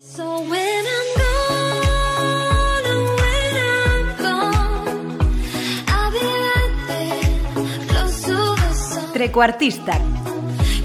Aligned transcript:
So 0.00 0.22
when 0.22 0.84
I'm 0.96 1.08
gone, 1.18 2.84
and 2.86 3.02
when 3.18 3.56
I'm 3.66 4.06
gone, 4.22 5.18
I'll 5.88 6.12
be 6.12 6.22
right 6.22 6.76
there, 6.86 7.26
close 7.88 8.22
to 8.22 8.36
the 8.36 8.74
sun. 8.74 9.12
Trecuartista. 9.12 10.00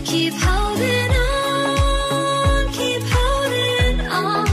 Keep 0.04 0.34
holding 0.34 1.12
on, 1.14 2.72
keep 2.72 3.04
holding 3.04 4.02
on, 4.08 4.48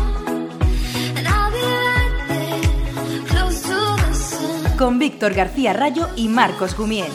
and 1.17 1.27
I'll 1.27 1.51
be 1.51 1.63
right 1.65 2.15
there, 2.29 2.61
close 3.29 3.63
to 3.63 3.97
the 3.97 4.13
sun. 4.13 4.77
Con 4.77 4.99
Víctor 4.99 5.33
García 5.33 5.73
Rayo 5.73 6.11
y 6.17 6.29
Marcos 6.29 6.77
Gumiel. 6.77 7.09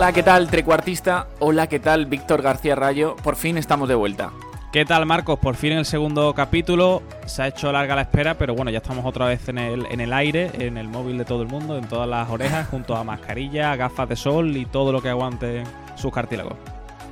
Hola, 0.00 0.14
¿qué 0.14 0.22
tal, 0.22 0.48
trecuartista? 0.48 1.26
Hola, 1.40 1.66
¿qué 1.66 1.78
tal, 1.78 2.06
Víctor 2.06 2.40
García 2.40 2.74
Rayo? 2.74 3.16
Por 3.16 3.36
fin 3.36 3.58
estamos 3.58 3.86
de 3.86 3.94
vuelta. 3.94 4.30
¿Qué 4.72 4.86
tal, 4.86 5.04
Marcos? 5.04 5.38
Por 5.38 5.56
fin 5.56 5.72
el 5.72 5.84
segundo 5.84 6.32
capítulo. 6.32 7.02
Se 7.26 7.42
ha 7.42 7.48
hecho 7.48 7.70
larga 7.70 7.96
la 7.96 8.00
espera, 8.00 8.32
pero 8.32 8.54
bueno, 8.54 8.70
ya 8.70 8.78
estamos 8.78 9.04
otra 9.04 9.26
vez 9.26 9.46
en 9.50 9.58
el, 9.58 9.84
en 9.90 10.00
el 10.00 10.14
aire, 10.14 10.52
en 10.54 10.78
el 10.78 10.88
móvil 10.88 11.18
de 11.18 11.26
todo 11.26 11.42
el 11.42 11.48
mundo, 11.48 11.76
en 11.76 11.86
todas 11.86 12.08
las 12.08 12.30
orejas, 12.30 12.66
junto 12.68 12.96
a 12.96 13.04
mascarilla, 13.04 13.76
gafas 13.76 14.08
de 14.08 14.16
sol 14.16 14.56
y 14.56 14.64
todo 14.64 14.90
lo 14.90 15.02
que 15.02 15.10
aguante 15.10 15.64
sus 15.96 16.10
cartílagos. 16.10 16.54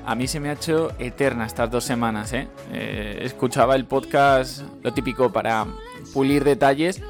A 0.06 0.14
mí 0.14 0.26
se 0.26 0.40
me 0.40 0.48
ha 0.48 0.52
hecho 0.54 0.92
eterna 0.98 1.44
estas 1.44 1.70
dos 1.70 1.84
semanas, 1.84 2.32
¿eh? 2.32 2.48
Eh, 2.72 3.18
escuchaba 3.20 3.76
el 3.76 3.84
podcast, 3.84 4.62
lo 4.82 4.94
típico 4.94 5.30
para 5.30 5.66
pulir 6.14 6.42
detalles. 6.42 7.02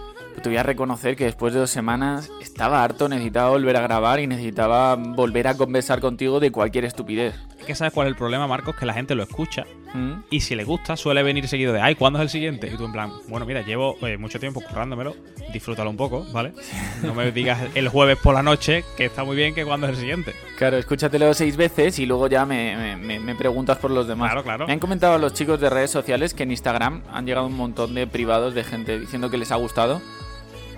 Te 0.42 0.48
voy 0.48 0.56
a 0.58 0.62
reconocer 0.62 1.16
que 1.16 1.24
después 1.24 1.52
de 1.52 1.60
dos 1.60 1.70
semanas 1.70 2.30
estaba 2.40 2.82
harto, 2.84 3.08
necesitaba 3.08 3.50
volver 3.50 3.76
a 3.76 3.80
grabar 3.80 4.20
y 4.20 4.26
necesitaba 4.26 4.94
volver 4.96 5.48
a 5.48 5.54
conversar 5.56 6.00
contigo 6.00 6.40
de 6.40 6.50
cualquier 6.52 6.84
estupidez. 6.84 7.34
Es 7.58 7.64
que 7.66 7.74
sabes 7.74 7.92
cuál 7.92 8.06
es 8.06 8.12
el 8.12 8.16
problema, 8.16 8.46
Marcos, 8.46 8.76
que 8.76 8.86
la 8.86 8.94
gente 8.94 9.14
lo 9.14 9.22
escucha 9.24 9.64
¿Mm? 9.92 10.12
y 10.30 10.40
si 10.40 10.54
le 10.54 10.64
gusta 10.64 10.96
suele 10.96 11.22
venir 11.22 11.48
seguido 11.48 11.72
de, 11.72 11.80
ay, 11.80 11.96
¿cuándo 11.96 12.18
es 12.18 12.22
el 12.22 12.28
siguiente? 12.30 12.70
Y 12.72 12.76
tú 12.76 12.84
en 12.84 12.92
plan, 12.92 13.10
bueno, 13.28 13.44
mira, 13.46 13.62
llevo 13.62 13.96
eh, 14.06 14.16
mucho 14.16 14.38
tiempo 14.38 14.60
currándomelo, 14.62 15.14
disfrútalo 15.52 15.90
un 15.90 15.96
poco, 15.96 16.24
¿vale? 16.32 16.52
No 17.02 17.14
me 17.14 17.30
digas 17.32 17.60
el 17.74 17.88
jueves 17.88 18.16
por 18.18 18.34
la 18.34 18.42
noche 18.42 18.84
que 18.96 19.04
está 19.06 19.24
muy 19.24 19.36
bien 19.36 19.54
que 19.54 19.64
cuándo 19.64 19.86
es 19.86 19.94
el 19.94 19.98
siguiente. 19.98 20.34
Claro, 20.56 20.78
escúchatelo 20.78 21.34
seis 21.34 21.56
veces 21.56 21.98
y 21.98 22.06
luego 22.06 22.28
ya 22.28 22.46
me, 22.46 22.96
me- 22.96 23.18
me- 23.20 23.34
preguntas 23.34 23.78
por 23.78 23.90
los 23.90 24.06
demás. 24.08 24.30
Claro, 24.30 24.42
claro. 24.44 24.66
Me 24.66 24.72
han 24.72 24.78
comentado 24.80 25.18
los 25.18 25.32
chicos 25.34 25.60
de 25.60 25.68
redes 25.70 25.90
sociales 25.90 26.34
que 26.34 26.44
en 26.44 26.50
Instagram 26.52 27.02
han 27.12 27.26
llegado 27.26 27.46
un 27.46 27.54
montón 27.56 27.94
de 27.94 28.06
privados 28.06 28.54
de 28.54 28.64
gente 28.64 28.98
diciendo 28.98 29.30
que 29.30 29.36
les 29.38 29.52
ha 29.52 29.56
gustado, 29.56 30.00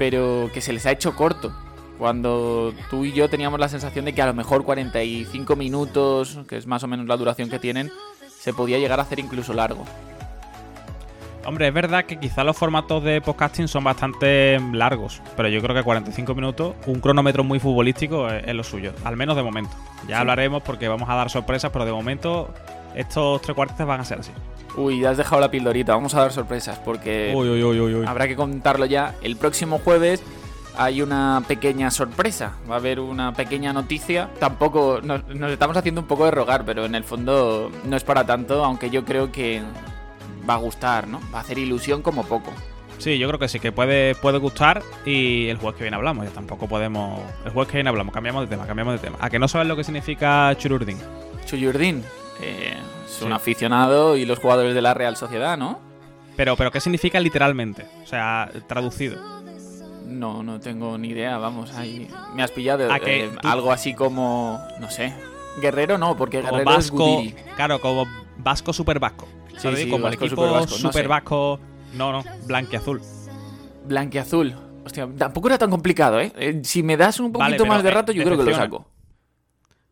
pero 0.00 0.48
que 0.54 0.62
se 0.62 0.72
les 0.72 0.86
ha 0.86 0.92
hecho 0.92 1.14
corto. 1.14 1.52
Cuando 1.98 2.72
tú 2.88 3.04
y 3.04 3.12
yo 3.12 3.28
teníamos 3.28 3.60
la 3.60 3.68
sensación 3.68 4.06
de 4.06 4.14
que 4.14 4.22
a 4.22 4.26
lo 4.26 4.32
mejor 4.32 4.64
45 4.64 5.56
minutos, 5.56 6.38
que 6.48 6.56
es 6.56 6.66
más 6.66 6.82
o 6.82 6.88
menos 6.88 7.06
la 7.06 7.18
duración 7.18 7.50
que 7.50 7.58
tienen, 7.58 7.92
se 8.26 8.54
podía 8.54 8.78
llegar 8.78 8.98
a 8.98 9.02
hacer 9.02 9.18
incluso 9.18 9.52
largo. 9.52 9.84
Hombre, 11.44 11.68
es 11.68 11.74
verdad 11.74 12.06
que 12.06 12.18
quizá 12.18 12.44
los 12.44 12.56
formatos 12.56 13.04
de 13.04 13.20
podcasting 13.20 13.68
son 13.68 13.84
bastante 13.84 14.58
largos, 14.72 15.20
pero 15.36 15.50
yo 15.50 15.60
creo 15.60 15.76
que 15.76 15.82
45 15.82 16.34
minutos, 16.34 16.76
un 16.86 17.00
cronómetro 17.00 17.44
muy 17.44 17.60
futbolístico 17.60 18.26
es, 18.30 18.42
es 18.46 18.54
lo 18.54 18.64
suyo, 18.64 18.94
al 19.04 19.18
menos 19.18 19.36
de 19.36 19.42
momento. 19.42 19.76
Ya 20.08 20.20
hablaremos 20.20 20.62
porque 20.62 20.88
vamos 20.88 21.10
a 21.10 21.14
dar 21.14 21.28
sorpresas, 21.28 21.70
pero 21.72 21.84
de 21.84 21.92
momento 21.92 22.54
estos 22.94 23.42
tres 23.42 23.54
cuartos 23.54 23.86
van 23.86 24.00
a 24.00 24.04
ser 24.06 24.20
así. 24.20 24.32
Uy, 24.76 25.00
ya 25.00 25.10
has 25.10 25.16
dejado 25.16 25.40
la 25.40 25.50
pildorita, 25.50 25.94
vamos 25.94 26.14
a 26.14 26.20
dar 26.20 26.32
sorpresas 26.32 26.78
porque... 26.78 27.32
Uy, 27.34 27.48
uy, 27.48 27.80
uy. 27.80 28.06
Habrá 28.06 28.28
que 28.28 28.36
contarlo 28.36 28.86
ya. 28.86 29.14
El 29.22 29.36
próximo 29.36 29.78
jueves 29.78 30.22
hay 30.76 31.02
una 31.02 31.42
pequeña 31.46 31.90
sorpresa. 31.90 32.52
Va 32.70 32.76
a 32.76 32.78
haber 32.78 33.00
una 33.00 33.32
pequeña 33.32 33.72
noticia. 33.72 34.30
Tampoco 34.38 35.00
nos, 35.02 35.26
nos 35.28 35.50
estamos 35.50 35.76
haciendo 35.76 36.00
un 36.00 36.06
poco 36.06 36.24
de 36.24 36.30
rogar, 36.30 36.64
pero 36.64 36.84
en 36.84 36.94
el 36.94 37.04
fondo 37.04 37.70
no 37.84 37.96
es 37.96 38.04
para 38.04 38.24
tanto, 38.24 38.64
aunque 38.64 38.90
yo 38.90 39.04
creo 39.04 39.32
que 39.32 39.60
va 40.48 40.54
a 40.54 40.58
gustar, 40.58 41.08
¿no? 41.08 41.20
Va 41.34 41.38
a 41.38 41.40
hacer 41.42 41.58
ilusión 41.58 42.02
como 42.02 42.24
poco. 42.24 42.52
Sí, 42.98 43.18
yo 43.18 43.28
creo 43.28 43.38
que 43.38 43.48
sí, 43.48 43.60
que 43.60 43.72
puede, 43.72 44.14
puede 44.14 44.38
gustar 44.38 44.82
y 45.06 45.48
el 45.48 45.56
jueves 45.56 45.78
que 45.78 45.84
viene 45.84 45.96
hablamos, 45.96 46.26
ya 46.26 46.32
tampoco 46.32 46.68
podemos... 46.68 47.20
El 47.46 47.50
jueves 47.50 47.70
que 47.70 47.78
viene 47.78 47.88
hablamos, 47.88 48.12
cambiamos 48.12 48.42
de 48.42 48.48
tema, 48.48 48.66
cambiamos 48.66 49.00
de 49.00 49.06
tema. 49.06 49.16
¿A 49.20 49.30
que 49.30 49.38
no 49.38 49.48
sabes 49.48 49.66
lo 49.66 49.74
que 49.74 49.84
significa 49.84 50.54
chururdín? 50.58 50.98
Chuyurdin 51.46 52.04
eh, 52.42 52.76
es 53.16 53.22
un 53.22 53.32
aficionado 53.32 54.16
y 54.16 54.24
los 54.24 54.38
jugadores 54.38 54.74
de 54.74 54.82
la 54.82 54.94
Real 54.94 55.16
Sociedad, 55.16 55.56
¿no? 55.58 55.78
Pero, 56.36 56.56
pero 56.56 56.70
¿qué 56.70 56.80
significa 56.80 57.20
literalmente? 57.20 57.86
O 58.02 58.06
sea, 58.06 58.50
traducido. 58.66 59.20
No, 60.06 60.42
no 60.42 60.58
tengo 60.58 60.98
ni 60.98 61.08
idea, 61.08 61.38
vamos, 61.38 61.72
ahí 61.74 62.08
me 62.34 62.42
has 62.42 62.50
pillado. 62.50 62.90
¿A 62.92 62.98
que 62.98 63.26
eh, 63.26 63.30
algo 63.44 63.70
así 63.72 63.94
como, 63.94 64.58
no 64.80 64.90
sé. 64.90 65.14
Guerrero 65.60 65.98
no, 65.98 66.16
porque 66.16 66.40
Como 66.40 66.52
Guerrero 66.52 66.70
es 66.70 66.76
vasco, 66.76 67.16
Gudiri. 67.16 67.34
claro, 67.56 67.80
como 67.80 68.06
vasco 68.38 68.72
super 68.72 68.98
vasco. 68.98 69.28
Sí, 69.52 69.56
¿sabes? 69.58 69.80
sí, 69.80 69.90
como 69.90 70.04
vasco, 70.04 70.24
el 70.24 70.26
equipo 70.26 70.46
no 70.46 70.66
super 70.66 71.06
vasco. 71.08 71.60
No, 71.94 72.12
no, 72.12 72.24
blanquiazul. 72.46 73.00
Blanquiazul. 73.86 74.54
Hostia, 74.84 75.08
tampoco 75.16 75.48
era 75.48 75.58
tan 75.58 75.70
complicado, 75.70 76.20
¿eh? 76.20 76.32
Eh, 76.36 76.60
Si 76.64 76.82
me 76.82 76.96
das 76.96 77.20
un 77.20 77.32
poquito 77.32 77.66
más 77.66 77.82
de 77.82 77.90
rato, 77.90 78.12
yo 78.12 78.24
creo 78.24 78.38
que 78.38 78.44
lo 78.44 78.54
saco. 78.56 78.86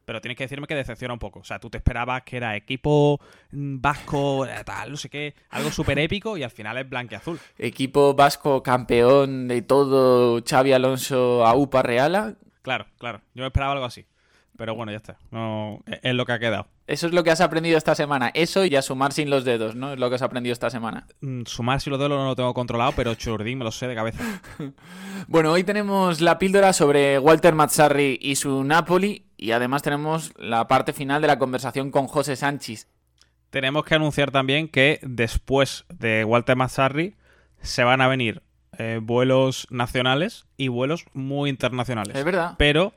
Pero 0.09 0.23
tienes 0.23 0.39
que 0.39 0.45
decirme 0.45 0.67
que 0.67 0.75
decepciona 0.75 1.13
un 1.13 1.21
poco. 1.21 1.41
O 1.41 1.45
sea, 1.45 1.59
tú 1.59 1.69
te 1.69 1.77
esperabas 1.77 2.23
que 2.23 2.39
era 2.39 2.57
equipo 2.57 3.21
mm, 3.51 3.79
vasco, 3.79 4.47
eh, 4.47 4.65
tal, 4.65 4.93
no 4.93 4.97
sé 4.97 5.11
qué, 5.11 5.35
algo 5.51 5.71
súper 5.71 5.99
épico 5.99 6.39
y 6.39 6.43
al 6.43 6.51
final 6.51 6.79
es 6.79 6.89
blanquiazul. 6.89 7.39
Equipo 7.59 8.15
vasco 8.15 8.63
campeón 8.63 9.49
de 9.49 9.61
todo, 9.61 10.43
Xavi 10.43 10.73
Alonso 10.73 11.45
a 11.45 11.55
UPA 11.55 11.83
Reala. 11.83 12.37
Claro, 12.63 12.87
claro. 12.97 13.21
Yo 13.35 13.43
me 13.43 13.49
esperaba 13.49 13.75
algo 13.75 13.85
así. 13.85 14.07
Pero 14.57 14.75
bueno, 14.75 14.93
ya 14.93 14.97
está. 14.97 15.19
No, 15.31 15.83
es 15.87 16.01
es 16.03 16.15
lo 16.15 16.25
que 16.25 16.33
ha 16.33 16.39
quedado. 16.39 16.69
Eso 16.87 17.07
es 17.07 17.13
lo 17.13 17.23
que 17.23 17.31
has 17.31 17.43
aprendido 17.43 17.77
esta 17.77 17.95
semana. 17.95 18.31
Eso 18.33 18.65
y 18.65 18.75
a 18.77 18.81
sumar 18.83 19.13
sin 19.13 19.29
los 19.29 19.45
dedos, 19.45 19.77
¿no? 19.77 19.93
Es 19.93 19.99
lo 19.99 20.09
que 20.09 20.15
has 20.15 20.23
aprendido 20.23 20.55
esta 20.55 20.71
semana. 20.71 21.07
Mm, 21.21 21.43
Sumar 21.45 21.83
si 21.83 21.91
lo 21.91 21.99
dedos 21.99 22.13
no 22.13 22.25
lo 22.25 22.35
tengo 22.35 22.55
controlado, 22.55 22.93
pero 22.97 23.15
Churdín 23.15 23.59
me 23.59 23.65
lo 23.65 23.71
sé 23.71 23.87
de 23.87 23.95
cabeza. 23.95 24.25
Bueno, 25.29 25.53
hoy 25.53 25.65
tenemos 25.65 26.23
la 26.23 26.39
píldora 26.39 26.73
sobre 26.73 27.19
Walter 27.19 27.55
Mazzarri 27.55 28.19
y 28.23 28.37
su 28.37 28.65
Napoli. 28.65 29.28
Y 29.39 29.53
además 29.53 29.83
tenemos 29.83 30.33
la 30.37 30.67
parte 30.67 30.93
final 30.93 31.23
de 31.23 31.29
la 31.29 31.39
conversación 31.39 31.93
con 31.93 32.09
José 32.09 32.35
Sánchez. 32.35 32.89
Tenemos 33.51 33.85
que 33.85 33.95
anunciar 33.95 34.33
también 34.33 34.69
que 34.69 34.99
después 35.03 35.87
de 35.89 36.25
Walter 36.25 36.57
Mazzarri 36.57 37.15
se 37.63 37.85
van 37.85 38.01
a 38.01 38.09
venir 38.09 38.43
eh, 38.77 38.99
vuelos 39.01 39.69
nacionales 39.71 40.47
y 40.57 40.69
vuelos 40.69 41.07
muy 41.15 41.49
internacionales. 41.49 42.17
Es 42.17 42.25
verdad. 42.25 42.57
Pero 42.59 42.93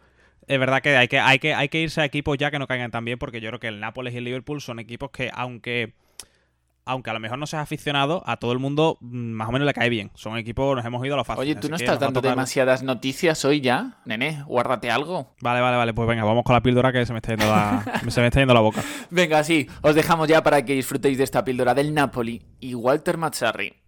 es 0.48 0.60
verdad 0.60 0.82
que 0.82 0.98
hay 0.98 1.08
que, 1.08 1.20
hay 1.20 1.38
que 1.38 1.54
hay 1.54 1.70
que 1.70 1.80
irse 1.80 2.02
a 2.02 2.06
equipos 2.06 2.38
ya 2.40 2.50
que 2.50 2.58
no 2.58 2.68
caigan 2.68 2.90
tan 2.90 3.06
bien, 3.06 3.20
porque 3.20 3.40
yo 3.40 3.50
creo 3.50 3.60
que 3.60 3.68
el 3.68 3.80
Nápoles 3.80 4.14
y 4.16 4.18
el 4.18 4.24
Liverpool 4.24 4.62
son 4.62 4.80
equipos 4.80 5.12
que, 5.12 5.30
aunque 5.34 5.94
aunque 6.86 7.10
a 7.10 7.14
lo 7.14 7.20
mejor 7.20 7.38
no 7.38 7.48
seas 7.48 7.64
aficionado, 7.64 8.24
a 8.26 8.38
todo 8.38 8.52
el 8.52 8.60
mundo 8.60 8.98
mm, 9.02 9.32
más 9.32 9.50
o 9.50 9.52
menos 9.52 9.66
le 9.66 9.74
cae 9.74 9.90
bien. 9.90 10.12
Son 10.16 10.38
equipos, 10.38 10.76
nos 10.76 10.86
hemos 10.86 11.06
ido 11.06 11.16
a 11.16 11.18
lo 11.18 11.24
fácil. 11.24 11.42
Oye, 11.42 11.56
¿tú 11.56 11.70
no 11.70 11.76
estás 11.76 12.00
dando 12.00 12.22
demasiadas 12.22 12.84
noticias 12.84 13.44
hoy 13.46 13.62
ya? 13.62 14.00
Nene, 14.06 14.44
guárdate 14.46 14.92
algo. 14.92 15.36
Vale, 15.42 15.62
vale, 15.62 15.78
vale. 15.78 15.94
Pues 15.94 16.08
venga, 16.08 16.24
vamos 16.24 16.44
con 16.44 16.54
la 16.54 16.62
píldora 16.62 16.92
que 16.92 17.06
se 17.06 17.14
me 17.14 17.20
está 17.20 17.36
yendo 17.36 17.46
la, 17.46 17.84
se 18.10 18.22
me 18.22 18.28
está 18.28 18.40
yendo 18.40 18.54
la 18.54 18.62
boca. 18.62 18.84
Venga, 19.10 19.44
sí, 19.44 19.68
os 19.82 19.96
dejamos 19.96 20.28
ya 20.28 20.44
para 20.44 20.64
que 20.66 20.74
disfrutéis 20.74 21.18
de 21.18 21.24
esta 21.24 21.44
píldora 21.44 21.74
del 21.74 21.94
Napoli 21.94 22.42
y 22.60 22.76
Walter 22.76 23.18
Mazzarri. 23.18 23.81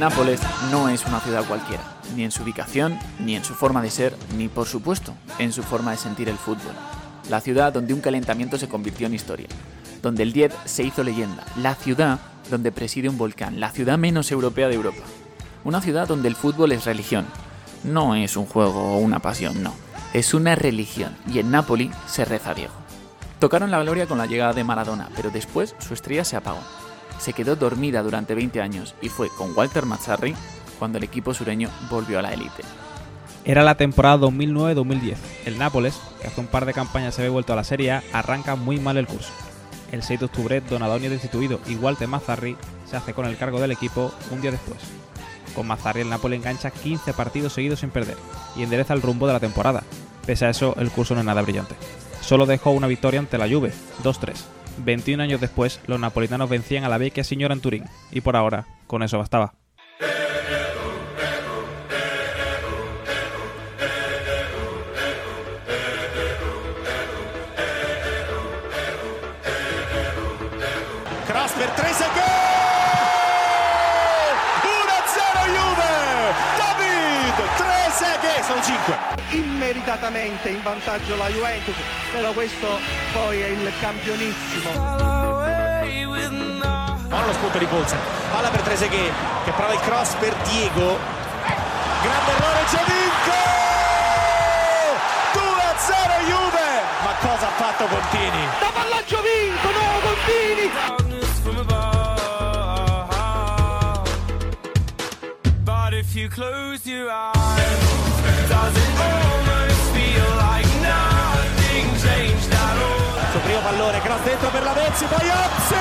Nápoles 0.00 0.40
no 0.70 0.88
es 0.88 1.04
una 1.04 1.20
ciudad 1.20 1.44
cualquiera, 1.46 1.82
ni 2.16 2.24
en 2.24 2.30
su 2.30 2.42
ubicación, 2.42 2.98
ni 3.18 3.36
en 3.36 3.44
su 3.44 3.52
forma 3.54 3.82
de 3.82 3.90
ser, 3.90 4.16
ni 4.34 4.48
por 4.48 4.66
supuesto 4.66 5.12
en 5.38 5.52
su 5.52 5.62
forma 5.62 5.90
de 5.90 5.98
sentir 5.98 6.30
el 6.30 6.38
fútbol. 6.38 6.72
La 7.28 7.42
ciudad 7.42 7.70
donde 7.70 7.92
un 7.92 8.00
calentamiento 8.00 8.56
se 8.56 8.66
convirtió 8.66 9.08
en 9.08 9.12
historia, 9.12 9.48
donde 10.00 10.22
el 10.22 10.32
10 10.32 10.54
se 10.64 10.84
hizo 10.84 11.04
leyenda, 11.04 11.44
la 11.56 11.74
ciudad 11.74 12.18
donde 12.50 12.72
preside 12.72 13.10
un 13.10 13.18
volcán, 13.18 13.60
la 13.60 13.72
ciudad 13.72 13.98
menos 13.98 14.32
europea 14.32 14.68
de 14.68 14.76
Europa. 14.76 15.02
Una 15.64 15.82
ciudad 15.82 16.08
donde 16.08 16.28
el 16.28 16.34
fútbol 16.34 16.72
es 16.72 16.86
religión. 16.86 17.26
No 17.84 18.14
es 18.14 18.38
un 18.38 18.46
juego 18.46 18.94
o 18.94 18.98
una 19.00 19.18
pasión, 19.18 19.62
no. 19.62 19.74
Es 20.14 20.32
una 20.32 20.54
religión 20.54 21.14
y 21.30 21.40
en 21.40 21.50
Nápoli 21.50 21.90
se 22.06 22.24
reza 22.24 22.52
a 22.52 22.54
Diego. 22.54 22.72
Tocaron 23.38 23.70
la 23.70 23.82
gloria 23.82 24.06
con 24.06 24.16
la 24.16 24.24
llegada 24.24 24.54
de 24.54 24.64
Maradona, 24.64 25.10
pero 25.14 25.28
después 25.28 25.76
su 25.78 25.92
estrella 25.92 26.24
se 26.24 26.36
apagó. 26.36 26.60
Se 27.20 27.34
quedó 27.34 27.54
dormida 27.54 28.02
durante 28.02 28.34
20 28.34 28.60
años 28.60 28.94
y 29.02 29.10
fue 29.10 29.28
con 29.28 29.56
Walter 29.56 29.84
Mazzarri 29.84 30.34
cuando 30.78 30.98
el 30.98 31.04
equipo 31.04 31.34
sureño 31.34 31.68
volvió 31.90 32.18
a 32.18 32.22
la 32.22 32.32
élite. 32.32 32.62
Era 33.44 33.62
la 33.62 33.76
temporada 33.76 34.16
2009-2010. 34.18 35.16
El 35.44 35.58
Nápoles, 35.58 36.00
que 36.20 36.28
hace 36.28 36.40
un 36.40 36.46
par 36.46 36.64
de 36.64 36.74
campañas 36.74 37.14
se 37.14 37.22
había 37.22 37.32
vuelto 37.32 37.52
a 37.52 37.56
la 37.56 37.64
Serie 37.64 38.00
arranca 38.12 38.56
muy 38.56 38.80
mal 38.80 38.96
el 38.96 39.06
curso. 39.06 39.32
El 39.92 40.02
6 40.02 40.20
de 40.20 40.26
octubre, 40.26 40.60
Donadoni 40.60 41.06
es 41.06 41.12
destituido 41.12 41.60
y 41.66 41.74
Walter 41.76 42.08
Mazzarri 42.08 42.56
se 42.88 42.96
hace 42.96 43.12
con 43.12 43.26
el 43.26 43.36
cargo 43.36 43.60
del 43.60 43.72
equipo 43.72 44.12
un 44.30 44.40
día 44.40 44.50
después. 44.50 44.78
Con 45.54 45.66
Mazzarri 45.66 46.02
el 46.02 46.08
Napoli 46.08 46.36
engancha 46.36 46.70
15 46.70 47.12
partidos 47.12 47.52
seguidos 47.52 47.80
sin 47.80 47.90
perder 47.90 48.16
y 48.56 48.62
endereza 48.62 48.94
el 48.94 49.02
rumbo 49.02 49.26
de 49.26 49.32
la 49.32 49.40
temporada. 49.40 49.82
Pese 50.24 50.46
a 50.46 50.50
eso, 50.50 50.74
el 50.78 50.90
curso 50.90 51.14
no 51.14 51.20
es 51.20 51.26
nada 51.26 51.42
brillante. 51.42 51.74
Solo 52.20 52.46
dejó 52.46 52.70
una 52.70 52.86
victoria 52.86 53.20
ante 53.20 53.38
la 53.38 53.48
Juve, 53.48 53.72
2-3. 54.04 54.59
21 54.78 55.22
años 55.22 55.40
después, 55.40 55.80
los 55.86 56.00
napolitanos 56.00 56.48
vencían 56.48 56.84
a 56.84 56.88
la 56.88 56.98
Vecchia 56.98 57.24
Signora 57.24 57.54
en 57.54 57.60
Turín, 57.60 57.84
y 58.10 58.20
por 58.20 58.36
ahora, 58.36 58.66
con 58.86 59.02
eso 59.02 59.18
bastaba. 59.18 59.54
Immeritatamente 79.70 80.48
in 80.48 80.60
vantaggio 80.62 81.14
la 81.14 81.28
Juventus, 81.28 81.76
però 82.10 82.32
questo 82.32 82.66
poi 83.12 83.40
è 83.40 83.46
il 83.46 83.72
campionissimo. 83.78 84.70
Buono 87.06 87.26
lo 87.26 87.32
spunto 87.32 87.58
di 87.58 87.66
Bolsen. 87.66 87.98
Palla 88.32 88.48
per 88.48 88.62
Trezeguet 88.62 89.12
che 89.44 89.50
prova 89.52 89.72
il 89.72 89.80
cross 89.80 90.14
per 90.14 90.34
Diego. 90.48 90.98
Grande 92.02 92.30
errore 92.32 92.64
Giovinco! 92.68 93.38
2-0 95.34 96.26
Juve! 96.26 96.82
Ma 97.04 97.14
cosa 97.20 97.46
ha 97.46 97.50
fatto 97.50 97.84
Contini? 97.86 98.46
Da 98.58 98.70
pallaggio 98.72 99.22
vinto, 99.22 99.70
no, 99.70 100.00
Contini! 100.02 100.70
But 105.64 105.94
if 105.94 106.14
you 106.16 106.28
close 106.28 106.84
your 106.86 107.08
eyes, 107.10 108.48
does 108.48 108.76
it 108.76 109.00
almost 109.00 109.49
primo 113.50 113.62
pallone, 113.62 114.00
cross 114.00 114.22
dentro 114.22 114.48
per 114.50 114.62
la 114.62 114.72
Vezzi, 114.72 115.04
poi 115.06 115.28
Hamsik! 115.28 115.76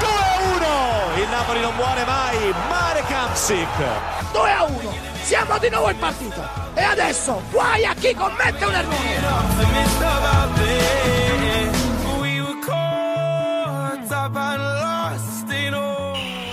2-1! 0.00 1.20
Il 1.20 1.28
Napoli 1.28 1.60
non 1.60 1.74
muore 1.76 2.04
mai, 2.04 2.52
Marek 2.68 3.08
Hamsik! 3.08 3.68
2 4.32 4.50
a 4.50 4.64
1 4.64 4.92
siamo 5.22 5.56
di 5.58 5.68
nuovo 5.68 5.90
in 5.90 5.98
partita 5.98 6.50
e 6.74 6.82
adesso 6.82 7.40
guai 7.50 7.84
a 7.84 7.94
chi 7.94 8.12
commette 8.12 8.64
un 8.64 8.74
errore. 8.74 8.96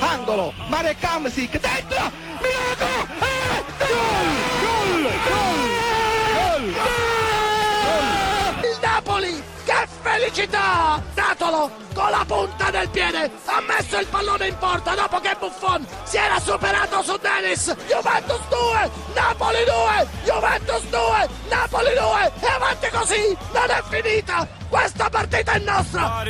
Angolo, 0.01 0.53
Marek 0.67 1.03
Hamsik, 1.03 1.59
dentro, 1.59 2.11
Milano! 2.41 3.07
Eh, 3.19 3.63
gol, 3.79 4.27
gol, 4.61 5.11
gol, 5.27 5.74
Napoli 9.15 9.41
che 9.63 9.87
felicità! 10.01 11.01
Datolo 11.13 11.71
con 11.93 12.09
la 12.09 12.25
punta 12.27 12.69
del 12.69 12.89
piede 12.89 13.31
ha 13.45 13.61
messo 13.61 13.97
il 13.97 14.07
pallone 14.07 14.47
in 14.47 14.57
porta 14.57 14.93
dopo 14.93 15.19
che 15.21 15.33
Buffon 15.39 15.87
si 16.03 16.17
era 16.17 16.37
superato 16.39 17.01
su 17.01 17.17
Dennis. 17.17 17.73
Juventus 17.87 18.41
2 18.49 18.91
Napoli 19.13 19.63
2 19.63 20.07
Juventus 20.25 20.83
2 20.89 21.29
Napoli 21.49 21.93
2 21.93 22.31
e 22.41 22.47
avanti 22.47 22.89
così 22.89 23.37
non 23.53 23.69
è 23.69 23.81
finita. 23.89 24.45
Questa 24.67 25.09
partita 25.09 25.53
è 25.53 25.59
nostra 25.59 26.23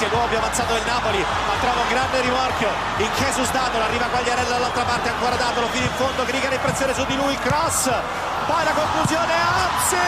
È 0.00 0.08
l'uomo 0.08 0.28
più 0.28 0.38
avanzato 0.38 0.72
del 0.72 0.82
Napoli, 0.86 1.18
ma 1.18 1.54
trova 1.60 1.82
un 1.82 1.88
grande 1.88 2.22
rimorchio. 2.22 2.68
In 2.96 3.10
Jesus 3.18 3.50
Datolo, 3.50 3.84
arriva 3.84 4.06
Quagliarella 4.06 4.48
dall'altra 4.48 4.82
parte, 4.84 5.10
ancora 5.10 5.36
Datolo 5.36 5.66
fino 5.68 5.84
in 5.84 5.90
fondo, 5.90 6.24
Griga 6.24 6.48
in 6.48 6.58
pressione 6.58 6.94
su 6.94 7.04
di 7.04 7.16
lui, 7.16 7.36
cross, 7.36 7.90
poi 8.46 8.64
la 8.64 8.72
conclusione 8.72 9.32
Hamsik! 9.34 10.00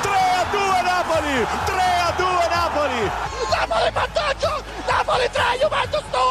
3 0.00 0.12
a 0.12 0.44
2 0.48 0.82
Napoli! 0.82 1.46
3 1.64 1.74
a 2.06 2.12
2 2.16 2.48
Napoli! 2.50 3.10
Napoli 3.50 3.90
vantaggio 3.92 4.62
Napoli 4.86 5.28
3 5.30 5.42
Juventus 5.60 6.02
2 6.10 6.21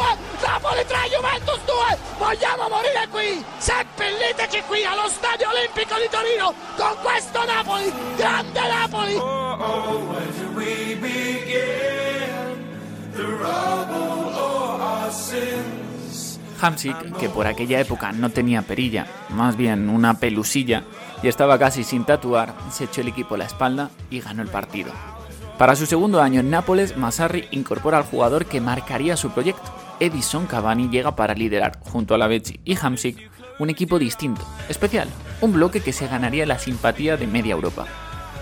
Napoli 0.51 0.83
3 0.86 0.98
Juventus 1.15 1.59
2 1.63 1.98
vogliamo 2.19 2.68
morire 2.68 3.07
qui 3.09 3.42
seppelliteci 3.57 4.62
qui 4.68 4.83
allo 4.83 5.07
Stadio 5.07 5.48
Olimpico 5.48 5.95
di 5.95 6.09
Torino 6.12 6.53
con 6.75 6.92
questo 7.01 7.39
Napoli 7.45 7.88
grande 8.18 8.59
Napoli 8.59 9.15
oh, 9.15 9.56
oh, 9.56 9.98
where 10.12 10.27
do 10.36 10.51
we 10.53 10.95
begin? 11.00 12.68
The 13.15 13.24
rubble 13.24 14.36
or 14.36 14.81
our 14.81 15.12
sins? 15.13 16.38
Hamsik, 16.59 17.15
que 17.18 17.30
por 17.30 17.47
aquella 17.47 17.80
época 17.80 18.12
no 18.12 18.30
tenía 18.30 18.62
perilla, 18.62 19.07
más 19.30 19.56
bien 19.56 19.88
una 19.88 20.15
pelusilla, 20.15 20.83
y 21.24 21.30
estaba 21.30 21.57
casi 21.57 21.86
sin 21.86 22.04
tatuar, 22.04 22.54
se 22.69 22.83
echó 22.83 23.00
el 23.00 23.07
equipo 23.07 23.36
a 23.36 23.38
la 23.38 23.45
espalda 23.45 23.89
y 24.09 24.19
ganó 24.19 24.42
el 24.42 24.50
partido. 24.50 24.92
Para 25.57 25.75
su 25.75 25.86
segundo 25.86 26.21
año 26.21 26.42
en 26.42 26.50
Nápoles, 26.50 26.97
Massarri 26.97 27.47
incorpora 27.51 27.97
al 27.97 28.04
jugador 28.04 28.45
que 28.45 28.59
marcaría 28.59 29.15
su 29.15 29.31
proyecto. 29.31 29.81
Edison 30.01 30.48
Cavani 30.48 30.89
llega 30.89 31.15
para 31.15 31.36
liderar, 31.36 31.80
junto 31.80 32.15
a 32.15 32.18
la 32.18 32.25
Vezzi 32.25 32.59
y 32.65 32.75
Hamsik, 32.75 33.30
un 33.59 33.69
equipo 33.69 34.00
distinto, 34.00 34.42
especial, 34.68 35.07
un 35.42 35.53
bloque 35.53 35.81
que 35.81 35.94
se 35.94 36.07
ganaría 36.07 36.48
la 36.48 36.57
simpatía 36.57 37.18
de 37.18 37.27
media 37.27 37.51
Europa. 37.51 37.86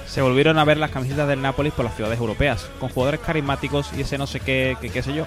Se 0.07 0.21
volvieron 0.21 0.57
a 0.57 0.63
ver 0.63 0.77
las 0.77 0.91
camisetas 0.91 1.27
del 1.27 1.41
Nápoles 1.41 1.73
por 1.73 1.83
las 1.83 1.95
ciudades 1.95 2.17
europeas, 2.17 2.69
con 2.79 2.87
jugadores 2.87 3.19
carismáticos 3.19 3.91
y 3.97 4.01
ese 4.01 4.17
no 4.17 4.25
sé 4.25 4.39
qué, 4.39 4.77
qué, 4.79 4.89
qué 4.89 5.03
sé 5.03 5.13
yo. 5.13 5.25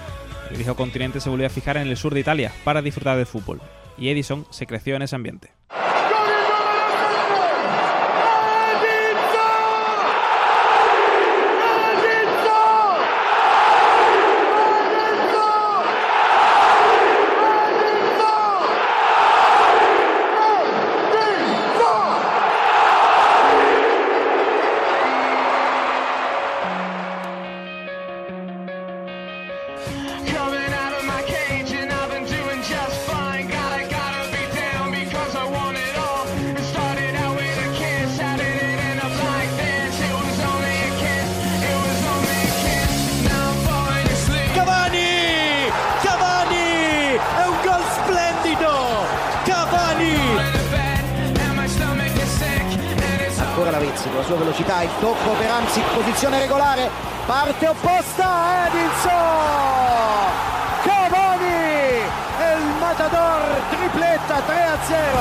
El 0.50 0.56
viejo 0.56 0.74
continente 0.74 1.20
se 1.20 1.28
volvió 1.28 1.46
a 1.46 1.50
fijar 1.50 1.76
en 1.76 1.88
el 1.88 1.98
sur 1.98 2.14
de 2.14 2.20
Italia 2.20 2.50
para 2.64 2.80
disfrutar 2.80 3.18
del 3.18 3.26
fútbol, 3.26 3.60
y 3.98 4.08
Edison 4.08 4.46
se 4.48 4.66
creció 4.66 4.96
en 4.96 5.02
ese 5.02 5.16
ambiente. 5.16 5.52
Parte 57.62 57.68
opposta, 57.68 58.66
Edinson! 58.66 59.10
Cavani! 60.82 62.02
E 62.40 62.56
il 62.58 62.64
Matador 62.78 63.40
tripletta 63.70 64.40
3 64.40 64.62
a 64.62 64.78
0. 64.84 65.18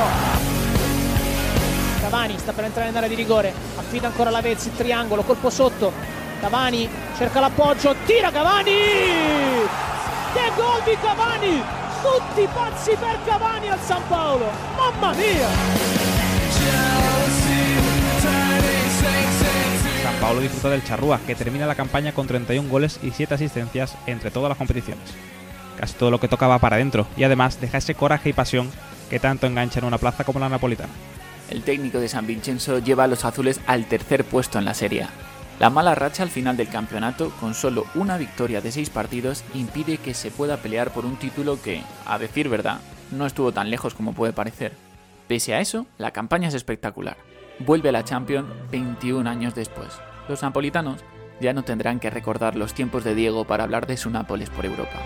Cavani 2.02 2.38
sta 2.40 2.52
per 2.52 2.64
entrare 2.66 2.90
in 2.90 2.98
area 2.98 3.10
di 3.10 3.16
rigore, 3.16 3.54
affida 3.78 4.08
ancora 4.08 4.32
la 4.32 4.42
Vezzi, 4.42 4.72
triangolo, 4.76 5.22
colpo 5.22 5.50
sotto. 5.50 5.94
Cavani 6.40 6.90
cerca 7.16 7.40
l'appoggio, 7.40 7.96
tira 8.06 8.32
Cavani! 8.32 8.74
Che 10.34 10.52
gol 10.56 10.82
di 10.84 10.98
Cavani! 11.00 11.64
Tutti 12.02 12.48
pazzi 12.52 12.96
per 13.00 13.20
Cavani 13.26 13.70
al 13.70 13.80
San 13.84 14.02
Paolo! 14.08 14.50
Mamma 14.76 15.14
mia! 15.14 15.81
San 20.22 20.28
Paolo 20.28 20.42
disfruta 20.44 20.70
del 20.70 20.84
Charrúa, 20.84 21.20
que 21.26 21.34
termina 21.34 21.66
la 21.66 21.74
campaña 21.74 22.12
con 22.12 22.28
31 22.28 22.70
goles 22.70 23.00
y 23.02 23.10
7 23.10 23.34
asistencias 23.34 23.98
entre 24.06 24.30
todas 24.30 24.50
las 24.50 24.58
competiciones. 24.60 25.04
Casi 25.80 25.96
todo 25.96 26.12
lo 26.12 26.20
que 26.20 26.28
tocaba 26.28 26.60
para 26.60 26.76
adentro, 26.76 27.08
y 27.18 27.24
además 27.24 27.60
deja 27.60 27.80
ese 27.80 27.96
coraje 27.96 28.30
y 28.30 28.34
pasión 28.34 28.70
que 29.10 29.20
tanto 29.20 29.48
engancha 29.48 29.80
en 29.80 29.86
una 29.86 29.98
plaza 29.98 30.24
como 30.24 30.40
la 30.40 30.48
napolitana. 30.48 30.94
el 31.50 31.64
técnico 31.64 32.00
de 32.00 32.08
San 32.08 32.28
Vincenzo 32.28 32.78
lleva 32.78 33.06
a 33.06 33.08
los 33.08 33.26
azules 33.26 33.60
al 33.66 33.86
tercer 33.86 34.24
puesto 34.24 34.60
en 34.60 34.66
la 34.66 34.76
Serie. 34.76 35.08
La 35.60 35.72
mala 35.72 35.96
racha 35.96 36.22
al 36.22 36.30
final 36.30 36.56
del 36.56 36.70
campeonato, 36.70 37.32
con 37.40 37.56
solo 37.56 37.88
una 37.96 38.20
victoria 38.20 38.62
de 38.62 38.72
seis 38.72 38.92
partidos, 38.92 39.44
impide 39.56 39.98
que 39.98 40.14
se 40.14 40.30
pueda 40.30 40.58
pelear 40.58 40.94
por 40.94 41.04
un 41.04 41.16
título 41.16 41.60
que, 41.64 41.82
a 42.06 42.20
decir 42.20 42.48
verdad, 42.48 42.80
no 43.10 43.26
estuvo 43.26 43.54
tan 43.54 43.72
lejos 43.72 43.96
como 43.96 44.14
puede 44.14 44.34
parecer. 44.34 44.74
Pese 45.28 45.56
a 45.56 45.62
eso, 45.62 45.88
la 45.98 46.12
campaña 46.12 46.50
es 46.50 46.54
espectacular. 46.54 47.18
Vuelve 47.58 47.90
a 47.90 47.92
la 47.92 48.04
Champions 48.04 48.48
21 48.70 49.28
años 49.28 49.56
después. 49.56 50.00
Los 50.28 50.42
napolitanos 50.42 51.04
ya 51.40 51.54
no 51.54 51.64
tendrán 51.64 52.00
que 52.00 52.10
recordar 52.10 52.56
los 52.56 52.74
tiempos 52.74 53.04
de 53.04 53.16
Diego 53.16 53.46
para 53.46 53.64
hablar 53.64 53.88
de 53.88 53.98
su 53.98 54.10
Nápoles 54.10 54.50
por 54.50 54.66
Europa. 54.66 55.00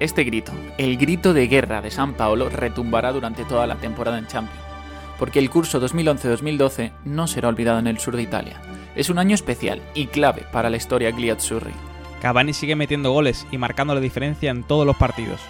Este 0.00 0.24
grito, 0.24 0.52
el 0.78 0.96
grito 0.96 1.34
de 1.34 1.46
guerra 1.46 1.82
de 1.82 1.90
San 1.90 2.14
Paolo, 2.14 2.48
retumbará 2.48 3.12
durante 3.12 3.44
toda 3.44 3.66
la 3.66 3.76
temporada 3.76 4.16
en 4.16 4.26
Champions, 4.26 4.64
porque 5.18 5.38
el 5.38 5.50
curso 5.50 5.78
2011-2012 5.78 6.92
no 7.04 7.26
será 7.26 7.48
olvidado 7.48 7.78
en 7.80 7.86
el 7.86 7.98
sur 7.98 8.16
de 8.16 8.22
Italia. 8.22 8.62
Es 8.96 9.10
un 9.10 9.18
año 9.18 9.34
especial 9.34 9.82
y 9.92 10.06
clave 10.06 10.46
para 10.52 10.70
la 10.70 10.78
historia 10.78 11.10
Gliazzurri. 11.10 11.74
Cavani 12.22 12.54
sigue 12.54 12.76
metiendo 12.76 13.12
goles 13.12 13.46
y 13.50 13.58
marcando 13.58 13.94
la 13.94 14.00
diferencia 14.00 14.50
en 14.50 14.62
todos 14.62 14.86
los 14.86 14.96
partidos. 14.96 15.42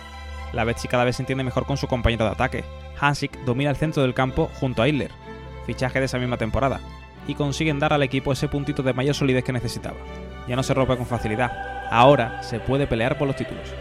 La 0.52 0.64
Betsy 0.64 0.88
cada 0.88 1.04
vez 1.04 1.14
se 1.14 1.22
entiende 1.22 1.44
mejor 1.44 1.64
con 1.64 1.76
su 1.76 1.86
compañero 1.86 2.24
de 2.24 2.32
ataque. 2.32 2.64
Hansik 2.98 3.44
domina 3.44 3.70
el 3.70 3.76
centro 3.76 4.02
del 4.02 4.14
campo 4.14 4.50
junto 4.58 4.82
a 4.82 4.88
Hitler, 4.88 5.12
fichaje 5.64 6.00
de 6.00 6.06
esa 6.06 6.18
misma 6.18 6.38
temporada, 6.38 6.80
y 7.28 7.36
consiguen 7.36 7.78
dar 7.78 7.92
al 7.92 8.02
equipo 8.02 8.32
ese 8.32 8.48
puntito 8.48 8.82
de 8.82 8.94
mayor 8.94 9.14
solidez 9.14 9.44
que 9.44 9.52
necesitaba. 9.52 9.96
Ya 10.48 10.56
no 10.56 10.64
se 10.64 10.74
rompe 10.74 10.96
con 10.96 11.06
facilidad, 11.06 11.86
ahora 11.92 12.42
se 12.42 12.58
puede 12.58 12.88
pelear 12.88 13.16
por 13.16 13.28
los 13.28 13.36
títulos. 13.36 13.72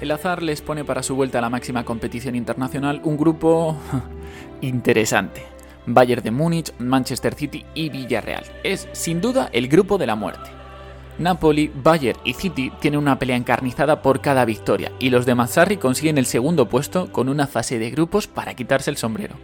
El 0.00 0.10
azar 0.10 0.42
les 0.42 0.60
pone 0.60 0.84
para 0.84 1.02
su 1.02 1.16
vuelta 1.16 1.38
a 1.38 1.40
la 1.40 1.48
máxima 1.48 1.84
competición 1.84 2.34
internacional 2.34 3.00
un 3.04 3.16
grupo 3.16 3.76
interesante. 4.60 5.42
Bayern 5.86 6.22
de 6.22 6.30
Múnich, 6.30 6.72
Manchester 6.78 7.34
City 7.34 7.64
y 7.74 7.88
Villarreal. 7.88 8.44
Es 8.62 8.88
sin 8.92 9.20
duda 9.20 9.48
el 9.52 9.68
grupo 9.68 9.96
de 9.96 10.06
la 10.06 10.16
muerte. 10.16 10.50
Napoli, 11.18 11.72
Bayern 11.74 12.18
y 12.24 12.34
City 12.34 12.70
tienen 12.78 13.00
una 13.00 13.18
pelea 13.18 13.36
encarnizada 13.36 14.02
por 14.02 14.20
cada 14.20 14.44
victoria 14.44 14.92
y 14.98 15.08
los 15.08 15.24
de 15.24 15.34
Mazzarri 15.34 15.78
consiguen 15.78 16.18
el 16.18 16.26
segundo 16.26 16.68
puesto 16.68 17.10
con 17.10 17.30
una 17.30 17.46
fase 17.46 17.78
de 17.78 17.90
grupos 17.90 18.26
para 18.26 18.52
quitarse 18.52 18.90
el 18.90 18.98
sombrero. 18.98 19.36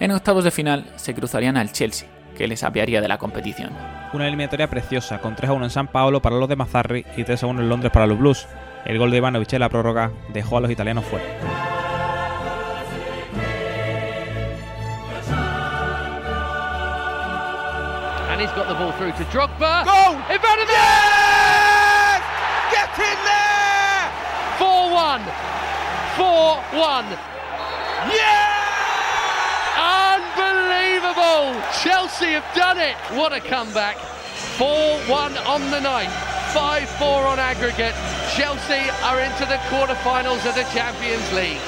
En 0.00 0.12
octavos 0.12 0.44
de 0.44 0.50
final 0.50 0.90
se 0.96 1.14
cruzarían 1.14 1.58
al 1.58 1.72
Chelsea, 1.72 2.08
que 2.34 2.48
les 2.48 2.62
apiaría 2.62 3.02
de 3.02 3.08
la 3.08 3.18
competición. 3.18 3.72
Una 4.14 4.26
eliminatoria 4.26 4.70
preciosa, 4.70 5.20
con 5.20 5.36
3 5.36 5.50
a 5.50 5.52
1 5.52 5.64
en 5.64 5.70
San 5.70 5.88
Paolo 5.88 6.22
para 6.22 6.38
los 6.38 6.48
de 6.48 6.56
Mazzarri 6.56 7.04
y 7.16 7.24
3 7.24 7.42
a 7.42 7.46
1 7.46 7.60
en 7.60 7.68
Londres 7.68 7.92
para 7.92 8.06
los 8.06 8.18
Blues. 8.18 8.46
El 8.84 8.98
gol 8.98 9.10
de 9.10 9.18
Ivanovic 9.18 9.52
en 9.52 9.60
la 9.60 9.68
prórroga 9.68 10.10
dejó 10.28 10.56
a 10.56 10.60
los 10.60 10.70
italianos 10.70 11.04
fuera. 11.04 11.24
And 18.30 18.40
he's 18.40 18.50
got 18.52 18.68
the 18.68 18.74
ball 18.74 18.92
through 18.92 19.12
to 19.12 19.24
Drogba. 19.32 19.84
Goal! 19.84 20.14
Ivanovic! 20.30 20.70
Yes! 20.70 22.22
Get 22.70 22.98
in 22.98 23.18
there! 23.26 24.08
4-1. 24.58 25.22
4-1. 26.16 27.18
Yeah! 28.14 28.54
Unbelievable! 30.14 31.60
Chelsea 31.82 32.32
have 32.32 32.54
done 32.54 32.78
it. 32.78 32.96
What 33.18 33.32
a 33.32 33.40
comeback. 33.40 33.96
4-1 34.56 35.46
on 35.46 35.70
the 35.70 35.80
night. 35.80 36.10
5-4 36.54 37.26
on 37.26 37.38
aggregate. 37.38 37.94
Chelsea 38.38 38.86
Champions 40.72 41.32
League. 41.34 41.58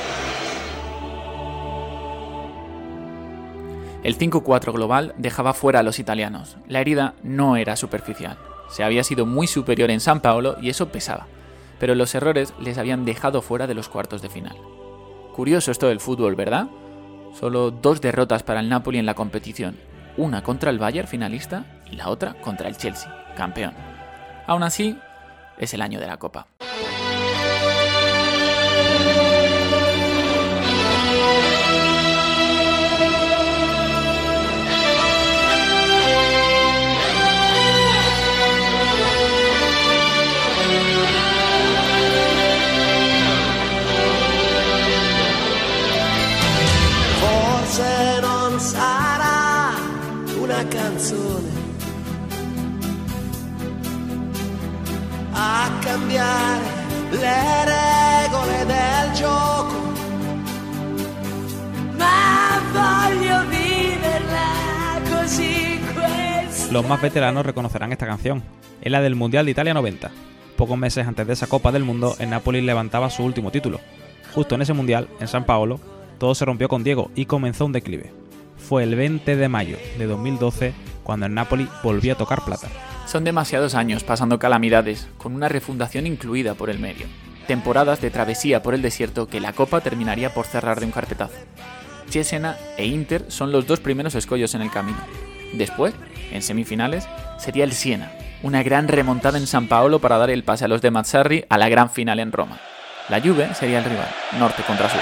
El 4.04 4.16
5-4 4.16 4.72
global 4.72 5.12
dejaba 5.18 5.52
fuera 5.52 5.80
a 5.80 5.82
los 5.82 5.98
italianos. 5.98 6.56
La 6.68 6.80
herida 6.80 7.14
no 7.24 7.56
era 7.56 7.74
superficial. 7.74 8.38
Se 8.68 8.84
había 8.84 9.02
sido 9.02 9.26
muy 9.26 9.48
superior 9.48 9.90
en 9.90 9.98
San 9.98 10.20
Paolo 10.20 10.58
y 10.62 10.70
eso 10.70 10.90
pesaba. 10.90 11.26
Pero 11.80 11.96
los 11.96 12.14
errores 12.14 12.54
les 12.60 12.78
habían 12.78 13.04
dejado 13.04 13.42
fuera 13.42 13.66
de 13.66 13.74
los 13.74 13.88
cuartos 13.88 14.22
de 14.22 14.30
final. 14.30 14.56
Curioso 15.34 15.72
esto 15.72 15.88
del 15.88 15.98
fútbol, 15.98 16.36
¿verdad? 16.36 16.68
Solo 17.38 17.72
dos 17.72 18.00
derrotas 18.00 18.44
para 18.44 18.60
el 18.60 18.68
Napoli 18.68 18.98
en 18.98 19.06
la 19.06 19.14
competición. 19.14 19.76
Una 20.16 20.44
contra 20.44 20.70
el 20.70 20.78
Bayern 20.78 21.08
finalista 21.08 21.64
y 21.90 21.96
la 21.96 22.08
otra 22.08 22.34
contra 22.34 22.68
el 22.68 22.76
Chelsea, 22.76 23.12
campeón. 23.36 23.74
Aún 24.46 24.62
así, 24.62 24.96
es 25.60 25.74
el 25.74 25.82
año 25.82 26.00
de 26.00 26.06
la 26.06 26.18
Copa. 26.18 26.48
Más 66.90 67.00
veteranos 67.00 67.46
reconocerán 67.46 67.92
esta 67.92 68.04
canción. 68.04 68.42
Es 68.82 68.90
la 68.90 69.00
del 69.00 69.14
Mundial 69.14 69.44
de 69.44 69.52
Italia 69.52 69.74
90. 69.74 70.10
Pocos 70.56 70.76
meses 70.76 71.06
antes 71.06 71.24
de 71.24 71.34
esa 71.34 71.46
Copa 71.46 71.70
del 71.70 71.84
Mundo, 71.84 72.16
el 72.18 72.30
Napoli 72.30 72.60
levantaba 72.62 73.10
su 73.10 73.22
último 73.22 73.52
título. 73.52 73.78
Justo 74.34 74.56
en 74.56 74.62
ese 74.62 74.72
Mundial, 74.72 75.06
en 75.20 75.28
San 75.28 75.44
Paolo, 75.44 75.78
todo 76.18 76.34
se 76.34 76.44
rompió 76.44 76.68
con 76.68 76.82
Diego 76.82 77.12
y 77.14 77.26
comenzó 77.26 77.64
un 77.64 77.70
declive. 77.70 78.12
Fue 78.56 78.82
el 78.82 78.96
20 78.96 79.36
de 79.36 79.48
mayo 79.48 79.76
de 79.98 80.06
2012 80.06 80.72
cuando 81.04 81.26
el 81.26 81.34
Napoli 81.34 81.68
volvió 81.84 82.14
a 82.14 82.18
tocar 82.18 82.44
plata. 82.44 82.66
Son 83.06 83.22
demasiados 83.22 83.76
años 83.76 84.02
pasando 84.02 84.40
calamidades, 84.40 85.06
con 85.16 85.32
una 85.32 85.48
refundación 85.48 86.08
incluida 86.08 86.54
por 86.54 86.70
el 86.70 86.80
medio. 86.80 87.06
Temporadas 87.46 88.00
de 88.00 88.10
travesía 88.10 88.64
por 88.64 88.74
el 88.74 88.82
desierto 88.82 89.28
que 89.28 89.38
la 89.38 89.52
Copa 89.52 89.80
terminaría 89.80 90.34
por 90.34 90.44
cerrar 90.44 90.80
de 90.80 90.86
un 90.86 90.92
carpetazo. 90.92 91.38
Cesena 92.08 92.56
e 92.76 92.86
Inter 92.86 93.26
son 93.28 93.52
los 93.52 93.68
dos 93.68 93.78
primeros 93.78 94.16
escollos 94.16 94.56
en 94.56 94.62
el 94.62 94.72
camino. 94.72 95.29
Después, 95.52 95.94
en 96.32 96.42
semifinales, 96.42 97.08
sería 97.38 97.64
el 97.64 97.72
Siena, 97.72 98.12
una 98.42 98.62
gran 98.62 98.88
remontada 98.88 99.38
en 99.38 99.46
San 99.46 99.68
Paolo 99.68 99.98
para 99.98 100.18
dar 100.18 100.30
el 100.30 100.44
pase 100.44 100.64
a 100.64 100.68
los 100.68 100.82
de 100.82 100.90
Mazzarri 100.90 101.44
a 101.48 101.58
la 101.58 101.68
gran 101.68 101.90
final 101.90 102.20
en 102.20 102.32
Roma. 102.32 102.58
La 103.08 103.20
Juve 103.20 103.54
sería 103.54 103.78
el 103.78 103.84
rival, 103.84 104.08
norte 104.38 104.62
contra 104.62 104.88
sur. 104.88 105.00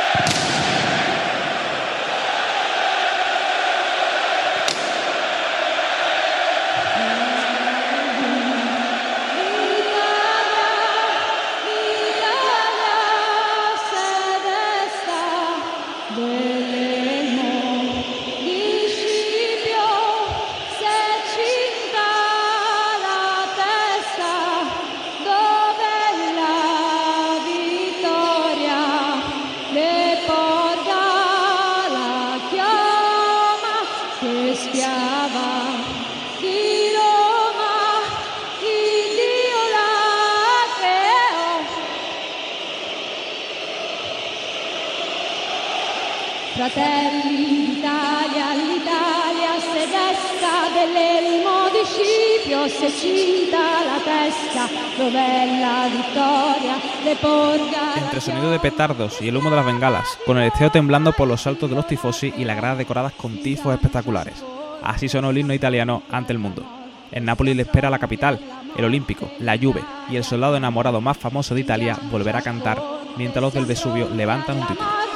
Entre 58.18 58.32
sonido 58.32 58.50
de 58.50 58.58
petardos 58.58 59.22
y 59.22 59.28
el 59.28 59.36
humo 59.36 59.48
de 59.48 59.54
las 59.54 59.64
bengalas, 59.64 60.18
con 60.26 60.38
el 60.38 60.48
esteo 60.48 60.72
temblando 60.72 61.12
por 61.12 61.28
los 61.28 61.42
saltos 61.42 61.70
de 61.70 61.76
los 61.76 61.86
tifosi 61.86 62.34
y 62.36 62.44
las 62.44 62.56
gradas 62.56 62.78
decoradas 62.78 63.12
con 63.12 63.40
tifos 63.40 63.72
espectaculares. 63.72 64.42
Así 64.82 65.08
sonó 65.08 65.30
el 65.30 65.38
himno 65.38 65.54
italiano 65.54 66.02
ante 66.10 66.32
el 66.32 66.40
mundo. 66.40 66.66
En 67.12 67.24
Nápoles 67.24 67.54
le 67.54 67.62
espera 67.62 67.90
la 67.90 68.00
capital, 68.00 68.40
el 68.76 68.84
Olímpico, 68.84 69.30
la 69.38 69.56
Juve 69.56 69.84
y 70.10 70.16
el 70.16 70.24
soldado 70.24 70.56
enamorado 70.56 71.00
más 71.00 71.16
famoso 71.16 71.54
de 71.54 71.60
Italia 71.60 71.96
volverá 72.10 72.40
a 72.40 72.42
cantar 72.42 72.82
mientras 73.16 73.40
los 73.40 73.54
del 73.54 73.66
Vesubio 73.66 74.08
levantan 74.08 74.56
un 74.58 74.66
título. 74.66 75.07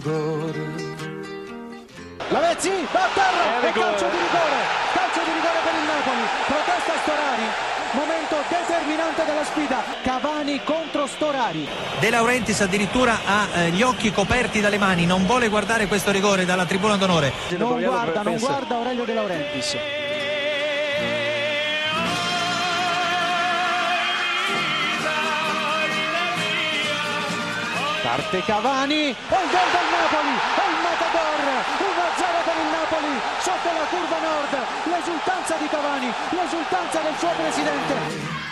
Cuore. 0.00 1.00
Lavezzi 2.28 2.70
va 2.92 3.04
a 3.04 3.08
terra! 3.12 3.68
E 3.68 3.72
calcio 3.72 4.06
di 4.08 4.16
rigore! 4.16 4.58
Calcio 4.94 5.20
di 5.20 5.32
rigore 5.32 5.58
per 5.64 5.74
il 5.74 5.86
Napoli. 5.86 6.24
Protesta 6.46 6.92
Storari. 7.02 7.48
Momento 7.92 8.36
determinante 8.48 9.24
della 9.24 9.44
sfida. 9.44 9.84
Cavani 10.02 10.60
contro 10.64 11.06
Storari. 11.06 11.68
De 12.00 12.10
Laurentiis 12.10 12.60
addirittura 12.62 13.18
ha 13.24 13.46
eh, 13.54 13.70
gli 13.70 13.82
occhi 13.82 14.10
coperti 14.10 14.60
dalle 14.60 14.78
mani, 14.78 15.04
non 15.04 15.26
vuole 15.26 15.48
guardare 15.48 15.86
questo 15.86 16.10
rigore 16.10 16.44
dalla 16.46 16.64
tribuna 16.64 16.96
d'onore. 16.96 17.32
non 17.58 17.82
guarda 17.82 18.22
non 18.22 18.38
guarda 18.38 18.76
Aurelio 18.76 19.04
De 19.04 19.14
Laurentiis 19.14 19.76
parte 28.16 28.42
Cavani. 28.44 29.08
E 29.08 29.36
il 29.42 29.48
gol 29.48 29.70
del 29.72 29.88
Napoli 29.88 30.34
e 30.60 30.64
il 30.68 30.78
Matador. 30.84 31.40
1-0 31.80 32.44
per 32.44 32.56
il 32.60 32.70
Napoli 32.76 33.12
sotto 33.40 33.68
la 33.72 33.86
curva 33.88 34.18
nord. 34.20 34.52
L'esultanza 34.84 35.56
di 35.56 35.68
Cavani 35.68 36.12
l'esultanza 36.30 37.00
del 37.00 37.16
suo 37.16 37.30
presidente 37.36 38.51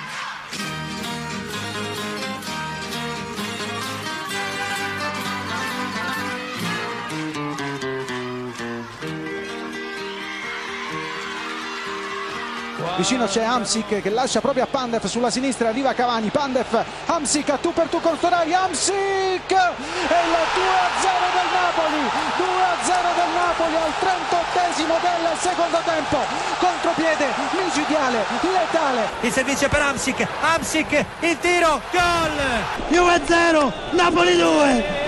Vicino 13.00 13.24
c'è 13.24 13.42
Hamsik 13.42 14.02
che 14.02 14.10
lascia 14.10 14.42
proprio 14.42 14.64
a 14.64 14.66
Pandev 14.66 15.06
sulla 15.06 15.30
sinistra, 15.30 15.70
arriva 15.70 15.94
Cavani, 15.94 16.28
Pandev, 16.28 16.84
Hamsik 17.06 17.48
a 17.48 17.56
tu 17.56 17.72
per 17.72 17.86
tu 17.86 17.98
con 17.98 18.14
Storari, 18.18 18.52
Hamsik 18.52 19.50
e 19.50 19.56
il 19.56 20.36
2-0 20.36 21.16
del 21.32 21.48
Napoli, 21.50 22.02
2-0 22.36 23.14
del 23.16 23.32
Napoli 23.34 23.76
al 23.76 23.92
38 23.98 24.50
del 24.76 25.38
secondo 25.38 25.78
tempo, 25.82 26.18
contropiede 26.58 27.26
micidiale, 27.64 28.18
letale. 28.42 29.08
Il 29.22 29.32
servizio 29.32 29.70
per 29.70 29.80
Amsic, 29.80 30.26
Amsic, 30.42 31.04
il 31.20 31.38
tiro, 31.38 31.80
gol! 31.90 32.88
Juve 32.88 33.20
0, 33.24 33.72
Napoli 33.92 34.36
2. 34.36 34.99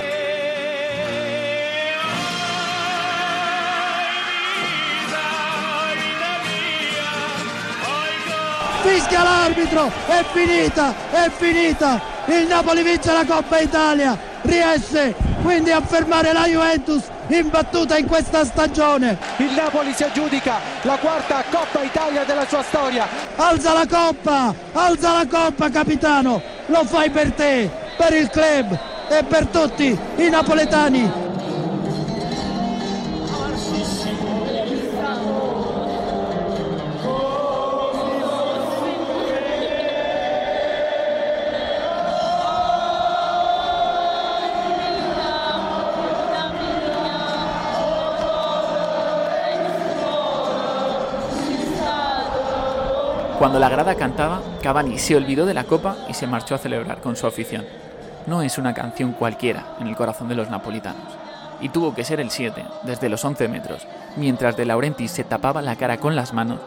Fischia 8.82 9.22
l'arbitro, 9.22 9.90
è 10.06 10.24
finita, 10.32 10.94
è 11.10 11.30
finita. 11.30 12.00
Il 12.26 12.46
Napoli 12.48 12.82
vince 12.82 13.12
la 13.12 13.24
Coppa 13.24 13.58
Italia, 13.58 14.18
riesce 14.42 15.14
quindi 15.42 15.70
a 15.70 15.80
fermare 15.80 16.32
la 16.32 16.46
Juventus 16.46 17.04
imbattuta 17.28 17.96
in 17.96 18.06
questa 18.06 18.44
stagione. 18.44 19.18
Il 19.38 19.52
Napoli 19.54 19.92
si 19.92 20.02
aggiudica 20.02 20.58
la 20.82 20.96
quarta 20.98 21.44
Coppa 21.50 21.82
Italia 21.82 22.24
della 22.24 22.46
sua 22.46 22.62
storia. 22.62 23.06
Alza 23.36 23.72
la 23.72 23.86
coppa, 23.86 24.54
alza 24.72 25.12
la 25.12 25.26
coppa 25.28 25.70
capitano, 25.70 26.42
lo 26.66 26.84
fai 26.84 27.10
per 27.10 27.32
te, 27.32 27.70
per 27.96 28.12
il 28.12 28.28
club 28.30 28.78
e 29.08 29.22
per 29.24 29.46
tutti 29.46 29.96
i 30.16 30.28
napoletani. 30.28 31.31
Cuando 53.42 53.58
la 53.58 53.68
grada 53.68 53.96
cantaba, 53.96 54.40
Cavani 54.62 55.00
se 55.00 55.16
olvidó 55.16 55.46
de 55.46 55.52
la 55.52 55.64
copa 55.64 55.96
y 56.08 56.14
se 56.14 56.28
marchó 56.28 56.54
a 56.54 56.58
celebrar 56.58 57.00
con 57.00 57.16
su 57.16 57.26
afición. 57.26 57.64
No 58.28 58.40
es 58.40 58.56
una 58.56 58.72
canción 58.72 59.14
cualquiera 59.14 59.74
en 59.80 59.88
el 59.88 59.96
corazón 59.96 60.28
de 60.28 60.36
los 60.36 60.48
napolitanos. 60.48 61.12
Y 61.60 61.68
tuvo 61.70 61.92
que 61.92 62.04
ser 62.04 62.20
el 62.20 62.30
7, 62.30 62.64
desde 62.84 63.08
los 63.08 63.24
11 63.24 63.48
metros, 63.48 63.84
mientras 64.16 64.56
De 64.56 64.64
Laurentiis 64.64 65.10
se 65.10 65.24
tapaba 65.24 65.60
la 65.60 65.74
cara 65.74 65.96
con 65.96 66.14
las 66.14 66.32
manos, 66.32 66.60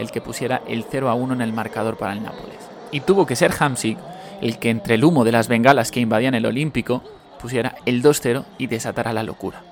el 0.00 0.10
que 0.10 0.20
pusiera 0.20 0.62
el 0.66 0.84
0 0.90 1.10
a 1.10 1.14
1 1.14 1.34
en 1.34 1.42
el 1.42 1.52
marcador 1.52 1.96
para 1.96 2.12
el 2.12 2.24
Nápoles. 2.24 2.58
Y 2.90 3.02
tuvo 3.02 3.24
que 3.24 3.36
ser 3.36 3.52
Hamsik 3.56 3.96
el 4.40 4.58
que 4.58 4.70
entre 4.70 4.96
el 4.96 5.04
humo 5.04 5.22
de 5.22 5.30
las 5.30 5.46
bengalas 5.46 5.92
que 5.92 6.00
invadían 6.00 6.34
el 6.34 6.46
Olímpico 6.46 7.04
pusiera 7.40 7.76
el 7.86 8.02
2-0 8.02 8.44
y 8.58 8.66
desatara 8.66 9.12
la 9.12 9.22
locura. 9.22 9.62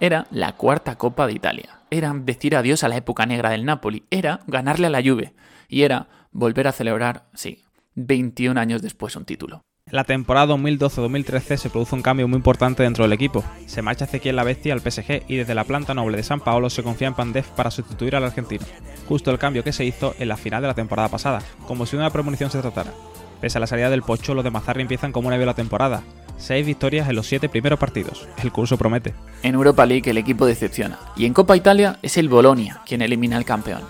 Era 0.00 0.26
la 0.32 0.50
cuarta 0.54 0.96
Copa 0.96 1.28
de 1.28 1.34
Italia. 1.34 1.78
Era 1.92 2.12
decir 2.12 2.56
adiós 2.56 2.82
a 2.82 2.88
la 2.88 2.96
época 2.96 3.24
negra 3.24 3.50
del 3.50 3.64
Napoli. 3.64 4.02
Era 4.10 4.40
ganarle 4.48 4.88
a 4.88 4.90
la 4.90 5.00
Juve. 5.00 5.32
Y 5.72 5.84
era 5.84 6.06
volver 6.32 6.68
a 6.68 6.72
celebrar, 6.72 7.30
sí, 7.32 7.64
21 7.94 8.60
años 8.60 8.82
después 8.82 9.16
un 9.16 9.24
título. 9.24 9.62
En 9.86 9.96
la 9.96 10.04
temporada 10.04 10.54
2012-2013 10.54 11.56
se 11.56 11.70
produce 11.70 11.94
un 11.94 12.02
cambio 12.02 12.28
muy 12.28 12.36
importante 12.36 12.82
dentro 12.82 13.04
del 13.04 13.14
equipo. 13.14 13.42
Se 13.64 13.80
marcha 13.80 14.04
Ezequiel 14.04 14.36
La 14.36 14.44
Bestia 14.44 14.74
al 14.74 14.82
PSG 14.82 15.22
y 15.28 15.36
desde 15.36 15.54
la 15.54 15.64
planta 15.64 15.94
noble 15.94 16.18
de 16.18 16.24
San 16.24 16.40
Paolo 16.40 16.68
se 16.68 16.82
confía 16.82 17.08
en 17.08 17.14
Pandev 17.14 17.46
para 17.56 17.70
sustituir 17.70 18.14
al 18.14 18.24
argentino. 18.24 18.66
Justo 19.08 19.30
el 19.30 19.38
cambio 19.38 19.64
que 19.64 19.72
se 19.72 19.86
hizo 19.86 20.14
en 20.18 20.28
la 20.28 20.36
final 20.36 20.60
de 20.60 20.68
la 20.68 20.74
temporada 20.74 21.08
pasada, 21.08 21.40
como 21.66 21.86
si 21.86 21.92
de 21.92 22.02
una 22.02 22.10
premonición 22.10 22.50
se 22.50 22.60
tratara. 22.60 22.92
Pese 23.40 23.56
a 23.56 23.60
la 23.62 23.66
salida 23.66 23.88
del 23.88 24.02
Pocho, 24.02 24.34
los 24.34 24.44
de 24.44 24.50
Mazzarri 24.50 24.82
empiezan 24.82 25.10
como 25.10 25.28
una 25.28 25.38
vez 25.38 25.46
la 25.46 25.54
temporada. 25.54 26.02
Seis 26.36 26.66
victorias 26.66 27.08
en 27.08 27.16
los 27.16 27.26
siete 27.26 27.48
primeros 27.48 27.78
partidos. 27.78 28.28
El 28.42 28.52
curso 28.52 28.76
promete. 28.76 29.14
En 29.42 29.54
Europa 29.54 29.86
League 29.86 30.10
el 30.10 30.18
equipo 30.18 30.44
decepciona. 30.44 30.98
Y 31.16 31.24
en 31.24 31.32
Copa 31.32 31.56
Italia 31.56 31.98
es 32.02 32.18
el 32.18 32.28
Bolonia 32.28 32.82
quien 32.84 33.00
elimina 33.00 33.38
al 33.38 33.46
campeón. 33.46 33.80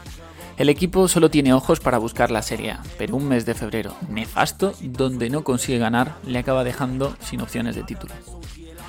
El 0.58 0.68
equipo 0.68 1.08
solo 1.08 1.30
tiene 1.30 1.54
ojos 1.54 1.80
para 1.80 1.98
buscar 1.98 2.30
la 2.30 2.42
Serie 2.42 2.72
A, 2.72 2.82
pero 2.98 3.16
un 3.16 3.26
mes 3.26 3.46
de 3.46 3.54
febrero 3.54 3.96
nefasto, 4.08 4.74
donde 4.82 5.30
no 5.30 5.44
consigue 5.44 5.78
ganar, 5.78 6.16
le 6.26 6.38
acaba 6.38 6.62
dejando 6.62 7.16
sin 7.20 7.40
opciones 7.40 7.74
de 7.74 7.82
título. 7.82 8.12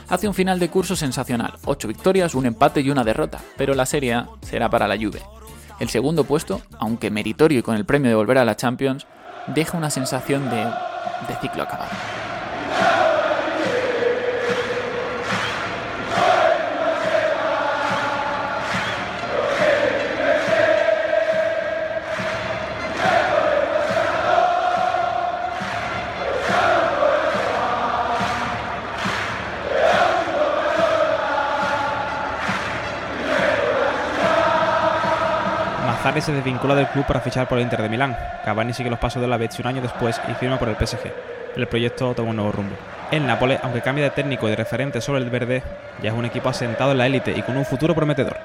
Hace 0.09 0.27
un 0.27 0.33
final 0.33 0.59
de 0.59 0.69
curso 0.69 0.95
sensacional, 0.95 1.53
8 1.65 1.87
victorias, 1.87 2.35
un 2.35 2.45
empate 2.45 2.81
y 2.81 2.89
una 2.89 3.05
derrota, 3.05 3.39
pero 3.57 3.73
la 3.73 3.85
Serie 3.85 4.13
A 4.13 4.29
será 4.41 4.69
para 4.69 4.87
la 4.87 4.97
Juve. 4.97 5.21
El 5.79 5.89
segundo 5.89 6.25
puesto, 6.25 6.61
aunque 6.79 7.09
meritorio 7.09 7.59
y 7.59 7.63
con 7.63 7.75
el 7.75 7.85
premio 7.85 8.09
de 8.09 8.15
volver 8.15 8.37
a 8.37 8.45
la 8.45 8.57
Champions, 8.57 9.07
deja 9.47 9.77
una 9.77 9.89
sensación 9.89 10.49
de, 10.49 10.57
de 10.57 11.35
ciclo 11.41 11.63
acabado. 11.63 11.91
Mazzarri 36.03 36.19
se 36.19 36.33
desvincula 36.33 36.75
del 36.75 36.87
club 36.87 37.05
para 37.05 37.21
fichar 37.21 37.47
por 37.47 37.57
el 37.57 37.63
Inter 37.63 37.81
de 37.81 37.87
Milán. 37.87 38.17
Cavani 38.43 38.73
sigue 38.73 38.89
los 38.89 38.99
pasos 38.99 39.21
de 39.21 39.27
la 39.29 39.37
Betis 39.37 39.61
un 39.61 39.67
año 39.67 39.81
después 39.81 40.19
y 40.29 40.33
firma 40.33 40.59
por 40.59 40.67
el 40.67 40.75
PSG. 40.75 40.99
El 41.55 41.65
proyecto 41.65 42.13
toma 42.13 42.31
un 42.31 42.35
nuevo 42.35 42.51
rumbo. 42.51 42.75
El 43.09 43.25
Nápoles, 43.25 43.61
aunque 43.63 43.79
cambia 43.79 44.03
de 44.03 44.09
técnico 44.09 44.45
y 44.45 44.49
de 44.49 44.57
referente 44.57 44.99
sobre 44.99 45.21
el 45.21 45.29
verde, 45.29 45.63
ya 46.01 46.09
es 46.09 46.13
un 46.13 46.25
equipo 46.25 46.49
asentado 46.49 46.91
en 46.91 46.97
la 46.97 47.05
élite 47.05 47.31
y 47.31 47.41
con 47.41 47.55
un 47.55 47.63
futuro 47.63 47.95
prometedor. 47.95 48.35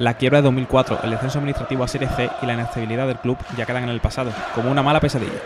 La 0.00 0.14
quiebra 0.14 0.38
de 0.38 0.46
2004, 0.46 0.98
el 1.04 1.10
descenso 1.12 1.38
administrativo 1.38 1.84
a 1.84 1.88
Serie 1.88 2.08
C 2.08 2.28
y 2.42 2.46
la 2.46 2.54
inestabilidad 2.54 3.06
del 3.06 3.18
club 3.18 3.38
ya 3.56 3.64
quedan 3.64 3.84
en 3.84 3.90
el 3.90 4.00
pasado, 4.00 4.32
como 4.56 4.68
una 4.68 4.82
mala 4.82 4.98
pesadilla. 4.98 5.38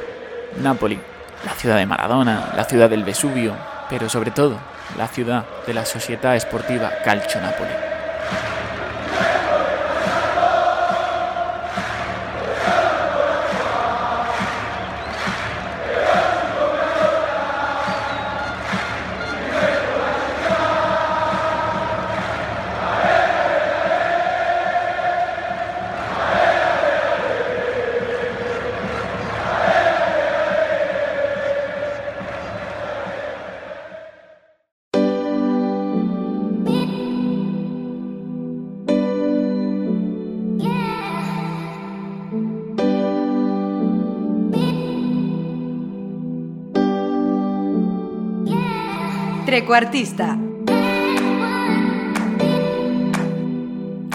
Napoli, 0.62 0.99
la 1.45 1.53
ciudad 1.53 1.77
de 1.77 1.85
Maradona, 1.85 2.55
la 2.57 2.65
ciudad 2.65 2.88
del 2.88 3.05
Vesubio, 3.05 3.53
pero 3.91 4.09
sobre 4.09 4.31
todo 4.31 4.57
la 4.97 5.07
ciudad 5.07 5.45
de 5.67 5.75
la 5.75 5.85
Società 5.85 6.35
Esportiva 6.35 6.91
Calcio 7.05 7.43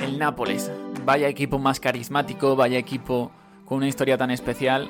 El 0.02 0.18
Nápoles, 0.18 0.72
vaya 1.06 1.28
equipo 1.28 1.60
más 1.60 1.80
carismático, 1.80 2.56
vaya 2.56 2.78
equipo 2.78 3.32
con 3.66 3.78
una 3.78 3.88
historia 3.88 4.18
tan 4.18 4.32
especial. 4.32 4.88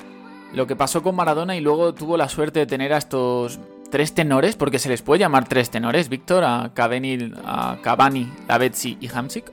Lo 0.54 0.66
que 0.66 0.76
pasó 0.76 1.02
con 1.02 1.14
Maradona 1.16 1.56
y 1.56 1.60
luego 1.60 1.92
tuvo 1.92 2.16
la 2.16 2.28
suerte 2.28 2.60
de 2.60 2.66
tener 2.66 2.92
a 2.94 2.98
estos 2.98 3.58
tres 3.90 4.14
tenores, 4.14 4.56
porque 4.56 4.78
se 4.78 4.88
les 4.88 5.02
puede 5.02 5.20
llamar 5.20 5.46
tres 5.48 5.70
tenores, 5.70 6.08
Víctor, 6.08 6.44
a 6.44 6.70
Cavani, 6.74 7.30
a 7.44 7.78
Cavani, 7.82 8.30
Lavezzi 8.48 8.96
y 9.00 9.08
Hamsik. 9.08 9.52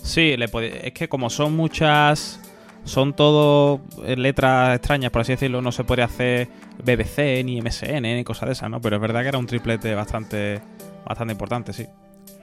Sí, 0.00 0.36
le 0.36 0.48
puede- 0.48 0.86
es 0.86 0.92
que 0.92 1.08
como 1.08 1.30
son 1.30 1.56
muchas, 1.56 2.40
son 2.88 3.14
todo 3.14 3.80
eh, 4.04 4.16
letras 4.16 4.76
extrañas, 4.76 5.10
por 5.10 5.22
así 5.22 5.32
decirlo, 5.32 5.62
no 5.62 5.70
se 5.72 5.84
puede 5.84 6.02
hacer 6.02 6.48
BBC, 6.84 7.44
ni 7.44 7.60
MSN, 7.60 8.02
ni 8.02 8.24
cosas 8.24 8.48
de 8.48 8.52
esas, 8.54 8.70
¿no? 8.70 8.80
Pero 8.80 8.96
es 8.96 9.02
verdad 9.02 9.22
que 9.22 9.28
era 9.28 9.38
un 9.38 9.46
triplete 9.46 9.94
bastante, 9.94 10.60
bastante 11.04 11.32
importante, 11.32 11.72
sí. 11.72 11.86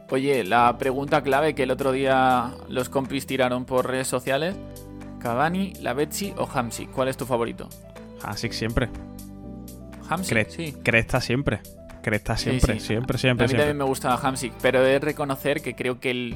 Oye, 0.10 0.44
la 0.44 0.78
pregunta 0.78 1.22
clave 1.24 1.56
que 1.56 1.64
el 1.64 1.72
otro 1.72 1.92
día 1.92 2.52
los 2.70 2.90
compis 2.90 3.26
tiraron 3.26 3.66
por 3.66 3.88
redes 3.88 4.08
sociales, 4.08 4.56
Cavani, 5.20 5.74
Lavezzi 5.82 6.34
o 6.38 6.48
Hamsik, 6.54 6.92
¿cuál 6.92 7.08
es 7.08 7.18
tu 7.18 7.26
favorito? 7.26 7.68
Hamsik 8.22 8.52
siempre. 8.52 8.90
Hamsik, 10.10 10.38
Cre- 10.38 10.50
sí. 10.50 10.76
Cresta 10.84 11.20
siempre. 11.22 11.60
Cresta 12.04 12.38
Sí, 12.38 12.44
siempre, 12.52 12.80
sí. 12.80 12.88
siempre, 12.88 13.16
A 13.16 13.20
siempre, 13.20 13.46
mí 13.46 13.50
siempre. 13.50 13.58
también 13.66 13.78
me 13.78 13.84
gusta 13.86 14.14
Hamsik, 14.16 14.54
pero 14.62 14.86
he 14.86 14.90
de 14.92 15.00
reconocer 15.00 15.62
que 15.62 15.74
creo 15.76 16.00
que 16.00 16.12
el, 16.12 16.36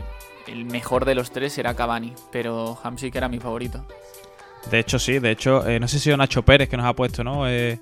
el 0.51 0.65
mejor 0.65 1.05
de 1.05 1.15
los 1.15 1.31
tres 1.31 1.57
era 1.57 1.73
Cavani, 1.75 2.13
pero 2.31 2.77
Hamsik 2.83 3.15
era 3.15 3.27
mi 3.27 3.39
favorito. 3.39 3.85
De 4.69 4.79
hecho, 4.79 4.99
sí, 4.99 5.19
de 5.19 5.31
hecho, 5.31 5.67
eh, 5.67 5.79
no 5.79 5.87
sé 5.87 5.93
si 5.93 5.97
ha 5.97 6.03
sido 6.05 6.17
Nacho 6.17 6.43
Pérez 6.43 6.67
que 6.69 6.77
nos 6.77 6.85
ha 6.85 6.93
puesto, 6.93 7.23
¿no? 7.23 7.47
Eh, 7.47 7.79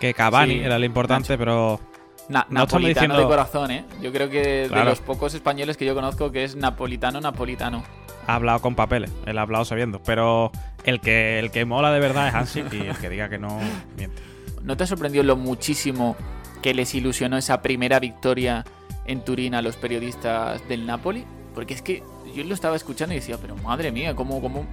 que 0.00 0.14
Cavani 0.14 0.54
Sí, 0.54 0.60
era 0.60 0.78
lo 0.78 0.84
importante, 0.84 1.36
pero. 1.38 1.80
Na- 2.28 2.46
no 2.48 2.60
napolitano 2.60 2.88
diciendo. 2.88 3.18
de 3.18 3.24
corazón, 3.26 3.70
¿eh? 3.70 3.84
Yo 4.00 4.10
creo 4.10 4.30
que 4.30 4.68
de 4.68 4.84
los 4.84 5.00
pocos 5.00 5.34
españoles 5.34 5.76
que 5.76 5.84
yo 5.84 5.94
conozco 5.94 6.32
que 6.32 6.44
es 6.44 6.56
napolitano, 6.56 7.20
napolitano. 7.20 7.84
Ha 8.26 8.36
hablado 8.36 8.60
con 8.62 8.74
papeles, 8.74 9.12
él 9.26 9.36
ha 9.36 9.42
hablado 9.42 9.66
sabiendo. 9.66 10.00
Pero 10.02 10.50
el 10.84 11.00
que, 11.00 11.38
el 11.38 11.50
que 11.50 11.66
mola 11.66 11.92
de 11.92 12.00
verdad 12.00 12.28
es 12.28 12.34
Hansik 12.34 12.72
y 12.72 12.80
el 12.86 12.96
que 12.96 13.10
diga 13.10 13.28
que 13.28 13.36
no 13.38 13.60
miente. 13.98 14.22
¿No 14.62 14.74
te 14.78 14.86
sorprendió 14.86 15.22
lo 15.22 15.36
muchísimo 15.36 16.16
que 16.62 16.72
les 16.72 16.94
ilusionó 16.94 17.36
esa 17.36 17.60
primera 17.60 18.00
victoria 18.00 18.64
en 19.04 19.22
Turín 19.22 19.54
a 19.54 19.60
los 19.60 19.76
periodistas 19.76 20.66
del 20.66 20.86
Napoli? 20.86 21.26
Porque 21.54 21.74
es 21.74 21.82
que 21.82 22.02
yo 22.34 22.44
lo 22.44 22.54
estaba 22.54 22.76
escuchando 22.76 23.14
y 23.14 23.18
decía, 23.18 23.38
pero 23.40 23.56
madre 23.56 23.92
mía, 23.92 24.14
¿cómo, 24.14 24.40
cómo? 24.40 24.66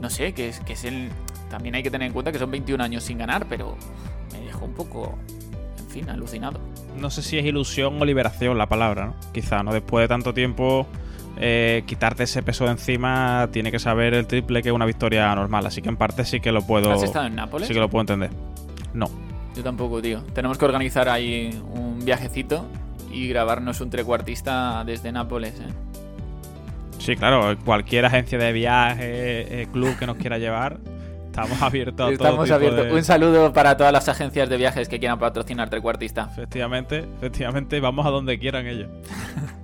No 0.00 0.10
sé, 0.10 0.32
que 0.32 0.48
es, 0.48 0.60
que 0.60 0.74
es 0.74 0.84
el... 0.84 1.10
También 1.50 1.74
hay 1.74 1.82
que 1.82 1.90
tener 1.90 2.06
en 2.06 2.12
cuenta 2.12 2.32
que 2.32 2.38
son 2.38 2.50
21 2.50 2.82
años 2.82 3.02
sin 3.02 3.18
ganar, 3.18 3.46
pero 3.48 3.76
me 4.32 4.40
dejó 4.40 4.64
un 4.64 4.74
poco, 4.74 5.18
en 5.78 5.86
fin, 5.88 6.08
alucinado. 6.08 6.60
No 6.98 7.10
sé 7.10 7.22
si 7.22 7.38
es 7.38 7.44
ilusión 7.44 8.00
o 8.00 8.04
liberación 8.04 8.56
la 8.58 8.68
palabra, 8.68 9.06
¿no? 9.06 9.14
Quizá, 9.32 9.62
¿no? 9.62 9.72
Después 9.72 10.04
de 10.04 10.08
tanto 10.08 10.34
tiempo, 10.34 10.86
eh, 11.38 11.84
quitarte 11.86 12.24
ese 12.24 12.42
peso 12.42 12.64
de 12.64 12.72
encima, 12.72 13.48
tiene 13.52 13.70
que 13.70 13.78
saber 13.78 14.14
el 14.14 14.26
triple 14.26 14.62
que 14.62 14.68
es 14.70 14.74
una 14.74 14.86
victoria 14.86 15.34
normal. 15.34 15.66
Así 15.66 15.82
que 15.82 15.88
en 15.88 15.96
parte 15.96 16.24
sí 16.24 16.40
que 16.40 16.52
lo 16.52 16.62
puedo. 16.62 16.90
¿Has 16.92 17.02
estado 17.02 17.26
en 17.26 17.34
Nápoles? 17.34 17.68
Sí 17.68 17.74
que 17.74 17.80
lo 17.80 17.88
puedo 17.88 18.02
entender. 18.02 18.30
No. 18.94 19.10
Yo 19.54 19.62
tampoco, 19.62 20.00
tío. 20.00 20.22
Tenemos 20.34 20.56
que 20.56 20.64
organizar 20.64 21.08
ahí 21.08 21.62
un 21.74 22.04
viajecito 22.04 22.66
y 23.12 23.28
grabarnos 23.28 23.80
un 23.80 23.90
trecuartista 23.90 24.82
desde 24.84 25.12
Nápoles, 25.12 25.54
¿eh? 25.60 25.72
Sí, 26.98 27.16
claro, 27.16 27.56
cualquier 27.64 28.04
agencia 28.06 28.38
de 28.38 28.52
viaje, 28.52 29.62
eh, 29.62 29.66
club 29.72 29.96
que 29.98 30.06
nos 30.06 30.16
quiera 30.16 30.38
llevar, 30.38 30.78
estamos 31.26 31.60
abiertos 31.60 31.94
a 31.94 32.04
todo 32.04 32.12
Estamos 32.12 32.50
abiertos. 32.50 32.86
de- 32.86 32.92
Un 32.92 33.02
saludo 33.04 33.52
para 33.52 33.76
todas 33.76 33.92
las 33.92 34.08
agencias 34.08 34.48
de 34.48 34.56
viajes 34.56 34.88
que 34.88 34.98
quieran 35.00 35.18
patrocinar 35.18 35.68
trecuartista. 35.68 36.28
Efectivamente, 36.32 37.04
efectivamente, 37.18 37.80
vamos 37.80 38.06
a 38.06 38.10
donde 38.10 38.38
quieran 38.38 38.66
ellos. 38.66 38.88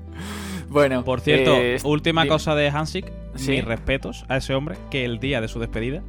Bueno, 0.71 1.03
Por 1.03 1.21
cierto, 1.21 1.55
eh, 1.57 1.79
última 1.85 2.27
cosa 2.27 2.55
de 2.55 2.69
Hansik, 2.69 3.07
Sí. 3.37 3.53
mis 3.53 3.65
respetos 3.65 4.27
a 4.29 4.37
ese 4.37 4.55
hombre 4.55 4.77
que 4.91 5.05
el 5.07 5.19
día 5.19 5.41
de 5.41 5.49
su 5.49 5.59
despedida 5.61 6.03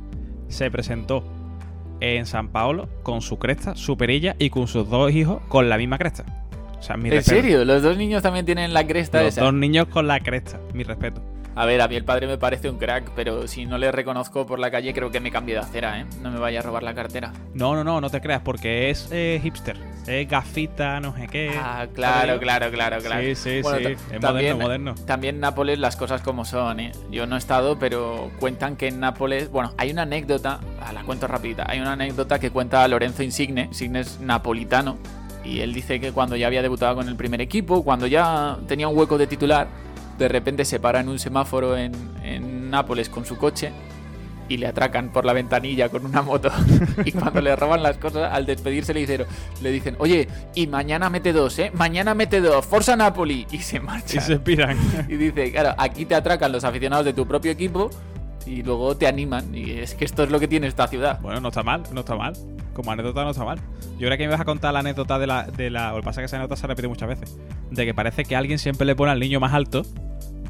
se 0.49 0.69
presentó 0.69 1.23
en 2.01 2.25
San 2.25 2.49
Paolo 2.49 2.89
con 3.03 3.21
su 3.21 3.39
cresta, 3.39 3.75
su 3.75 3.95
perilla 3.95 4.35
y 4.37 4.49
con 4.49 4.67
sus 4.67 4.89
dos 4.89 5.11
hijos 5.13 5.41
con 5.47 5.69
la 5.69 5.77
misma 5.77 5.97
cresta. 5.97 6.25
O 6.79 6.81
sea, 6.81 6.97
mi 6.97 7.09
¿En 7.09 7.15
respeto. 7.15 7.41
serio? 7.41 7.65
Los 7.65 7.83
dos 7.83 7.97
niños 7.97 8.23
también 8.23 8.45
tienen 8.45 8.73
la 8.73 8.87
cresta 8.87 9.19
Los 9.21 9.33
esa. 9.33 9.41
dos 9.43 9.53
niños 9.53 9.87
con 9.87 10.07
la 10.07 10.19
cresta, 10.21 10.59
mi 10.73 10.83
respeto. 10.83 11.21
A 11.55 11.65
ver, 11.65 11.81
a 11.81 11.89
mí 11.89 11.95
el 11.97 12.05
padre 12.05 12.25
me 12.25 12.37
parece 12.37 12.69
un 12.69 12.77
crack, 12.77 13.11
pero 13.17 13.45
si 13.47 13.65
no 13.65 13.77
le 13.77 13.91
reconozco 13.91 14.45
por 14.45 14.59
la 14.59 14.71
calle, 14.71 14.93
creo 14.93 15.11
que 15.11 15.19
me 15.19 15.29
cambie 15.29 15.55
de 15.55 15.59
acera, 15.61 15.99
¿eh? 15.99 16.05
No 16.21 16.31
me 16.31 16.39
vaya 16.39 16.59
a 16.59 16.61
robar 16.61 16.83
la 16.83 16.93
cartera. 16.93 17.33
No, 17.53 17.75
no, 17.75 17.83
no, 17.83 17.99
no 17.99 18.09
te 18.09 18.21
creas, 18.21 18.41
porque 18.43 18.89
es 18.89 19.09
eh, 19.11 19.41
hipster. 19.43 19.75
Es 20.07 20.29
gafita, 20.29 21.01
no 21.01 21.13
sé 21.17 21.27
qué. 21.27 21.51
Ah, 21.57 21.85
claro, 21.93 22.39
claro, 22.39 22.71
claro, 22.71 22.99
claro. 23.01 23.21
Sí, 23.21 23.35
sí, 23.35 23.61
Bueno, 23.61 23.89
sí. 23.89 23.95
Es 24.11 24.19
también, 24.21 24.57
moderno, 24.57 24.93
moderno. 24.93 24.95
También 25.05 25.39
Nápoles 25.41 25.79
las 25.79 25.97
cosas 25.97 26.21
como 26.21 26.45
son, 26.45 26.79
¿eh? 26.79 26.91
Yo 27.11 27.27
no 27.27 27.35
he 27.35 27.39
estado, 27.39 27.77
pero 27.77 28.31
cuentan 28.39 28.77
que 28.77 28.87
en 28.87 29.01
Nápoles... 29.01 29.51
Bueno, 29.51 29.73
hay 29.77 29.91
una 29.91 30.03
anécdota, 30.03 30.61
ah, 30.81 30.93
la 30.93 31.03
cuento 31.03 31.27
rapidita, 31.27 31.65
hay 31.67 31.81
una 31.81 31.91
anécdota 31.93 32.39
que 32.39 32.51
cuenta 32.51 32.87
Lorenzo 32.87 33.21
Insigne, 33.21 33.63
Insigne 33.65 33.99
es 33.99 34.21
napolitano, 34.21 34.97
y 35.49 35.61
él 35.61 35.73
dice 35.73 35.99
que 35.99 36.11
cuando 36.11 36.35
ya 36.35 36.47
había 36.47 36.61
debutado 36.61 36.95
con 36.95 37.07
el 37.07 37.15
primer 37.15 37.41
equipo, 37.41 37.83
cuando 37.83 38.07
ya 38.07 38.57
tenía 38.67 38.87
un 38.87 38.97
hueco 38.97 39.17
de 39.17 39.27
titular, 39.27 39.67
de 40.17 40.27
repente 40.27 40.65
se 40.65 40.79
para 40.79 40.99
en 40.99 41.09
un 41.09 41.17
semáforo 41.17 41.75
en, 41.77 41.93
en 42.23 42.69
Nápoles 42.69 43.09
con 43.09 43.25
su 43.25 43.37
coche 43.37 43.71
y 44.49 44.57
le 44.57 44.67
atracan 44.67 45.09
por 45.09 45.23
la 45.25 45.33
ventanilla 45.33 45.89
con 45.89 46.05
una 46.05 46.21
moto. 46.21 46.51
y 47.05 47.11
cuando 47.11 47.39
le 47.39 47.55
roban 47.55 47.81
las 47.81 47.97
cosas, 47.97 48.33
al 48.33 48.45
despedirse 48.45 48.93
le 48.93 49.01
dicen, 49.01 49.25
le 49.61 49.71
dicen, 49.71 49.95
oye, 49.99 50.27
y 50.55 50.67
mañana 50.67 51.09
mete 51.09 51.31
dos, 51.31 51.57
¿eh? 51.59 51.71
Mañana 51.73 52.15
mete 52.15 52.41
dos, 52.41 52.65
Forza 52.65 52.95
Napoli. 52.95 53.47
Y 53.51 53.59
se 53.59 53.79
marcha. 53.79 54.17
Y 54.17 54.21
se 54.21 54.39
piran. 54.39 54.77
Y 55.07 55.15
dice, 55.15 55.51
claro, 55.51 55.75
aquí 55.77 56.05
te 56.05 56.15
atracan 56.15 56.51
los 56.51 56.63
aficionados 56.63 57.05
de 57.05 57.13
tu 57.13 57.27
propio 57.27 57.51
equipo 57.51 57.89
y 58.49 58.63
luego 58.63 58.97
te 58.97 59.07
animan. 59.07 59.53
Y 59.53 59.71
es 59.71 59.93
que 59.93 60.05
esto 60.05 60.23
es 60.23 60.31
lo 60.31 60.39
que 60.39 60.47
tiene 60.47 60.67
esta 60.67 60.87
ciudad. 60.87 61.19
Bueno, 61.21 61.39
no 61.39 61.49
está 61.49 61.63
mal, 61.63 61.83
no 61.93 61.99
está 62.01 62.15
mal. 62.15 62.33
Como 62.73 62.91
anécdota 62.91 63.23
no 63.23 63.31
está 63.31 63.45
mal. 63.45 63.59
Yo 63.99 64.07
creo 64.07 64.17
que 64.17 64.23
me 64.25 64.31
vas 64.31 64.41
a 64.41 64.45
contar 64.45 64.73
la 64.73 64.79
anécdota 64.79 65.19
de 65.19 65.27
la... 65.27 65.43
De 65.43 65.69
la 65.69 65.93
o 65.93 65.97
lo 65.97 66.01
que 66.01 66.05
pasa 66.05 66.21
es 66.21 66.23
que 66.23 66.25
esa 66.25 66.37
anécdota 66.37 66.59
se 66.59 66.67
repite 66.67 66.87
muchas 66.87 67.09
veces. 67.09 67.37
De 67.69 67.85
que 67.85 67.93
parece 67.93 68.25
que 68.25 68.35
alguien 68.35 68.57
siempre 68.57 68.87
le 68.87 68.95
pone 68.95 69.11
al 69.11 69.19
niño 69.19 69.39
más 69.39 69.53
alto 69.53 69.83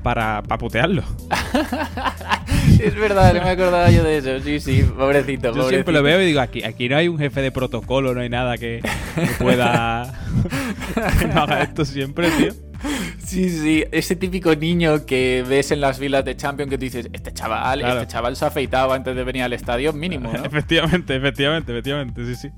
para, 0.01 0.41
para 0.43 0.57
putearlo. 0.57 1.03
es 2.81 2.95
verdad, 2.95 3.33
no 3.33 3.41
me 3.41 3.49
acordaba 3.49 3.89
yo 3.91 4.03
de 4.03 4.17
eso. 4.17 4.39
Sí, 4.39 4.59
sí, 4.59 4.83
pobrecito. 4.83 5.53
Yo 5.53 5.67
siempre 5.67 5.93
lo 5.93 6.01
veo 6.01 6.21
y 6.21 6.27
digo, 6.27 6.39
aquí, 6.39 6.63
aquí 6.63 6.87
no 6.87 6.95
hay 6.95 7.07
un 7.09 7.17
jefe 7.17 7.41
de 7.41 7.51
protocolo, 7.51 8.13
no 8.13 8.21
hay 8.21 8.29
nada 8.29 8.57
que, 8.57 8.81
que 9.15 9.27
pueda... 9.39 10.13
que 11.19 11.27
no 11.27 11.41
haga 11.41 11.63
esto 11.63 11.83
siempre, 11.83 12.29
tío. 12.31 12.68
Sí, 13.19 13.49
sí, 13.49 13.83
ese 13.91 14.15
típico 14.15 14.55
niño 14.55 15.05
que 15.05 15.43
ves 15.47 15.71
en 15.71 15.81
las 15.81 15.99
filas 15.99 16.23
de 16.25 16.35
Champions 16.35 16.69
que 16.69 16.77
tú 16.77 16.83
dices, 16.85 17.09
este 17.13 17.33
chaval, 17.33 17.79
Claro. 17.79 18.01
este 18.01 18.11
chaval 18.13 18.35
se 18.35 18.45
ha 18.45 18.47
afeitado 18.47 18.93
antes 18.93 19.15
de 19.15 19.23
venir 19.23 19.43
al 19.43 19.53
estadio, 19.53 19.93
mínimo, 19.93 20.31
¿no? 20.31 20.43
efectivamente, 20.45 21.15
efectivamente, 21.15 21.71
efectivamente, 21.71 22.25
sí, 22.25 22.35
sí. 22.35 22.49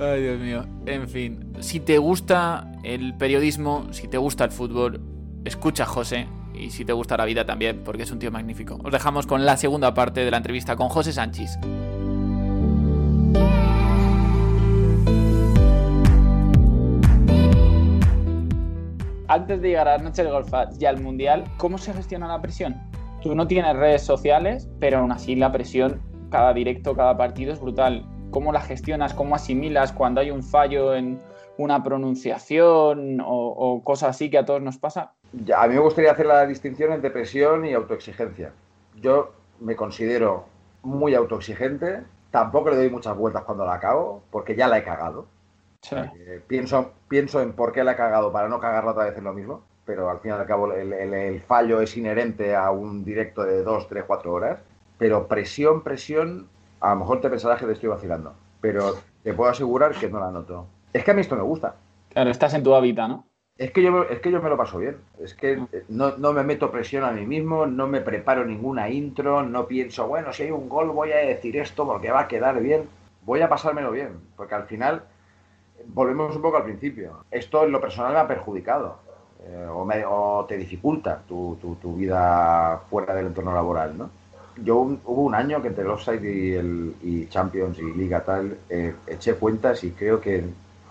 Ay, 0.00 0.22
Dios 0.22 0.40
mío. 0.40 0.66
En 0.86 1.08
fin, 1.08 1.52
si 1.60 1.80
te 1.80 1.98
gusta 1.98 2.72
el 2.82 3.14
periodismo, 3.14 3.86
si 3.92 4.08
te 4.08 4.18
gusta 4.18 4.44
el 4.44 4.50
fútbol, 4.50 5.00
escucha 5.44 5.84
a 5.84 5.86
José. 5.86 6.26
Y 6.56 6.70
si 6.70 6.84
te 6.84 6.92
gusta 6.92 7.16
la 7.16 7.24
vida 7.24 7.44
también, 7.44 7.82
porque 7.84 8.04
es 8.04 8.10
un 8.12 8.20
tío 8.20 8.30
magnífico. 8.30 8.78
Os 8.84 8.92
dejamos 8.92 9.26
con 9.26 9.44
la 9.44 9.56
segunda 9.56 9.92
parte 9.92 10.24
de 10.24 10.30
la 10.30 10.36
entrevista 10.36 10.76
con 10.76 10.88
José 10.88 11.12
Sánchez. 11.12 11.58
Antes 19.34 19.60
de 19.60 19.70
llegar 19.70 19.88
a 19.88 19.96
la 19.96 20.04
noche 20.04 20.22
del 20.22 20.30
golf 20.30 20.52
y 20.78 20.84
al 20.84 21.00
mundial, 21.00 21.42
¿cómo 21.56 21.76
se 21.76 21.92
gestiona 21.92 22.28
la 22.28 22.40
presión? 22.40 22.80
tú 23.20 23.34
no 23.34 23.48
tienes 23.48 23.74
redes 23.74 24.02
sociales, 24.02 24.68
pero 24.78 24.98
aún 24.98 25.10
así 25.10 25.34
la 25.34 25.50
presión, 25.50 26.00
cada 26.30 26.52
directo, 26.52 26.94
cada 26.94 27.16
partido 27.16 27.52
es 27.52 27.58
brutal. 27.58 28.06
¿Cómo 28.30 28.52
la 28.52 28.60
gestionas? 28.60 29.12
¿Cómo 29.12 29.34
asimilas 29.34 29.90
cuando 29.90 30.20
hay 30.20 30.30
un 30.30 30.44
fallo 30.44 30.94
en 30.94 31.18
una 31.58 31.82
pronunciación 31.82 33.20
o, 33.20 33.26
o 33.26 33.82
cosas 33.82 34.10
así 34.10 34.30
que 34.30 34.38
a 34.38 34.44
todos 34.44 34.62
nos 34.62 34.78
pasa? 34.78 35.14
A 35.56 35.66
mí 35.66 35.74
me 35.74 35.80
gustaría 35.80 36.12
hacer 36.12 36.26
la 36.26 36.46
distinción 36.46 36.92
entre 36.92 37.10
presión 37.10 37.64
y 37.64 37.72
autoexigencia. 37.72 38.52
Yo 39.02 39.32
me 39.58 39.74
considero 39.74 40.44
muy 40.84 41.16
autoexigente, 41.16 42.04
tampoco 42.30 42.70
le 42.70 42.76
doy 42.76 42.90
muchas 42.90 43.16
vueltas 43.16 43.42
cuando 43.42 43.66
la 43.66 43.80
cago, 43.80 44.22
porque 44.30 44.54
ya 44.54 44.68
la 44.68 44.78
he 44.78 44.84
cagado. 44.84 45.26
Eh, 45.92 46.40
pienso, 46.46 46.92
pienso 47.08 47.40
en 47.40 47.52
por 47.52 47.72
qué 47.72 47.84
la 47.84 47.92
he 47.92 47.96
cagado 47.96 48.32
para 48.32 48.48
no 48.48 48.60
cagarla 48.60 48.92
otra 48.92 49.04
vez 49.04 49.16
en 49.18 49.24
lo 49.24 49.32
mismo, 49.32 49.62
pero 49.84 50.10
al 50.10 50.20
fin 50.20 50.30
y 50.30 50.34
al 50.34 50.46
cabo 50.46 50.72
el, 50.72 50.92
el- 50.92 51.14
el 51.14 51.40
fallo 51.42 51.80
es 51.80 51.96
inherente 51.96 52.54
a 52.54 52.70
un 52.70 53.04
directo 53.04 53.44
de 53.44 53.62
2, 53.62 53.88
3, 53.88 54.04
4 54.06 54.32
horas. 54.32 54.58
Pero 54.98 55.26
presión, 55.26 55.82
presión, 55.82 56.48
a 56.80 56.90
lo 56.90 56.96
mejor 57.00 57.20
te 57.20 57.28
pensarás 57.28 57.58
que 57.60 57.66
te 57.66 57.72
estoy 57.72 57.88
vacilando, 57.88 58.34
pero 58.60 58.94
te 59.22 59.32
puedo 59.34 59.50
asegurar 59.50 59.92
que 59.94 60.08
no 60.08 60.20
la 60.20 60.30
noto. 60.30 60.66
Es 60.92 61.04
que 61.04 61.10
a 61.10 61.14
mí 61.14 61.20
esto 61.20 61.36
me 61.36 61.42
gusta. 61.42 61.74
Claro, 62.10 62.30
estás 62.30 62.54
en 62.54 62.62
tu 62.62 62.74
hábitat, 62.74 63.08
¿no? 63.08 63.26
Es 63.56 63.70
que 63.72 63.82
yo, 63.82 63.92
me- 63.92 64.06
es 64.12 64.20
que 64.20 64.30
yo 64.30 64.40
me 64.42 64.48
lo 64.48 64.56
paso 64.56 64.78
bien. 64.78 64.96
Es 65.20 65.34
que 65.34 65.52
eh, 65.72 65.84
no, 65.88 66.16
no 66.16 66.32
me 66.32 66.42
meto 66.42 66.70
presión 66.70 67.04
a 67.04 67.12
mí 67.12 67.24
mismo, 67.26 67.66
no 67.66 67.86
me 67.86 68.00
preparo 68.00 68.44
ninguna 68.44 68.88
intro, 68.90 69.42
no 69.42 69.66
pienso, 69.66 70.06
bueno, 70.08 70.32
si 70.32 70.44
hay 70.44 70.50
un 70.50 70.68
gol 70.68 70.90
voy 70.90 71.12
a 71.12 71.16
decir 71.18 71.56
esto 71.56 71.86
porque 71.86 72.10
va 72.10 72.20
a 72.22 72.28
quedar 72.28 72.60
bien. 72.60 72.88
Voy 73.22 73.40
a 73.40 73.48
pasármelo 73.48 73.90
bien, 73.90 74.10
porque 74.36 74.54
al 74.54 74.64
final 74.66 75.04
volvemos 75.86 76.34
un 76.36 76.42
poco 76.42 76.56
al 76.56 76.64
principio. 76.64 77.24
Esto 77.30 77.64
en 77.64 77.72
lo 77.72 77.80
personal 77.80 78.12
me 78.12 78.18
ha 78.20 78.28
perjudicado 78.28 78.96
eh, 79.46 79.66
o, 79.70 79.84
me- 79.84 80.04
o 80.06 80.44
te 80.48 80.56
dificulta 80.56 81.20
tu, 81.28 81.56
tu- 81.60 81.74
tu 81.76 81.94
vida 81.96 82.80
fuera 82.90 83.14
del 83.14 83.26
entorno 83.26 83.52
laboral, 83.52 83.96
¿no? 83.98 84.10
Yo 84.56 84.76
un- 84.78 85.00
hubo 85.04 85.22
un 85.22 85.34
año 85.34 85.60
que 85.60 85.68
entre 85.68 85.84
el 85.84 85.90
offside 85.90 86.24
y, 86.24 86.52
el, 86.54 86.94
y 87.02 87.26
Champions 87.26 87.78
y 87.78 87.92
Liga 87.92 88.24
tal, 88.24 88.56
eh, 88.70 88.94
eché 89.06 89.34
cuentas 89.34 89.82
y 89.84 89.90
creo 89.90 90.20
que 90.20 90.44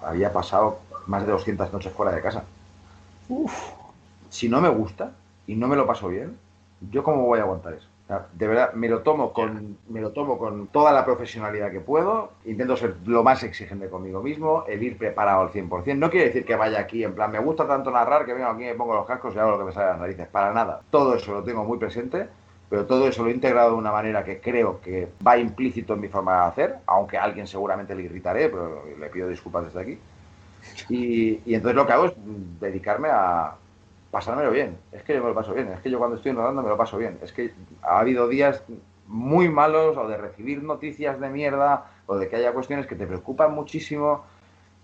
había 0.03 0.31
pasado 0.33 0.79
más 1.07 1.25
de 1.25 1.31
200 1.31 1.71
noches 1.73 1.91
fuera 1.93 2.11
de 2.11 2.21
casa. 2.21 2.43
Si 4.29 4.49
no 4.49 4.61
me 4.61 4.69
gusta 4.69 5.11
y 5.47 5.55
no 5.55 5.67
me 5.67 5.75
lo 5.75 5.87
paso 5.87 6.09
bien, 6.09 6.37
¿yo 6.91 7.03
cómo 7.03 7.25
voy 7.25 7.39
a 7.39 7.43
aguantar 7.43 7.73
eso? 7.73 7.87
Sea, 8.07 8.27
de 8.33 8.47
verdad, 8.47 8.73
me 8.73 8.89
lo 8.89 8.99
tomo 8.99 9.31
con, 9.31 9.77
me 9.87 10.01
lo 10.01 10.11
tomo 10.11 10.37
con 10.37 10.67
toda 10.67 10.91
la 10.91 11.05
profesionalidad 11.05 11.71
que 11.71 11.79
puedo, 11.79 12.31
intento 12.43 12.75
ser 12.75 12.95
lo 13.05 13.23
más 13.23 13.43
exigente 13.43 13.89
conmigo 13.89 14.21
mismo, 14.21 14.65
el 14.67 14.83
ir 14.83 14.97
preparado 14.97 15.41
al 15.41 15.51
100%. 15.51 15.95
No 15.97 16.09
quiere 16.09 16.27
decir 16.27 16.43
que 16.43 16.55
vaya 16.55 16.79
aquí 16.79 17.03
en 17.03 17.15
plan, 17.15 17.31
me 17.31 17.39
gusta 17.39 17.65
tanto 17.65 17.91
narrar 17.91 18.25
que 18.25 18.33
vengo 18.33 18.47
aquí, 18.47 18.63
me 18.63 18.75
pongo 18.75 18.93
los 18.93 19.05
cascos 19.05 19.33
y 19.35 19.39
hago 19.39 19.51
lo 19.51 19.59
que 19.59 19.65
me 19.65 19.71
sale 19.71 19.85
de 19.85 19.91
las 19.93 20.01
narices. 20.01 20.27
Para 20.27 20.53
nada. 20.53 20.81
Todo 20.89 21.15
eso 21.15 21.31
lo 21.31 21.43
tengo 21.43 21.63
muy 21.63 21.77
presente, 21.77 22.27
pero 22.69 22.85
todo 22.85 23.07
eso 23.07 23.23
lo 23.23 23.29
he 23.29 23.33
integrado 23.33 23.71
de 23.71 23.77
una 23.77 23.91
manera 23.91 24.23
que 24.23 24.41
creo 24.41 24.81
que 24.81 25.07
va 25.25 25.37
implícito 25.37 25.93
en 25.93 26.01
mi 26.01 26.09
forma 26.09 26.41
de 26.41 26.47
hacer, 26.47 26.75
aunque 26.87 27.17
a 27.17 27.23
alguien 27.23 27.47
seguramente 27.47 27.95
le 27.95 28.03
irritaré, 28.03 28.49
pero 28.49 28.83
le 28.99 29.07
pido 29.07 29.29
disculpas 29.29 29.65
desde 29.65 29.79
aquí. 29.79 29.99
Y, 30.89 31.39
y 31.45 31.55
entonces 31.55 31.75
lo 31.75 31.85
que 31.85 31.93
hago 31.93 32.05
es 32.05 32.13
dedicarme 32.59 33.09
a 33.11 33.55
pasármelo 34.13 34.51
bien. 34.51 34.77
Es 34.93 35.03
que 35.03 35.15
yo 35.15 35.23
me 35.23 35.29
lo 35.29 35.35
paso 35.35 35.53
bien. 35.55 35.69
Es 35.73 35.81
que 35.81 35.91
yo 35.91 35.99
cuando 35.99 36.17
estoy 36.17 36.33
narrando 36.33 36.63
me 36.63 36.69
lo 36.69 36.77
paso 36.77 36.97
bien. 36.99 37.19
Es 37.23 37.33
que 37.33 37.53
ha 37.83 37.99
habido 37.99 38.29
días 38.29 38.63
muy 39.07 39.49
malos 39.49 39.97
o 39.97 40.07
de 40.07 40.17
recibir 40.17 40.63
noticias 40.63 41.19
de 41.19 41.29
mierda 41.29 41.85
o 42.07 42.17
de 42.17 42.29
que 42.29 42.37
haya 42.37 42.53
cuestiones 42.53 42.87
que 42.87 42.95
te 42.95 43.07
preocupan 43.07 43.53
muchísimo 43.53 44.25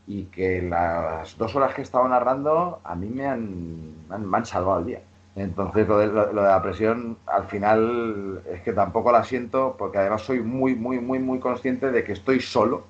y 0.08 0.26
que 0.26 0.62
las 0.64 1.38
dos 1.38 1.56
horas 1.56 1.74
que 1.76 1.82
he 1.82 1.86
estado 1.86 2.08
narrando 2.10 2.82
a 2.84 2.96
mí 2.96 3.10
me 3.10 3.28
han, 3.28 4.08
me 4.10 4.16
han, 4.16 4.30
me 4.30 4.38
han 4.38 4.46
salvado 4.46 4.80
el 4.82 4.86
día. 4.88 5.02
Entonces 5.36 5.88
lo 5.88 6.00
de, 6.00 6.08
lo- 6.08 6.34
lo 6.34 6.42
de 6.44 6.50
la 6.50 6.62
presión 6.64 7.18
al 7.28 7.46
final 7.48 8.42
es 8.52 8.62
que 8.64 8.74
tampoco 8.74 9.12
la 9.12 9.24
siento 9.24 9.76
porque 9.80 10.00
además 10.00 10.24
soy 10.24 10.42
muy, 10.42 10.76
muy, 10.76 11.00
muy, 11.00 11.20
muy 11.20 11.40
consciente 11.40 11.92
de 11.92 12.04
que 12.04 12.14
estoy 12.14 12.40
solo 12.42 12.86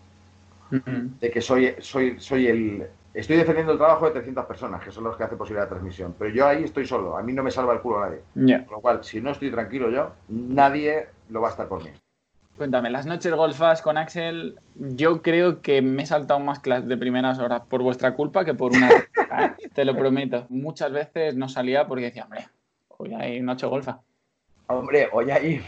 de 1.21 1.31
que 1.31 1.41
soy, 1.41 1.75
soy, 1.79 2.19
soy 2.19 2.47
el... 2.47 2.89
Estoy 3.13 3.37
defendiendo 3.37 3.71
el 3.71 3.79
trabajo 3.79 4.05
de 4.05 4.11
300 4.11 4.45
personas, 4.45 4.83
que 4.83 4.91
son 4.91 5.03
los 5.03 5.17
que 5.17 5.23
hacen 5.23 5.37
posible 5.37 5.61
la 5.61 5.67
transmisión, 5.67 6.15
pero 6.17 6.31
yo 6.31 6.47
ahí 6.47 6.63
estoy 6.63 6.85
solo, 6.85 7.17
a 7.17 7.23
mí 7.23 7.33
no 7.33 7.43
me 7.43 7.49
salva 7.51 7.73
el 7.73 7.81
culo 7.81 8.01
nadie. 8.01 8.21
Con 8.65 8.75
lo 8.75 8.81
cual, 8.81 9.03
si 9.03 9.19
no 9.19 9.31
estoy 9.31 9.49
tranquilo 9.49 9.89
yo, 9.89 10.11
nadie 10.27 11.07
lo 11.29 11.41
va 11.41 11.47
a 11.47 11.51
estar 11.51 11.67
por 11.67 11.83
mí. 11.83 11.89
Cuéntame, 12.59 12.89
las 12.89 13.05
noches 13.05 13.33
golfas 13.33 13.81
con 13.81 13.97
Axel, 13.97 14.59
yo 14.75 15.21
creo 15.21 15.61
que 15.61 15.81
me 15.81 16.03
he 16.03 16.05
saltado 16.05 16.41
más 16.41 16.59
clases 16.59 16.89
de 16.89 16.97
primeras 16.97 17.39
horas 17.39 17.61
por 17.69 17.81
vuestra 17.81 18.13
culpa 18.15 18.43
que 18.43 18.53
por 18.53 18.73
una. 18.73 18.89
¿eh? 19.39 19.69
Te 19.73 19.85
lo 19.85 19.95
prometo. 19.95 20.45
Muchas 20.49 20.91
veces 20.91 21.35
no 21.35 21.47
salía 21.47 21.87
porque 21.87 22.05
decía, 22.05 22.25
hombre, 22.25 22.49
hoy 22.89 23.13
hay 23.13 23.41
noche 23.41 23.65
golfa. 23.65 24.01
Hombre, 24.67 25.07
hoy 25.13 25.31
hay, 25.31 25.65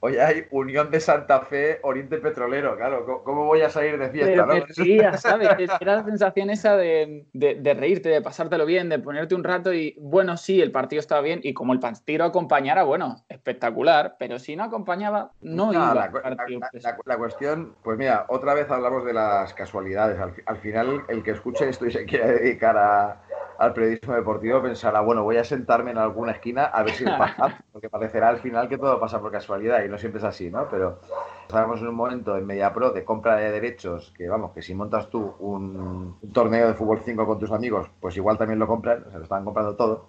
hoy 0.00 0.16
hay 0.16 0.46
Unión 0.50 0.90
de 0.90 0.98
Santa 1.00 1.40
Fe, 1.42 1.78
Oriente 1.82 2.18
Petrolero, 2.18 2.76
claro, 2.76 3.22
¿cómo, 3.24 3.44
voy 3.46 3.62
a 3.62 3.70
salir 3.70 3.98
de 3.98 4.10
fiesta? 4.10 4.30
Pero 4.32 4.46
no? 4.46 4.64
te 4.66 4.72
rías, 4.82 5.20
¿sabes? 5.20 5.50
Era 5.80 5.96
la 5.96 6.04
sensación 6.04 6.50
esa 6.50 6.76
de, 6.76 7.26
de- 7.32 7.54
de 7.56 7.74
reírte, 7.74 8.08
de 8.08 8.22
pasártelo 8.22 8.64
bien, 8.66 8.88
de 8.88 8.98
ponerte 8.98 9.34
un 9.34 9.44
rato 9.44 9.72
y, 9.72 9.94
bueno, 10.00 10.36
sí, 10.36 10.60
el 10.60 10.72
partido 10.72 11.00
estaba 11.00 11.20
bien 11.20 11.40
y 11.42 11.52
como 11.54 11.72
el 11.72 11.80
partido 11.80 12.24
acompañara, 12.24 12.82
bueno, 12.82 13.16
espectacular, 13.28 14.16
pero 14.18 14.38
si 14.38 14.56
no 14.56 14.64
acompañaba, 14.64 15.32
no, 15.40 15.66
No, 15.66 15.72
iba. 15.72 15.94
la, 15.94 16.10
cu- 16.10 16.18
la- 16.24 16.36
partido. 16.36 16.60
la- 16.60 16.80
la- 16.90 16.98
la 17.04 17.16
cuestión, 17.18 17.74
pues 17.82 17.98
mira, 17.98 18.26
otra 18.28 18.54
vez 18.54 18.70
hablamos 18.70 19.04
de 19.04 19.12
las 19.12 19.52
casualidades. 19.54 20.18
Al, 20.18 20.32
fi- 20.32 20.42
al 20.46 20.56
final, 20.58 21.02
el 21.08 21.22
que 21.22 21.32
escuche 21.32 21.68
esto 21.68 21.86
y 21.86 21.90
se 21.90 22.04
quiera 22.06 22.26
dedicar 22.26 22.76
a- 22.76 23.22
al 23.58 23.74
periodismo 23.74 24.14
deportivo 24.14 24.62
pensará, 24.62 25.00
bueno, 25.02 25.22
voy 25.22 25.36
a 25.36 25.44
sentarme 25.44 25.90
en 25.90 25.98
alguna 25.98 26.32
esquina 26.32 26.64
a 26.64 26.82
ver 26.82 26.94
si 26.94 27.04
me 27.04 27.12
pasa, 27.18 27.62
porque 27.72 27.90
parecerá 27.90 28.30
al 28.30 28.38
final 28.38 28.70
que 28.70 28.78
todo 28.78 28.98
pasa 28.98 29.20
por 29.20 29.30
casualidad 29.30 29.84
y 29.84 29.88
no 29.90 29.98
siempre 29.98 30.18
es 30.18 30.24
así, 30.24 30.50
¿no? 30.50 30.68
Pero 30.70 31.00
estamos 31.42 31.80
en 31.80 31.88
un 31.88 31.94
momento 31.94 32.36
en 32.36 32.46
MediaPro 32.46 32.90
de 32.90 33.04
compra 33.04 33.36
de 33.36 33.50
derechos 33.50 34.12
que, 34.16 34.28
vamos, 34.28 34.52
que 34.52 34.62
si 34.62 34.74
montas 34.74 35.10
tú 35.10 35.34
un, 35.40 36.16
un 36.20 36.32
torneo 36.32 36.68
de 36.68 36.74
fútbol 36.74 37.00
5 37.04 37.26
con 37.26 37.38
tus 37.38 37.50
amigos, 37.50 37.88
pues 38.00 38.16
igual 38.16 38.38
también 38.38 38.58
lo 38.58 38.66
compran, 38.66 39.04
o 39.06 39.10
sea, 39.10 39.18
lo 39.18 39.24
están 39.24 39.44
comprando 39.44 39.76
todo 39.76 40.06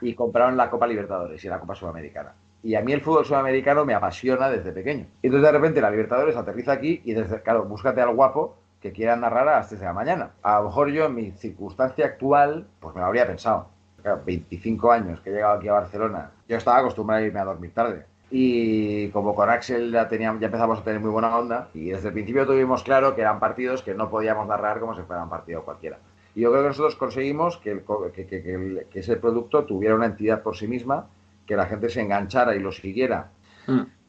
y 0.00 0.14
compraron 0.14 0.56
la 0.56 0.70
Copa 0.70 0.86
Libertadores 0.86 1.42
y 1.44 1.48
la 1.48 1.60
Copa 1.60 1.74
Sudamericana. 1.74 2.34
Y 2.62 2.76
a 2.76 2.80
mí 2.80 2.92
el 2.92 3.00
fútbol 3.00 3.24
sudamericano 3.24 3.84
me 3.84 3.94
apasiona 3.94 4.48
desde 4.48 4.72
pequeño. 4.72 5.06
Y 5.20 5.26
entonces 5.26 5.50
de 5.50 5.52
repente 5.52 5.80
la 5.80 5.90
Libertadores 5.90 6.36
aterriza 6.36 6.72
aquí 6.72 7.00
y 7.04 7.12
desde, 7.12 7.42
claro, 7.42 7.64
búscate 7.64 8.00
al 8.00 8.14
guapo 8.14 8.56
que 8.80 8.92
quiera 8.92 9.16
narrar 9.16 9.48
a 9.48 9.56
las 9.58 9.68
3 9.68 9.80
de 9.80 9.86
la 9.86 9.92
mañana. 9.92 10.30
A 10.42 10.58
lo 10.58 10.66
mejor 10.66 10.90
yo 10.90 11.06
en 11.06 11.14
mi 11.14 11.30
circunstancia 11.32 12.06
actual, 12.06 12.66
pues 12.80 12.94
me 12.94 13.00
lo 13.00 13.06
habría 13.06 13.26
pensado. 13.26 13.68
Claro, 14.02 14.22
25 14.24 14.90
años 14.90 15.20
que 15.20 15.30
he 15.30 15.32
llegado 15.32 15.54
aquí 15.54 15.68
a 15.68 15.74
Barcelona, 15.74 16.32
yo 16.48 16.56
estaba 16.56 16.78
acostumbrado 16.78 17.22
a 17.22 17.26
irme 17.26 17.38
a 17.38 17.44
dormir 17.44 17.72
tarde. 17.72 18.04
Y 18.34 19.08
como 19.08 19.34
con 19.34 19.50
Axel 19.50 19.92
ya, 19.92 20.08
teníamos, 20.08 20.40
ya 20.40 20.46
empezamos 20.46 20.78
a 20.80 20.82
tener 20.82 21.00
muy 21.00 21.10
buena 21.10 21.36
onda 21.36 21.68
y 21.74 21.90
desde 21.90 22.08
el 22.08 22.14
principio 22.14 22.46
tuvimos 22.46 22.82
claro 22.82 23.14
que 23.14 23.20
eran 23.20 23.38
partidos 23.38 23.82
que 23.82 23.92
no 23.94 24.08
podíamos 24.08 24.48
narrar 24.48 24.80
como 24.80 24.96
si 24.96 25.02
fueran 25.02 25.28
partido 25.28 25.62
cualquiera. 25.62 25.98
Y 26.34 26.40
yo 26.40 26.50
creo 26.50 26.62
que 26.62 26.68
nosotros 26.68 26.96
conseguimos 26.96 27.58
que, 27.58 27.72
el 27.72 27.82
que- 28.16 28.88
ese 29.00 29.16
producto 29.16 29.64
tuviera 29.64 29.94
una 29.94 30.06
entidad 30.06 30.42
por 30.42 30.56
sí 30.56 30.66
misma, 30.66 31.08
que 31.46 31.56
la 31.56 31.66
gente 31.66 31.90
se 31.90 32.00
enganchara 32.00 32.56
y 32.56 32.60
lo 32.60 32.72
siguiera. 32.72 33.28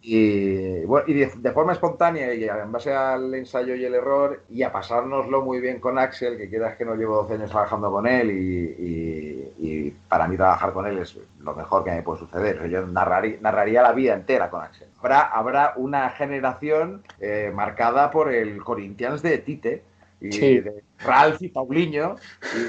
Y, 0.06 0.84
bueno, 0.84 1.06
y 1.08 1.14
de, 1.14 1.52
forma 1.54 1.72
espontánea 1.72 2.34
y 2.34 2.44
en 2.44 2.72
base 2.74 2.94
al 2.94 3.34
ensayo 3.36 3.74
y 3.74 3.86
el 3.86 3.96
error 3.96 4.44
y 4.50 4.62
a 4.62 4.70
pasárnoslo 4.72 5.42
muy 5.42 5.62
bien 5.62 5.80
con 5.80 5.98
Axel, 5.98 6.38
que 6.38 6.50
quieras 6.50 6.76
que 6.76 6.84
no 6.84 6.96
llevo 6.96 7.16
12 7.24 7.36
años 7.36 7.50
trabajando 7.50 7.90
con 7.90 8.06
él 8.06 8.30
y, 8.32 8.76
y- 8.86 9.54
y 9.66 9.92
para 10.10 10.28
mí 10.28 10.36
trabajar 10.36 10.74
con 10.74 10.86
él 10.88 10.98
es 11.00 11.18
lo 11.40 11.56
mejor 11.56 11.86
que 11.86 11.92
me 11.92 12.02
puede 12.04 12.20
suceder. 12.20 12.68
Yo 12.70 12.86
narraría, 12.86 13.38
narraría 13.40 13.82
la 13.82 13.94
vida 13.94 14.14
entera 14.14 14.50
con 14.50 14.62
Axel. 14.62 14.90
Habrá, 15.00 15.22
habrá 15.22 15.74
una 15.78 16.10
generación 16.10 17.02
eh, 17.22 17.52
marcada 17.56 18.12
por 18.12 18.30
el 18.34 18.62
Corinthians 18.62 19.22
de 19.22 19.38
Tite 19.38 19.84
y 20.24 20.32
Sí. 20.32 20.60
de 20.62 20.84
Ralph 21.00 21.42
y 21.42 21.50
Paulinho 21.50 22.16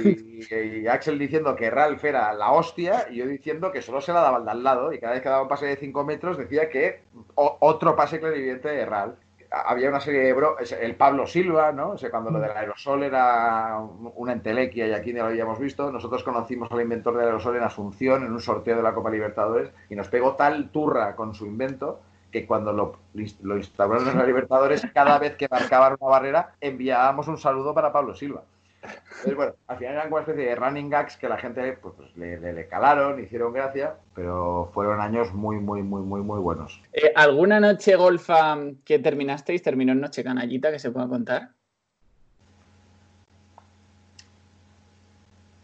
y, 0.05 0.55
y 0.83 0.87
Axel 0.89 1.19
diciendo 1.19 1.55
que 1.57 1.71
Ralph 1.71 2.05
era 2.05 2.33
la 2.35 2.53
hostia 2.53 3.07
y 3.11 3.17
yo 3.17 3.27
diciendo 3.27 3.71
que 3.73 3.81
solo 3.83 4.01
se 4.01 4.13
la 4.13 4.21
daba 4.21 4.39
al 4.39 4.45
de 4.45 4.51
al 4.51 4.63
lado 4.65 4.93
y 4.93 4.99
cada 4.99 5.13
vez 5.15 5.23
que 5.23 5.29
daba 5.29 5.43
un 5.43 5.49
pase 5.49 5.67
de 5.67 5.77
5 5.77 6.05
metros 6.05 6.37
decía 6.37 6.69
que 6.69 7.03
o- 7.37 7.57
otro 7.61 7.95
pase 7.97 8.19
clarividente 8.21 8.69
de 8.69 8.85
Ralph. 8.87 9.15
Había 9.51 9.89
una 9.89 10.01
serie 10.01 10.21
de 10.23 10.33
bro, 10.33 10.57
el 10.59 10.97
Pablo 10.97 11.29
Silva, 11.29 11.71
¿no? 11.71 11.91
O 11.91 11.99
sea, 11.99 12.11
cuando 12.11 12.31
lo 12.33 12.41
del 12.41 12.51
aerosol 12.51 13.05
era 13.05 13.79
un- 13.79 14.11
una 14.17 14.33
entelequia 14.33 14.89
y 14.89 14.93
aquí 14.93 15.13
no 15.13 15.21
lo 15.23 15.27
habíamos 15.29 15.61
visto, 15.61 15.93
nosotros 15.93 16.25
conocimos 16.25 16.73
al 16.73 16.81
inventor 16.81 17.17
del 17.17 17.27
aerosol 17.27 17.55
en 17.57 17.63
Asunción 17.63 18.25
en 18.25 18.33
un 18.33 18.41
sorteo 18.41 18.77
de 18.77 18.83
la 18.83 18.95
Copa 18.95 19.11
Libertadores 19.11 19.71
y 19.89 19.95
nos 19.95 20.09
pegó 20.09 20.35
tal 20.35 20.71
turra 20.71 21.15
con 21.15 21.35
su 21.37 21.47
invento 21.47 22.01
que 22.35 22.47
cuando 22.47 22.73
lo, 22.73 22.99
lo 23.43 23.57
instauraron 23.57 24.09
en 24.09 24.19
la 24.19 24.27
Libertadores, 24.27 24.85
cada 24.93 25.21
vez 25.21 25.37
que 25.37 25.47
marcaban 25.49 25.97
una 26.01 26.11
barrera, 26.11 26.55
enviábamos 26.61 27.29
un 27.29 27.39
saludo 27.39 27.73
para 27.73 27.93
Pablo 27.93 28.13
Silva. 28.17 28.43
Entonces, 28.83 29.37
bueno, 29.37 29.53
al 29.69 29.79
final 29.79 29.93
eran 29.93 30.07
como 30.07 30.17
una 30.17 30.25
especie 30.25 30.49
de 30.51 30.57
running 30.57 30.91
gags 30.91 31.17
que 31.17 31.29
la 31.29 31.39
gente 31.39 31.75
pues, 31.75 31.95
pues, 31.97 32.17
le, 32.17 32.41
le- 32.41 32.53
le 32.53 32.67
calaron, 32.67 33.23
hicieron 33.23 33.53
gracia, 33.53 33.95
pero 34.17 34.69
fueron 34.75 35.01
años 35.01 35.33
muy, 35.33 35.61
muy, 35.61 35.85
muy, 35.85 36.03
muy, 36.03 36.23
muy 36.23 36.41
buenos. 36.41 36.83
Eh, 36.93 37.13
¿Alguna 37.15 37.61
noche 37.61 37.95
golfa 37.95 38.59
que 38.85 38.99
terminasteis, 38.99 39.63
terminó 39.63 39.93
en 39.93 40.01
noche 40.01 40.25
canallita, 40.25 40.73
que 40.73 40.81
se 40.81 40.91
pueda 40.91 41.07
contar? 41.07 41.51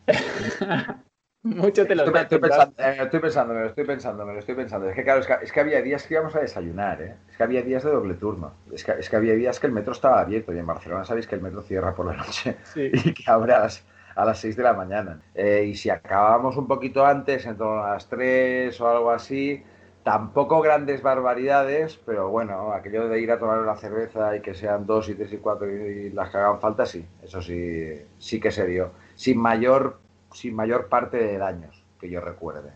Mucho 1.42 1.87
te 1.87 1.94
lo 1.94 2.05
Estoy, 2.05 2.20
estoy 2.20 2.38
pensando, 2.38 2.74
eh, 2.83 2.96
estoy 3.03 3.20
pensando, 3.20 3.64
estoy 3.64 3.85
pensando, 3.85 4.26
me 4.26 4.33
lo 4.35 4.38
estoy 4.40 4.55
pensando. 4.55 4.88
Es 4.90 4.94
que 4.94 5.05
claro, 5.05 5.20
es 5.20 5.26
que, 5.26 5.37
es 5.42 5.53
que 5.53 5.61
había 5.61 5.81
días 5.81 6.07
que 6.07 6.14
íbamos 6.14 6.37
a 6.37 6.40
desayunar, 6.40 7.00
¿eh? 7.00 7.14
Es 7.31 7.37
que 7.38 7.42
había 7.42 7.62
días 7.62 7.83
de 7.83 7.90
doble 7.90 8.14
turno. 8.14 8.53
Es 8.70 8.85
que, 8.85 8.92
es 8.92 9.09
que 9.09 9.16
había 9.16 9.33
días 9.33 9.59
que 9.59 9.66
el 9.66 9.72
metro 9.72 9.92
estaba 9.92 10.20
abierto 10.20 10.53
y 10.53 10.59
en 10.59 10.66
Barcelona 10.66 11.05
sabéis 11.05 11.26
que 11.26 11.37
el 11.37 11.40
metro 11.40 11.62
cierra 11.62 11.94
por 11.94 12.07
la 12.07 12.14
noche 12.14 12.59
y 12.76 13.14
que 13.14 13.22
abre 13.26 13.55
a 13.55 13.61
las, 13.61 13.83
a 14.14 14.24
las 14.26 14.38
6 14.38 14.55
de 14.55 14.62
la 14.62 14.74
mañana. 14.74 15.22
Eh, 15.35 15.64
y 15.66 15.74
si 15.76 15.88
acabábamos 15.88 16.59
un 16.59 16.66
poquito 16.66 17.07
antes, 17.07 17.46
en 17.46 17.57
torno 17.57 17.85
a 17.85 17.94
las 17.94 18.07
3 18.09 18.79
o 18.79 18.88
algo 18.88 19.11
así, 19.11 19.64
tampoco 20.03 20.61
grandes 20.61 21.00
barbaridades, 21.00 21.98
pero 22.05 22.29
bueno, 22.29 22.72
aquello 22.72 23.09
de 23.09 23.18
ir 23.18 23.31
a 23.33 23.38
tomar 23.38 23.61
una 23.61 23.76
cerveza 23.76 24.37
y 24.37 24.40
que 24.40 24.55
sean 24.55 24.85
dos 24.85 25.09
y 25.09 25.14
tres 25.14 25.33
y 25.33 25.38
cuatro 25.38 25.70
y 25.70 26.11
las 26.11 26.29
que 26.29 26.37
hagan 26.37 26.61
falta, 26.61 26.85
sí, 26.85 27.07
eso 27.22 27.40
sí, 27.40 27.94
sí 28.18 28.40
que 28.40 28.50
se 28.50 28.66
dio. 28.66 28.92
Sin 29.14 29.38
mayor, 29.38 29.98
sin 30.32 30.54
mayor 30.54 30.88
parte 30.88 31.16
de 31.16 31.38
daños 31.38 31.84
que 32.00 32.08
yo 32.10 32.20
recuerde. 32.20 32.70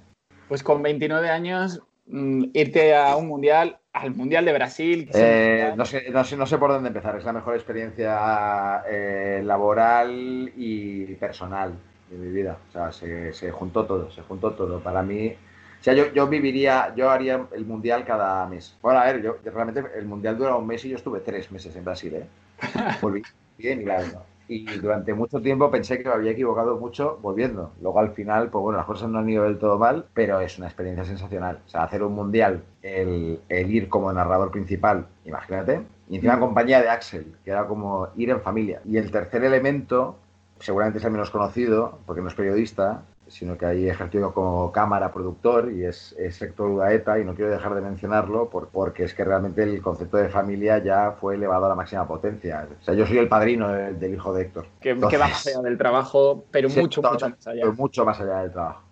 Pues 0.48 0.62
con 0.62 0.82
29 0.82 1.30
años, 1.30 1.82
mm, 2.06 2.44
irte 2.52 2.94
a 2.94 3.16
un 3.16 3.28
mundial, 3.28 3.78
al 3.92 4.14
mundial 4.14 4.44
de 4.44 4.52
Brasil. 4.52 5.10
Eh, 5.14 5.58
mundial- 5.72 5.76
no, 5.76 5.84
sé, 5.84 6.10
no, 6.10 6.24
sé, 6.24 6.36
no 6.36 6.46
sé 6.46 6.58
por 6.58 6.70
dónde 6.70 6.88
empezar, 6.88 7.16
es 7.16 7.24
la 7.24 7.32
mejor 7.32 7.54
experiencia 7.54 8.82
eh, 8.88 9.42
laboral 9.44 10.52
y 10.56 11.06
personal 11.14 11.74
de 12.10 12.16
mi 12.16 12.30
vida. 12.30 12.58
O 12.68 12.72
sea, 12.72 12.92
se, 12.92 13.32
se 13.32 13.50
juntó 13.50 13.86
todo, 13.86 14.10
se 14.10 14.22
juntó 14.22 14.52
todo. 14.52 14.80
Para 14.80 15.02
mí, 15.02 15.28
o 15.28 15.82
sea, 15.84 15.94
yo, 15.94 16.12
yo 16.12 16.26
viviría, 16.28 16.92
yo 16.96 17.10
haría 17.10 17.46
el 17.52 17.64
mundial 17.64 18.04
cada 18.04 18.46
mes. 18.46 18.76
Bueno, 18.82 18.98
a 19.00 19.04
ver, 19.06 19.22
yo 19.22 19.36
realmente 19.44 19.82
el 19.96 20.06
mundial 20.06 20.36
dura 20.36 20.56
un 20.56 20.66
mes 20.66 20.84
y 20.84 20.90
yo 20.90 20.96
estuve 20.96 21.20
tres 21.20 21.50
meses 21.50 21.74
en 21.76 21.84
Brasil, 21.84 22.14
¿eh? 22.14 22.26
Volví 23.00 23.22
bien 23.56 23.80
y 23.80 23.84
largo. 23.84 24.24
Y 24.46 24.64
durante 24.78 25.14
mucho 25.14 25.40
tiempo 25.40 25.70
pensé 25.70 25.98
que 25.98 26.09
me 26.09 26.14
había 26.14 26.33
equivocado 26.33 26.76
mucho 26.76 27.18
volviendo. 27.22 27.72
Luego 27.80 27.98
al 27.98 28.11
final, 28.11 28.50
pues 28.50 28.62
bueno, 28.62 28.78
las 28.78 28.87
cosas 28.87 29.09
no 29.09 29.18
han 29.18 29.28
ido 29.28 29.44
del 29.44 29.59
todo 29.59 29.78
mal, 29.78 30.07
pero 30.12 30.40
es 30.40 30.59
una 30.59 30.66
experiencia 30.66 31.04
sensacional. 31.04 31.61
O 31.66 31.68
sea, 31.68 31.85
hacer 31.85 32.02
un 32.02 32.14
mundial, 32.14 32.62
el, 32.83 33.40
el 33.48 33.74
ir 33.74 33.88
como 33.88 34.12
narrador 34.12 34.50
principal, 34.50 35.07
imagínate, 35.24 35.83
y 36.09 36.16
encima 36.16 36.35
en 36.35 36.40
compañía 36.40 36.83
de 36.83 36.88
Axel, 36.88 37.35
que 37.44 37.50
era 37.50 37.66
como 37.66 38.09
ir 38.16 38.30
en 38.30 38.40
familia. 38.40 38.80
Y 38.85 38.98
el 38.98 39.11
tercer 39.11 39.44
elemento, 39.44 40.16
seguramente 40.59 40.98
es 40.98 41.04
el 41.04 41.11
menos 41.12 41.30
conocido, 41.30 41.98
porque 42.07 42.20
no 42.20 42.28
es 42.28 42.35
periodista, 42.35 43.02
sino 43.28 43.56
que 43.56 43.66
ahí 43.66 43.88
ejercido 43.88 44.32
como 44.34 44.70
cámara 44.72 45.12
productor 45.12 45.72
y 45.72 45.84
es, 45.84 46.14
es 46.18 46.40
Héctor 46.42 46.70
Udaeta 46.70 47.18
y 47.18 47.24
no 47.24 47.34
quiero 47.34 47.50
dejar 47.50 47.74
de 47.74 47.80
mencionarlo 47.80 48.50
por- 48.50 48.68
porque 48.68 49.04
es 49.04 49.14
que 49.14 49.24
realmente 49.24 49.62
el 49.62 49.80
concepto 49.82 50.16
de 50.18 50.28
familia 50.28 50.78
ya 50.78 51.12
fue 51.20 51.34
elevado 51.37 51.66
a 51.66 51.68
la 51.70 51.74
máxima 51.74 52.06
potencia. 52.06 52.66
O 52.80 52.84
sea, 52.84 52.94
yo 52.94 53.06
soy 53.06 53.18
el 53.18 53.28
padrino 53.28 53.68
del, 53.68 53.98
del 53.98 54.14
hijo 54.14 54.32
de 54.34 54.42
Héctor. 54.42 54.66
que, 54.80 54.90
que 54.90 54.90
va 54.94 54.94
Entonces, 54.94 55.20
más 55.30 55.46
allá 55.46 55.60
del 55.62 55.78
trabajo, 55.78 56.44
pero 56.50 56.68
Sí, 56.68 56.80
mucho, 56.80 57.02
mucho 57.02 57.28
más 57.30 57.46
allá. 57.46 57.64
mucho 57.76 58.04
más 58.04 58.20
allá 58.20 58.40
del 58.42 58.52
trabajo. 58.52 58.82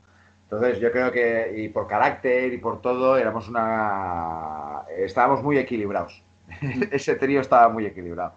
Entonces 0.45 0.81
yo 0.81 0.93
creo 0.93 1.11
que, 1.13 1.55
y 1.57 1.69
por 1.71 1.87
carácter 1.87 2.53
y 2.53 2.59
por 2.59 2.81
todo, 2.83 3.17
éramos 3.17 3.49
una... 3.49 4.83
Estábamos 4.99 5.43
muy 5.43 5.59
equilibrados. 5.59 6.23
Ese 6.91 7.17
trío 7.17 7.41
estaba 7.41 7.69
muy 7.69 7.87
equilibrado. 7.87 8.35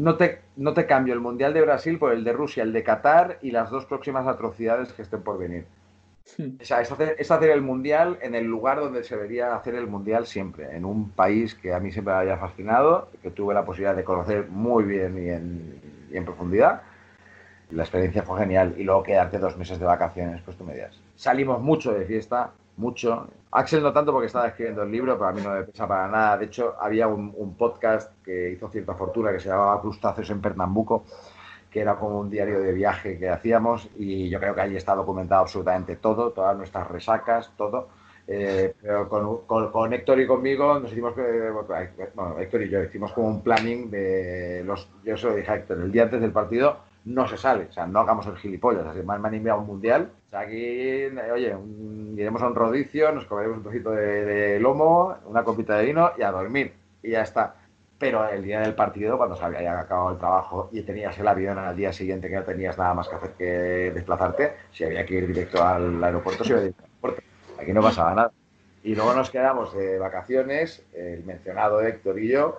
No 0.00 0.16
te, 0.16 0.40
no 0.56 0.72
te 0.72 0.86
cambio 0.86 1.12
el 1.12 1.20
Mundial 1.20 1.52
de 1.52 1.60
Brasil 1.60 1.98
por 1.98 2.14
el 2.14 2.24
de 2.24 2.32
Rusia, 2.32 2.62
el 2.62 2.72
de 2.72 2.82
Qatar 2.82 3.36
y 3.42 3.50
las 3.50 3.68
dos 3.68 3.84
próximas 3.84 4.26
atrocidades 4.26 4.94
que 4.94 5.02
estén 5.02 5.20
por 5.22 5.38
venir. 5.38 5.66
O 6.38 6.64
sea, 6.64 6.80
es 6.80 6.90
hacer, 6.90 7.16
es 7.18 7.30
hacer 7.30 7.50
el 7.50 7.60
Mundial 7.60 8.18
en 8.22 8.34
el 8.34 8.46
lugar 8.46 8.80
donde 8.80 9.04
se 9.04 9.14
debería 9.14 9.54
hacer 9.54 9.74
el 9.74 9.86
Mundial 9.86 10.26
siempre, 10.26 10.74
en 10.74 10.86
un 10.86 11.10
país 11.10 11.54
que 11.54 11.74
a 11.74 11.80
mí 11.80 11.92
siempre 11.92 12.14
me 12.14 12.20
había 12.20 12.38
fascinado, 12.38 13.10
que 13.22 13.30
tuve 13.30 13.52
la 13.52 13.66
posibilidad 13.66 13.94
de 13.94 14.02
conocer 14.02 14.46
muy 14.48 14.84
bien 14.84 15.22
y 15.22 15.28
en, 15.28 15.80
y 16.10 16.16
en 16.16 16.24
profundidad. 16.24 16.80
La 17.70 17.82
experiencia 17.82 18.22
fue 18.22 18.38
genial. 18.38 18.76
Y 18.78 18.84
luego 18.84 19.02
quedarte 19.02 19.38
dos 19.38 19.58
meses 19.58 19.78
de 19.78 19.84
vacaciones, 19.84 20.40
pues 20.42 20.56
tú 20.56 20.64
me 20.64 20.72
dirás. 20.72 20.98
Salimos 21.14 21.60
mucho 21.60 21.92
de 21.92 22.06
fiesta, 22.06 22.52
mucho. 22.80 23.28
Axel 23.52 23.82
no 23.82 23.92
tanto 23.92 24.12
porque 24.12 24.26
estaba 24.26 24.48
escribiendo 24.48 24.82
el 24.82 24.90
libro, 24.90 25.16
pero 25.18 25.28
a 25.28 25.32
mí 25.32 25.40
no 25.42 25.50
me 25.50 25.62
pesa 25.64 25.86
para 25.86 26.08
nada. 26.08 26.38
De 26.38 26.46
hecho, 26.46 26.74
había 26.80 27.06
un, 27.08 27.54
podcast 27.56 28.12
que 28.24 28.50
hizo 28.52 28.68
cierta 28.68 28.94
fortuna 28.94 29.32
que 29.32 29.40
se 29.40 29.48
llamaba 29.48 29.80
Crustáceos 29.80 30.30
en 30.30 30.40
Pernambuco, 30.40 31.04
que 31.70 31.80
era 31.80 31.96
como 31.96 32.20
un 32.20 32.30
diario 32.30 32.60
de 32.60 32.72
viaje 32.72 33.18
que 33.18 33.28
hacíamos 33.28 33.88
y 33.96 34.28
yo 34.28 34.40
creo 34.40 34.54
que 34.54 34.60
ahí 34.62 34.76
está 34.76 34.94
documentado 34.94 35.42
absolutamente 35.42 35.96
todo, 35.96 36.30
todas 36.32 36.56
nuestras 36.56 36.88
resacas, 36.88 37.52
todo. 37.56 37.88
Eh, 38.26 38.74
pero 38.80 39.08
con, 39.08 39.38
con- 39.46 39.72
con 39.72 39.92
Héctor 39.92 40.20
y 40.20 40.26
conmigo 40.26 40.78
nos 40.78 40.92
hicimos, 40.92 41.14
eh, 41.18 41.50
bueno, 42.14 42.38
Héctor 42.38 42.62
y 42.62 42.68
yo 42.68 42.82
hicimos 42.82 43.12
como 43.12 43.26
un 43.28 43.42
planning 43.42 43.90
de 43.90 44.62
los, 44.64 44.88
yo 45.04 45.16
se 45.16 45.26
lo 45.26 45.34
dije 45.34 45.50
a 45.50 45.56
Héctor, 45.56 45.78
el 45.80 45.90
día 45.90 46.04
antes 46.04 46.20
del 46.20 46.30
partido 46.30 46.76
no 47.04 47.26
se 47.26 47.36
sale, 47.36 47.66
o 47.70 47.72
sea, 47.72 47.86
no 47.86 48.00
hagamos 48.00 48.26
el 48.26 48.36
gilipollas, 48.36 48.86
así 48.86 49.00
han 49.00 49.22
me 49.22 49.28
han 49.28 49.34
enviado 49.34 49.60
un 49.60 49.66
mundial, 49.66 50.10
o 50.26 50.30
sea, 50.30 50.40
aquí, 50.40 51.06
oye, 51.32 51.54
un- 51.54 52.14
iremos 52.18 52.42
a 52.42 52.46
un 52.48 52.54
rodicio, 52.54 53.10
nos 53.12 53.24
comeremos 53.24 53.58
un 53.58 53.62
trocito 53.62 53.90
de, 53.92 54.24
de 54.24 54.60
lomo, 54.60 55.16
una 55.24 55.42
copita 55.42 55.76
de 55.78 55.86
vino 55.86 56.12
y 56.18 56.22
a 56.22 56.30
dormir, 56.30 56.74
y 57.02 57.10
ya 57.12 57.22
está. 57.22 57.54
Pero 57.98 58.26
el 58.28 58.42
día 58.42 58.60
del 58.60 58.74
partido, 58.74 59.18
cuando 59.18 59.36
se 59.36 59.44
había 59.44 59.78
acabado 59.78 60.12
el 60.12 60.18
trabajo 60.18 60.70
y 60.72 60.80
tenías 60.82 61.18
el 61.18 61.28
avión 61.28 61.58
al 61.58 61.76
día 61.76 61.92
siguiente 61.92 62.28
que 62.30 62.36
no 62.36 62.44
tenías 62.44 62.78
nada 62.78 62.94
más 62.94 63.08
que 63.08 63.14
hacer 63.16 63.30
que 63.32 63.44
desplazarte, 63.92 64.54
si 64.72 64.84
había 64.84 65.04
que 65.04 65.14
ir 65.16 65.26
directo 65.26 65.62
al 65.62 66.02
aeropuerto, 66.02 66.42
se 66.42 66.50
iba 66.52 66.60
directo 66.60 66.82
al 66.82 66.88
aeropuerto. 66.90 67.22
Aquí 67.60 67.72
no 67.74 67.82
pasaba 67.82 68.14
nada. 68.14 68.32
Y 68.82 68.94
luego 68.94 69.12
nos 69.12 69.30
quedamos 69.30 69.74
de 69.74 69.98
vacaciones, 69.98 70.82
el 70.94 71.24
mencionado 71.24 71.82
Héctor 71.82 72.18
y 72.18 72.28
yo, 72.28 72.58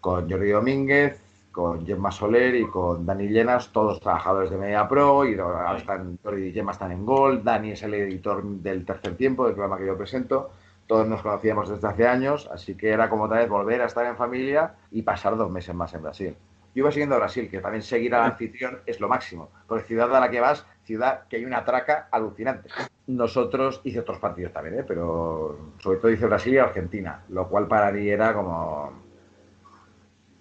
con 0.00 0.28
Jordi 0.28 0.50
Domínguez, 0.50 1.20
con 1.56 1.86
Gemma 1.86 2.12
Soler 2.12 2.54
y 2.54 2.66
con 2.66 3.06
Dani 3.06 3.28
Llenas, 3.28 3.72
todos 3.72 3.98
trabajadores 3.98 4.50
de 4.50 4.58
Media 4.58 4.86
Pro, 4.86 5.24
y 5.24 5.38
ahora 5.38 5.74
están, 5.74 6.18
Jordi 6.22 6.48
y 6.48 6.52
Gemma 6.52 6.72
están 6.72 6.92
en 6.92 7.06
Gol, 7.06 7.42
Dani 7.42 7.70
es 7.70 7.82
el 7.82 7.94
editor 7.94 8.44
del 8.44 8.84
tercer 8.84 9.16
tiempo, 9.16 9.46
del 9.46 9.54
programa 9.54 9.78
que 9.78 9.86
yo 9.86 9.96
presento, 9.96 10.50
todos 10.86 11.08
nos 11.08 11.22
conocíamos 11.22 11.70
desde 11.70 11.88
hace 11.88 12.06
años, 12.06 12.46
así 12.52 12.74
que 12.74 12.90
era 12.90 13.08
como 13.08 13.24
otra 13.24 13.38
vez 13.38 13.48
volver 13.48 13.80
a 13.80 13.86
estar 13.86 14.04
en 14.04 14.18
familia 14.18 14.74
y 14.90 15.00
pasar 15.00 15.34
dos 15.34 15.50
meses 15.50 15.74
más 15.74 15.94
en 15.94 16.02
Brasil. 16.02 16.36
Yo 16.74 16.80
iba 16.80 16.92
siguiendo 16.92 17.14
a 17.14 17.20
Brasil, 17.20 17.48
que 17.48 17.60
también 17.60 17.82
seguir 17.82 18.14
al 18.14 18.32
anfitrión 18.32 18.80
es 18.84 19.00
lo 19.00 19.08
máximo, 19.08 19.48
porque 19.66 19.86
ciudad 19.86 20.14
a 20.14 20.20
la 20.20 20.30
que 20.30 20.40
vas, 20.40 20.66
ciudad 20.84 21.22
que 21.26 21.36
hay 21.36 21.46
una 21.46 21.64
traca 21.64 22.08
alucinante. 22.10 22.68
Nosotros 23.06 23.80
hice 23.82 24.00
otros 24.00 24.18
partidos 24.18 24.52
también, 24.52 24.80
¿eh? 24.80 24.84
pero 24.86 25.72
sobre 25.78 26.00
todo 26.00 26.10
hice 26.10 26.26
Brasil 26.26 26.52
y 26.52 26.58
Argentina, 26.58 27.22
lo 27.30 27.48
cual 27.48 27.66
para 27.66 27.90
mí 27.92 28.06
era 28.06 28.34
como 28.34 28.92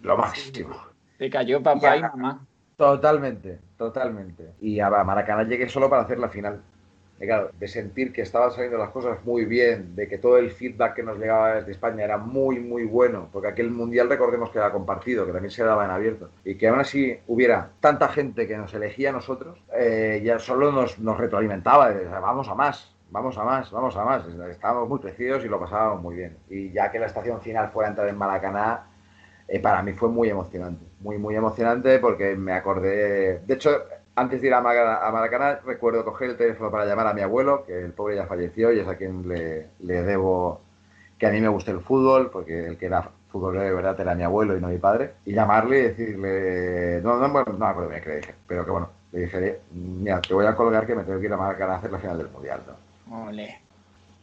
lo 0.01 0.17
máximo. 0.17 0.75
Te 1.17 1.29
cayó 1.29 1.61
papá 1.61 1.97
y 1.97 2.01
mamá. 2.01 2.45
Totalmente, 2.77 3.59
totalmente. 3.77 4.51
Y 4.59 4.79
a 4.79 4.89
Maracaná 4.89 5.43
llegué 5.43 5.69
solo 5.69 5.89
para 5.89 6.03
hacer 6.03 6.19
la 6.19 6.29
final. 6.29 6.61
Claro, 7.17 7.49
de 7.57 7.67
sentir 7.69 8.11
que 8.11 8.21
estaban 8.23 8.51
saliendo 8.51 8.77
las 8.77 8.89
cosas 8.89 9.23
muy 9.23 9.45
bien, 9.45 9.95
de 9.95 10.09
que 10.09 10.17
todo 10.17 10.37
el 10.37 10.51
feedback 10.51 10.95
que 10.95 11.03
nos 11.03 11.17
llegaba 11.17 11.55
desde 11.55 11.71
España 11.71 12.03
era 12.03 12.17
muy, 12.17 12.59
muy 12.59 12.83
bueno, 12.83 13.29
porque 13.31 13.47
aquel 13.47 13.71
mundial 13.71 14.09
recordemos 14.09 14.49
que 14.49 14.57
era 14.57 14.69
compartido, 14.69 15.25
que 15.25 15.31
también 15.31 15.51
se 15.51 15.63
daba 15.63 15.85
en 15.85 15.91
abierto, 15.91 16.29
y 16.43 16.55
que 16.55 16.67
aún 16.67 16.81
así 16.81 17.17
hubiera 17.27 17.69
tanta 17.79 18.09
gente 18.09 18.45
que 18.45 18.57
nos 18.57 18.73
elegía 18.73 19.11
a 19.11 19.13
nosotros, 19.13 19.63
eh, 19.73 20.21
ya 20.25 20.39
solo 20.39 20.73
nos, 20.73 20.99
nos 20.99 21.17
retroalimentaba, 21.17 21.89
de, 21.91 22.03
vamos 22.05 22.49
a 22.49 22.53
más, 22.53 22.93
vamos 23.09 23.37
a 23.37 23.45
más, 23.45 23.71
vamos 23.71 23.95
a 23.95 24.03
más. 24.03 24.27
Estábamos 24.49 24.89
muy 24.89 24.99
crecidos 24.99 25.45
y 25.45 25.47
lo 25.47 25.57
pasábamos 25.57 26.01
muy 26.01 26.15
bien. 26.15 26.37
Y 26.49 26.71
ya 26.73 26.91
que 26.91 26.99
la 26.99 27.05
estación 27.05 27.39
final 27.41 27.69
fuera 27.69 27.89
entrar 27.89 28.09
en 28.09 28.17
Maracaná, 28.17 28.87
eh, 29.47 29.59
para 29.59 29.81
mí 29.83 29.93
fue 29.93 30.09
muy 30.09 30.29
emocionante, 30.29 30.83
muy, 31.05 31.19
muy 31.19 31.35
emocionante 31.35 31.99
porque 31.99 32.35
me 32.35 32.53
acordé, 32.53 33.39
de 33.45 33.53
hecho, 33.53 33.83
antes 34.15 34.41
de 34.41 34.47
ir 34.47 34.53
a, 34.55 34.61
Maracaná, 34.61 35.59
recuerdo 35.63 36.03
coger 36.03 36.31
el 36.31 36.37
teléfono 36.37 36.71
para 36.71 36.85
llamar 36.85 37.05
a 37.07 37.13
mi 37.13 37.21
abuelo, 37.21 37.63
que 37.65 37.79
el 37.79 37.93
pobre 37.93 38.15
ya 38.15 38.25
falleció 38.25 38.73
y 38.73 38.79
es 38.79 38.87
a 38.87 38.95
quien 38.95 39.27
le, 39.27 39.67
le 39.79 40.01
debo 40.01 40.61
que 41.19 41.27
a 41.27 41.31
mí 41.31 41.39
me 41.39 41.47
guste 41.47 41.71
el 41.71 41.81
fútbol, 41.81 42.31
porque 42.31 42.65
el 42.67 42.77
que 42.77 42.87
era 42.87 43.09
futbolero 43.29 43.63
de 43.63 43.73
verdad 43.73 43.99
era 43.99 44.15
mi 44.15 44.23
abuelo 44.23 44.57
y 44.57 44.61
no 44.61 44.67
mi 44.67 44.79
padre, 44.79 45.11
y 45.25 45.33
llamarle 45.33 45.79
y 45.79 45.83
decirle, 45.83 47.01
no, 47.03 47.17
no, 47.17 47.29
bueno, 47.29 47.53
no 47.53 47.59
me 47.59 47.65
acuerdo 47.67 47.89
bien 47.89 48.03
le 48.05 48.15
dije, 48.17 48.35
pero 48.47 48.65
que 48.65 48.71
bueno, 48.71 48.89
le 49.11 49.19
dije, 49.19 49.59
mira, 49.73 50.21
te 50.21 50.33
voy 50.33 50.45
a 50.47 50.55
colgar 50.55 50.87
que 50.87 50.95
me 50.95 51.03
tengo 51.03 51.19
que 51.19 51.27
ir 51.27 51.33
a 51.33 51.37
Maracaná 51.37 51.73
a 51.73 51.77
hacer 51.77 51.91
la 51.91 51.99
final 51.99 52.17
del 52.17 52.29
Mundial, 52.29 52.61
¿no? 52.65 53.15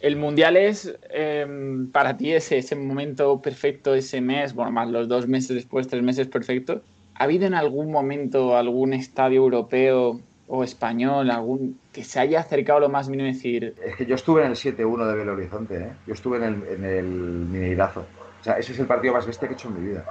El 0.03 0.16
mundial 0.16 0.57
es 0.57 0.92
em, 1.11 1.88
para 1.92 2.16
ti 2.16 2.32
ese, 2.32 2.59
ese 2.59 2.74
momento 2.74 3.40
perfecto, 3.40 3.94
ese 3.94 4.20
mes, 4.20 4.53
bueno, 4.53 4.72
más 4.72 4.90
los 4.90 5.07
dos 5.07 5.28
meses 5.28 5.55
después, 5.55 5.86
tres 5.86 6.03
meses 6.03 6.26
perfectos. 6.26 6.82
¿Ha 7.14 7.24
habido 7.24 7.46
en 7.46 7.55
algún 7.55 7.92
momento 7.92 8.57
algún 8.57 8.94
estadio 8.94 9.42
europeo 9.42 10.20
o 10.48 10.64
español, 10.64 11.30
algún 11.30 11.78
que 11.92 12.03
se 12.03 12.18
haya 12.18 12.40
acercado 12.40 12.80
lo 12.80 12.88
más 12.88 13.09
mínimo 13.09 13.28
y 13.28 13.32
decir, 13.32 13.76
Es 13.84 13.94
que 13.94 14.05
yo 14.05 14.16
estuve 14.16 14.44
en 14.44 14.50
el 14.50 14.57
7-1 14.57 15.07
de 15.07 15.14
Belo 15.14 15.34
Horizonte, 15.34 15.76
¿eh? 15.76 15.92
Yo 16.09 16.14
estuve 16.14 16.38
en 16.38 16.42
el, 16.42 16.62
en 16.66 16.84
el 16.84 17.07
Mineirazo. 17.07 18.00
O 18.40 18.44
sea, 18.44 18.55
ese 18.55 18.72
es 18.72 18.80
el 18.80 18.86
partido 18.86 19.14
más 19.14 19.24
bestia 19.24 19.46
que 19.46 19.55
he 19.55 19.57
hecho 19.57 19.68
en 19.68 19.80
mi 19.80 19.88
vida. 19.90 20.05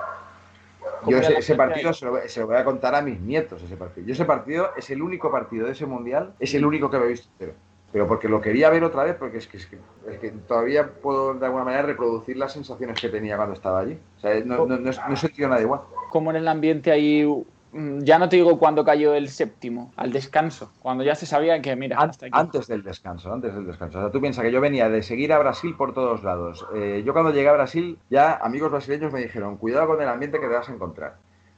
¿Cómo 1.02 1.12
Yo 1.12 1.18
ese, 1.18 1.56
partido 1.56 1.92
se 1.92 2.06
lo, 2.06 2.18
se 2.28 2.40
lo 2.40 2.48
voy 2.48 2.56
a 2.56 2.64
contar 2.64 2.96
a 2.96 3.02
mis 3.02 3.20
nietos, 3.20 3.62
ese 3.62 3.76
partido. 3.76 4.08
Yo 4.08 4.14
ese 4.14 4.24
partido 4.24 4.70
es 4.78 4.90
el 4.90 5.02
único 5.02 5.30
partido 5.30 5.66
de 5.66 5.74
ese 5.74 5.86
mundial, 5.86 6.34
es 6.40 6.54
el 6.54 6.64
único 6.64 6.90
que 6.90 6.98
me 6.98 7.06
he 7.06 7.10
visto 7.10 7.28
entero. 7.34 7.54
Pero 7.92 8.08
porque 8.08 8.30
lo 8.30 8.40
quería 8.40 8.70
ver 8.70 8.84
otra 8.84 9.04
vez, 9.04 9.16
porque 9.16 9.38
es 9.40 9.48
que, 9.48 9.58
es 9.58 9.66
que, 9.66 9.78
es 10.08 10.18
que 10.20 10.32
todavía 10.32 10.88
puedo 11.02 11.34
de 11.34 11.46
alguna 11.46 11.66
manera 11.66 11.84
reproducir 11.84 12.38
las 12.38 12.54
sensaciones 12.54 13.00
que 13.02 13.10
tenía 13.10 13.36
cuando 13.36 13.54
estaba 13.54 13.80
allí. 13.82 13.98
O 14.18 14.20
sea, 14.22 14.40
no, 14.46 14.66
no, 14.66 14.78
no, 14.78 14.90
he- 14.92 14.96
no 15.08 15.14
he 15.14 15.18
sentido 15.18 15.50
nada 15.50 15.62
igual. 15.62 15.82
cómo 16.10 16.30
era 16.32 16.40
el 16.40 16.48
ambiente 16.48 16.90
ahí 16.92 17.26
mm, 17.74 18.00
ya 18.00 18.18
no 18.20 18.30
te 18.30 18.38
digo 18.38 18.58
cuándo 18.60 18.86
cayó 18.86 19.14
el 19.14 19.28
séptimo, 19.30 19.92
al 19.98 20.12
descanso, 20.14 20.72
cuando 20.80 21.04
ya 21.04 21.16
se 21.16 21.26
sabía 21.26 21.62
que, 21.62 21.76
mira, 21.76 21.98
hasta 22.00 22.28
aquí. 22.28 22.34
Antes 22.38 22.68
del 22.68 22.82
descanso, 22.84 23.32
antes 23.34 23.54
del 23.54 23.66
descanso. 23.66 23.98
O 23.98 24.02
sea, 24.04 24.12
tú 24.12 24.22
piensas 24.22 24.44
que 24.46 24.52
yo 24.54 24.62
venía 24.62 24.88
de 24.90 25.04
seguir 25.04 25.34
a 25.34 25.40
Brasil 25.40 25.76
por 25.78 25.94
todos 25.94 26.24
lados. 26.24 26.66
Eh, 26.74 27.04
yo 27.06 27.12
cuando 27.14 27.32
llegué 27.32 27.50
a 27.50 27.54
Brasil, 27.54 27.98
ya 28.10 28.36
amigos 28.36 28.72
brasileños 28.72 29.12
me 29.12 29.20
dijeron, 29.22 29.58
cuidado 29.58 29.88
con 29.88 30.02
el 30.02 30.08
ambiente 30.08 30.40
que 30.40 30.48
te 30.48 30.54
vas 30.54 30.70
a 30.70 30.74
encontrar. 30.74 31.16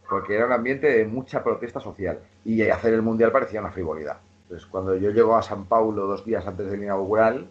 Porque 0.10 0.36
era 0.36 0.46
un 0.48 0.52
ambiente 0.52 0.88
de 0.88 1.06
mucha 1.06 1.44
protesta 1.44 1.80
social. 1.80 2.20
Y 2.46 2.62
hacer 2.70 2.94
el 2.94 3.02
Mundial 3.04 3.32
parecía 3.32 3.60
una 3.62 3.72
frivolidad. 3.72 4.18
Entonces, 4.54 4.70
cuando 4.70 4.96
yo 4.96 5.10
llego 5.10 5.36
a 5.36 5.42
San 5.42 5.66
Paulo 5.66 6.06
dos 6.06 6.24
días 6.26 6.46
antes 6.46 6.70
del 6.70 6.84
inaugural, 6.84 7.48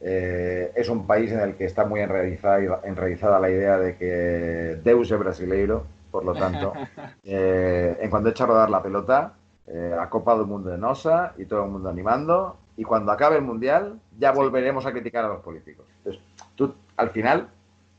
eh, 0.00 0.72
es 0.74 0.88
un 0.88 1.06
país 1.06 1.30
en 1.30 1.38
el 1.38 1.54
que 1.54 1.66
está 1.66 1.84
muy 1.84 2.00
enraizada, 2.00 2.80
enraizada 2.82 3.38
la 3.38 3.48
idea 3.48 3.78
de 3.78 3.96
que 3.96 4.80
Deus 4.82 5.08
es 5.12 5.18
brasileiro, 5.20 5.86
por 6.10 6.24
lo 6.24 6.34
tanto, 6.34 6.72
eh, 7.22 7.96
en 8.00 8.10
cuando 8.10 8.30
echa 8.30 8.42
a 8.42 8.46
rodar 8.48 8.70
la 8.70 8.82
pelota, 8.82 9.34
eh, 9.68 9.94
ha 9.96 10.10
copado 10.10 10.40
el 10.40 10.48
mundo 10.48 10.70
de 10.70 10.78
Nosa 10.78 11.32
y 11.38 11.44
todo 11.44 11.64
el 11.64 11.70
mundo 11.70 11.88
animando, 11.88 12.56
y 12.76 12.82
cuando 12.82 13.12
acabe 13.12 13.36
el 13.36 13.42
Mundial 13.42 14.00
ya 14.18 14.32
volveremos 14.32 14.84
a 14.84 14.90
criticar 14.90 15.24
a 15.24 15.28
los 15.28 15.42
políticos. 15.42 15.86
Entonces, 15.98 16.20
tú 16.56 16.74
al 16.96 17.10
final 17.10 17.50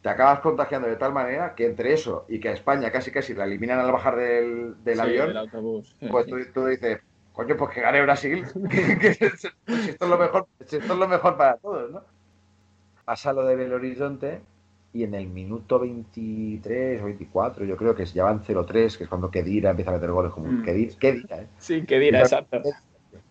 te 0.01 0.09
acabas 0.09 0.41
contagiando 0.41 0.89
de 0.89 0.97
tal 0.97 1.13
manera 1.13 1.55
que 1.55 1.65
entre 1.65 1.93
eso 1.93 2.25
y 2.27 2.41
que 2.41 2.49
a 2.49 2.53
España 2.53 2.91
casi 2.91 3.09
casi 3.09 3.33
la 3.33 3.45
eliminan 3.45 3.79
al 3.79 3.93
bajar 3.93 4.17
del, 4.17 4.83
del 4.83 4.99
Sí, 4.99 4.99
avión, 4.99 5.27
del 5.27 5.37
autobús. 5.37 5.95
Sí, 6.01 6.09
pues 6.09 6.27
tú, 6.27 6.35
tú 6.53 6.65
dices, 6.65 6.99
coño, 7.33 7.57
pues 7.57 7.71
que 7.71 7.81
gane 7.81 8.01
Brasil, 8.01 8.45
que, 8.69 8.97
que 8.97 9.13
si 9.13 9.25
esto 9.25 9.49
es 10.05 10.09
lo 10.09 10.17
mejor, 10.17 10.47
esto 10.59 10.77
es 10.77 10.87
lo 10.87 11.07
mejor 11.07 11.35
para 11.37 11.57
todos, 11.57 11.91
¿no? 11.91 12.01
Pasa 13.05 13.33
lo 13.33 13.45
de 13.45 13.55
Belo 13.55 13.75
Horizonte 13.75 14.41
y 14.93 15.03
en 15.03 15.13
el 15.15 15.27
minuto 15.27 15.79
23 15.79 17.01
o 17.01 17.05
24, 17.05 17.65
yo 17.65 17.75
creo 17.75 17.95
que 17.95 18.05
ya 18.05 18.23
van 18.23 18.41
0-3, 18.43 18.97
que 18.97 19.03
es 19.03 19.09
cuando 19.09 19.29
Kedira 19.29 19.71
empieza 19.71 19.91
a 19.91 19.95
meter 19.95 20.11
goles 20.11 20.31
como 20.31 20.47
un 20.47 20.61
Mm. 20.61 20.63
Kedira, 20.63 20.95
Kedira, 20.99 21.37
¿eh? 21.41 21.47
Sí, 21.57 21.83
que 21.83 21.99
dirá, 21.99 22.19
exacto. 22.21 22.61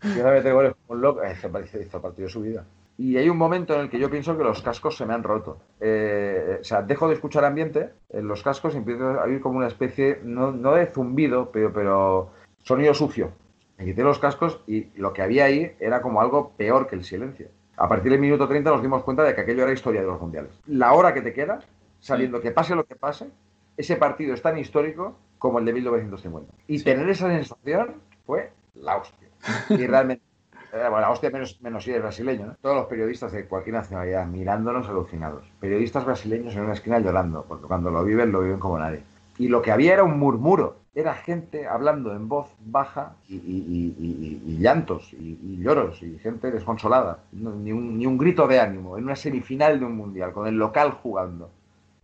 Empieza 0.02 0.28
a 0.28 0.32
meter 0.32 0.52
goles 0.52 0.74
como 0.86 0.96
un 0.98 1.02
loco, 1.02 1.20
hizo, 1.24 1.48
hizo- 1.60 1.80
hizo 1.80 2.02
partido 2.02 2.26
de 2.26 2.32
su 2.32 2.42
vida. 2.42 2.64
Y 2.98 3.16
hay 3.16 3.28
un 3.30 3.38
momento 3.38 3.74
en 3.74 3.80
el 3.80 3.90
que 3.90 3.98
yo 3.98 4.10
pienso 4.10 4.36
que 4.36 4.44
los 4.44 4.60
cascos 4.60 4.96
se 4.96 5.06
me 5.06 5.14
han 5.14 5.22
roto. 5.22 5.56
Eh, 5.80 6.58
o 6.60 6.64
sea, 6.64 6.82
dejo 6.82 7.08
de 7.08 7.14
escuchar 7.14 7.44
ambiente 7.44 7.90
en 8.10 8.28
los 8.28 8.42
cascos 8.42 8.74
y 8.74 8.78
empiezo 8.78 9.04
a 9.18 9.24
oír 9.24 9.40
como 9.40 9.56
una 9.58 9.68
especie, 9.68 10.20
no, 10.24 10.52
no 10.52 10.74
de 10.74 10.86
zumbido, 10.86 11.50
pero, 11.50 11.72
pero 11.72 12.30
sonido 12.62 12.92
sucio. 12.92 13.32
Me 13.78 13.84
quité 13.84 14.02
los 14.02 14.18
cascos 14.18 14.60
y 14.66 14.88
lo 14.94 15.12
que 15.12 15.22
había 15.22 15.44
ahí 15.44 15.72
era 15.80 16.02
como 16.02 16.20
algo 16.20 16.52
peor 16.56 16.86
que 16.86 16.96
el 16.96 17.04
silencio. 17.04 17.48
A 17.76 17.88
partir 17.88 18.12
del 18.12 18.20
minuto 18.20 18.46
30 18.46 18.70
nos 18.70 18.82
dimos 18.82 19.02
cuenta 19.02 19.24
de 19.24 19.34
que 19.34 19.40
aquello 19.40 19.62
era 19.62 19.72
historia 19.72 20.02
de 20.02 20.06
los 20.06 20.20
mundiales. 20.20 20.52
La 20.66 20.92
hora 20.92 21.14
que 21.14 21.22
te 21.22 21.32
queda, 21.32 21.60
sabiendo 22.00 22.40
que 22.40 22.50
pase 22.50 22.74
lo 22.74 22.84
que 22.84 22.96
pase, 22.96 23.30
ese 23.76 23.96
partido 23.96 24.34
es 24.34 24.42
tan 24.42 24.58
histórico 24.58 25.16
como 25.38 25.58
el 25.58 25.64
de 25.64 25.72
1950. 25.72 26.52
Y 26.68 26.82
tener 26.82 27.08
esa 27.08 27.28
sensación 27.28 27.96
fue 28.26 28.52
la 28.74 28.98
hostia. 28.98 29.28
Y 29.70 29.86
realmente, 29.86 30.22
eh, 30.72 30.86
bueno, 30.88 31.00
la 31.00 31.10
hostia 31.10 31.30
menos, 31.30 31.60
menos 31.62 31.82
si 31.82 31.90
eres 31.90 32.02
brasileño, 32.02 32.46
¿no? 32.46 32.56
Todos 32.60 32.76
los 32.76 32.86
periodistas 32.86 33.32
de 33.32 33.46
cualquier 33.46 33.74
nacionalidad 33.74 34.26
mirándonos 34.26 34.88
alucinados. 34.88 35.50
Periodistas 35.58 36.04
brasileños 36.04 36.54
en 36.54 36.62
una 36.62 36.74
esquina 36.74 37.00
llorando, 37.00 37.44
porque 37.48 37.66
cuando 37.66 37.90
lo 37.90 38.04
viven, 38.04 38.30
lo 38.30 38.40
viven 38.42 38.60
como 38.60 38.78
nadie. 38.78 39.02
Y 39.38 39.48
lo 39.48 39.62
que 39.62 39.72
había 39.72 39.94
era 39.94 40.04
un 40.04 40.18
murmuro. 40.18 40.81
Era 40.94 41.14
gente 41.14 41.66
hablando 41.66 42.14
en 42.14 42.28
voz 42.28 42.48
baja 42.66 43.16
y, 43.28 43.36
y- 43.36 44.58
llantos 44.58 45.10
y, 45.14 45.56
lloros 45.58 46.02
y 46.02 46.18
gente 46.18 46.50
desconsolada. 46.50 47.20
No, 47.32 47.54
ni, 47.54 47.72
un, 47.72 47.96
ni 47.98 48.04
un 48.06 48.18
grito 48.18 48.46
de 48.46 48.60
ánimo 48.60 48.98
en 48.98 49.04
una 49.04 49.16
semifinal 49.16 49.78
de 49.80 49.86
un 49.86 49.96
mundial, 49.96 50.32
con 50.32 50.46
el 50.46 50.56
local 50.56 50.90
jugando. 51.02 51.50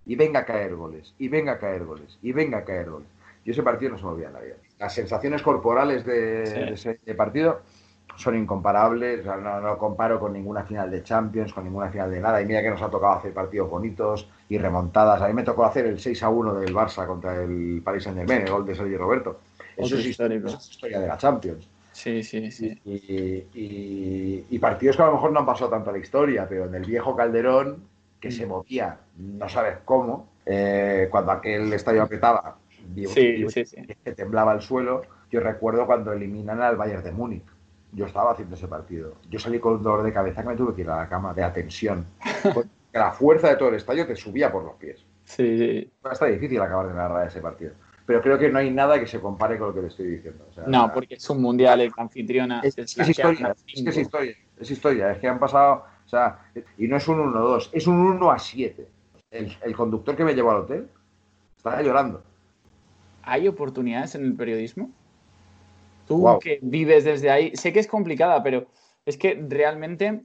Y 0.07 0.16
venga 0.16 0.41
a 0.41 0.47
caer 0.47 0.74
goles, 0.74 1.14
y 1.18 1.28
venga 1.28 1.53
a 1.53 1.59
caer 1.59 1.84
goles, 1.84 2.18
y 2.22 2.32
venga 2.32 2.59
a 2.59 2.64
caer 2.64 2.89
goles. 2.91 3.09
Y 3.45 3.51
ese 3.51 3.62
partido 3.62 3.93
no 3.93 3.99
se 3.99 4.05
me 4.05 4.11
olvida 4.12 4.28
en 4.28 4.32
la 4.32 4.41
vida. 4.41 4.55
Las 4.78 4.95
sensaciones 4.95 5.43
corporales 5.43 6.07
de, 6.07 6.47
Sí. 6.47 6.55
de 6.55 6.72
ese 6.72 7.01
de 7.05 7.14
partido 7.14 7.61
son 8.17 8.37
incomparables. 8.37 9.21
O 9.21 9.23
sea, 9.25 9.37
no, 9.37 9.61
no 9.61 9.79
comparo 9.79 10.19
con 10.21 10.33
ninguna 10.33 10.65
final 10.65 10.91
de 10.91 11.03
Champions, 11.03 11.53
con 11.53 11.65
ninguna 11.65 11.89
final 11.91 12.11
de 12.11 12.21
nada. 12.21 12.41
Y 12.43 12.47
mira 12.47 12.63
que 12.63 12.71
nos 12.71 12.83
ha 12.83 12.91
tocado 12.91 13.13
hacer 13.15 13.33
partidos 13.33 13.71
bonitos 13.71 14.29
y 14.49 14.59
remontadas. 14.59 15.21
A 15.23 15.29
mí 15.29 15.35
me 15.35 15.43
tocó 15.45 15.65
hacer 15.65 15.87
el 15.87 15.99
6 16.01 16.23
a 16.23 16.29
1 16.29 16.55
del 16.55 16.75
Barça 16.75 17.07
contra 17.07 17.43
el 17.43 17.81
Paris 17.85 18.05
Saint 18.05 18.19
Germain, 18.19 18.43
el 18.43 18.51
gol 18.51 18.67
de 18.67 18.75
Sergio 18.75 18.99
Roberto. 18.99 19.41
Eso 19.77 19.97
es 19.97 20.07
histórico. 20.07 20.49
eso 20.49 20.59
es 20.59 20.71
historia 20.71 21.01
de 21.01 21.07
la 21.07 21.17
Champions. 21.17 21.69
Sí, 21.93 22.23
sí, 22.23 22.51
sí. 22.53 22.81
Y, 22.85 23.45
y- 23.55 24.47
y 24.51 24.59
partidos 24.59 24.97
que 24.97 25.03
a 25.03 25.07
lo 25.07 25.13
mejor 25.13 25.33
no 25.33 25.41
han 25.41 25.47
pasado 25.47 25.71
tanto 25.71 25.91
a 25.91 25.93
la 25.93 25.99
historia, 25.99 26.47
pero 26.49 26.67
en 26.67 26.75
el 26.75 26.85
viejo 26.85 27.15
Calderón, 27.17 27.83
que 28.21 28.31
se 28.31 28.47
movía, 28.47 28.99
no 29.17 29.49
sabes 29.49 29.79
cómo, 29.85 30.29
eh, 30.47 31.09
cuando 31.11 31.33
aquel 31.33 31.73
estadio 31.73 32.03
apretaba, 32.03 32.57
sí, 32.95 33.47
sí. 33.49 33.65
que 34.05 34.13
temblaba 34.13 34.53
el 34.55 34.61
suelo. 34.61 35.03
Yo 35.31 35.41
recuerdo 35.41 35.87
cuando 35.87 36.13
eliminan 36.13 36.61
al 36.63 36.77
Bayern 36.77 37.03
de 37.05 37.13
Múnich. 37.13 37.43
Yo 37.93 38.07
estaba 38.07 38.32
haciendo 38.32 38.55
ese 38.55 38.68
partido. 38.68 39.14
Yo 39.30 39.39
salí 39.39 39.59
con 39.59 39.74
un 39.74 39.82
dolor 39.82 40.05
de 40.05 40.12
cabeza 40.12 40.43
que 40.43 40.49
me 40.49 40.57
tuve 40.57 40.74
que 40.74 40.82
ir 40.82 40.91
a 40.91 40.97
la 40.99 41.09
cama 41.09 41.32
de. 41.32 41.43
Porque 42.55 42.68
la 42.93 43.12
fuerza 43.12 43.49
de 43.49 43.57
todo 43.57 43.70
el 43.70 43.76
estadio 43.76 44.07
te 44.07 44.14
subía 44.14 44.53
por 44.53 44.64
los 44.64 44.74
pies. 44.74 45.05
Sí, 45.24 45.59
sí. 45.59 45.91
Está 46.11 46.26
difícil 46.26 46.61
acabar 46.61 46.89
de 46.89 46.95
narrar 46.95 47.26
ese 47.26 47.41
partido. 47.41 47.72
Pero 48.07 48.22
creo 48.22 48.39
que 48.39 48.51
no 48.51 48.59
hay 48.59 48.70
nada 48.70 48.99
que 48.99 49.07
se 49.07 49.20
compare 49.20 49.59
con 49.59 49.68
lo 49.68 49.74
que 49.74 49.80
te 49.82 49.86
estoy 49.89 50.07
diciendo. 50.07 50.47
O 50.51 50.55
sea, 50.55 50.64
No, 50.66 50.91
porque 50.93 51.14
es 51.16 51.30
un 51.30 51.43
mundial, 51.43 51.82
el 51.82 51.93
anfitriona. 51.97 52.61
es, 52.62 52.78
historia, 52.78 53.55
es 53.66 53.82
que 53.82 53.91
es 53.91 53.97
historia, 53.99 54.36
es 54.59 54.70
historia, 54.70 55.12
es 55.12 55.18
que 55.18 55.28
han 55.28 55.39
pasado, 55.39 55.84
o 56.07 56.09
sea, 56.09 56.39
y 56.78 56.89
no 56.89 56.97
es 56.97 57.07
un 57.07 57.18
1-2, 57.18 57.68
es 57.72 57.86
un 57.86 58.01
1 58.01 58.30
a 58.30 58.39
7. 58.39 58.89
El, 59.30 59.55
el 59.62 59.76
conductor 59.76 60.16
que 60.16 60.24
me 60.24 60.34
llevó 60.34 60.53
al 60.53 60.62
hotel 60.62 60.89
estaba 61.55 61.82
llorando. 61.82 62.22
¿Hay 63.24 63.47
oportunidades 63.47 64.14
en 64.14 64.24
el 64.24 64.34
periodismo? 64.34 64.91
Tú 66.09 66.39
que 66.41 66.59
vives 66.63 67.05
desde 67.05 67.31
ahí, 67.31 67.55
sé 67.55 67.73
que 67.73 67.81
es 67.81 67.87
complicada, 67.87 68.43
pero 68.43 68.67
es 69.05 69.17
que 69.17 69.45
realmente 69.49 70.23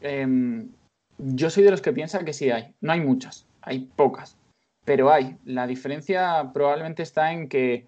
em, 0.00 0.70
yo 1.18 1.50
soy 1.50 1.62
de 1.62 1.70
los 1.70 1.82
que 1.82 1.92
piensa 1.92 2.24
que 2.24 2.32
sí 2.32 2.50
hay. 2.50 2.74
No 2.80 2.92
hay 2.92 3.00
muchas, 3.00 3.46
hay 3.62 3.90
pocas, 3.96 4.38
pero 4.84 5.12
hay. 5.12 5.36
La 5.44 5.66
diferencia 5.66 6.50
probablemente 6.52 7.02
está 7.02 7.32
en 7.32 7.48
que 7.48 7.86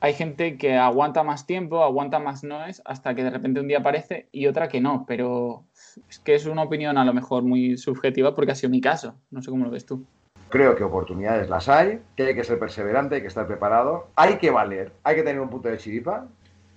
hay 0.00 0.14
gente 0.14 0.58
que 0.58 0.76
aguanta 0.76 1.22
más 1.22 1.46
tiempo, 1.46 1.84
aguanta 1.84 2.18
más 2.18 2.42
noes, 2.42 2.82
hasta 2.84 3.14
que 3.14 3.22
de 3.22 3.30
repente 3.30 3.60
un 3.60 3.68
día 3.68 3.78
aparece 3.78 4.28
y 4.32 4.48
otra 4.48 4.68
que 4.68 4.80
no, 4.80 5.04
pero 5.06 5.64
es 6.08 6.18
que 6.18 6.34
es 6.34 6.46
una 6.46 6.64
opinión 6.64 6.98
a 6.98 7.04
lo 7.04 7.14
mejor 7.14 7.44
muy 7.44 7.76
subjetiva 7.76 8.34
porque 8.34 8.50
ha 8.50 8.56
sido 8.56 8.70
mi 8.70 8.80
caso. 8.80 9.14
No 9.30 9.42
sé 9.42 9.50
cómo 9.50 9.64
lo 9.64 9.70
ves 9.70 9.86
tú. 9.86 10.04
Creo 10.48 10.74
que 10.74 10.82
oportunidades 10.82 11.48
las 11.48 11.68
hay, 11.68 12.00
que 12.16 12.24
hay 12.24 12.34
que 12.34 12.42
ser 12.42 12.58
perseverante, 12.58 13.14
hay 13.14 13.20
que 13.20 13.28
estar 13.28 13.46
preparado, 13.46 14.08
hay 14.16 14.38
que 14.38 14.50
valer, 14.50 14.92
hay 15.04 15.14
que 15.14 15.22
tener 15.22 15.40
un 15.40 15.48
punto 15.48 15.68
de 15.68 15.78
chiripa, 15.78 16.26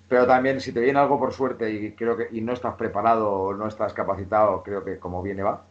pero 0.07 0.27
también 0.27 0.61
si 0.61 0.71
te 0.71 0.79
viene 0.79 0.99
algo 0.99 1.19
por 1.19 1.33
suerte 1.33 1.71
y 1.71 1.91
creo 1.93 2.15
que 2.17 2.27
y 2.31 2.41
no 2.41 2.53
estás 2.53 2.75
preparado 2.75 3.31
o 3.31 3.53
no 3.53 3.67
estás 3.67 3.93
capacitado, 3.93 4.63
creo 4.63 4.83
que 4.83 4.99
como 4.99 5.21
viene 5.21 5.43
va. 5.43 5.63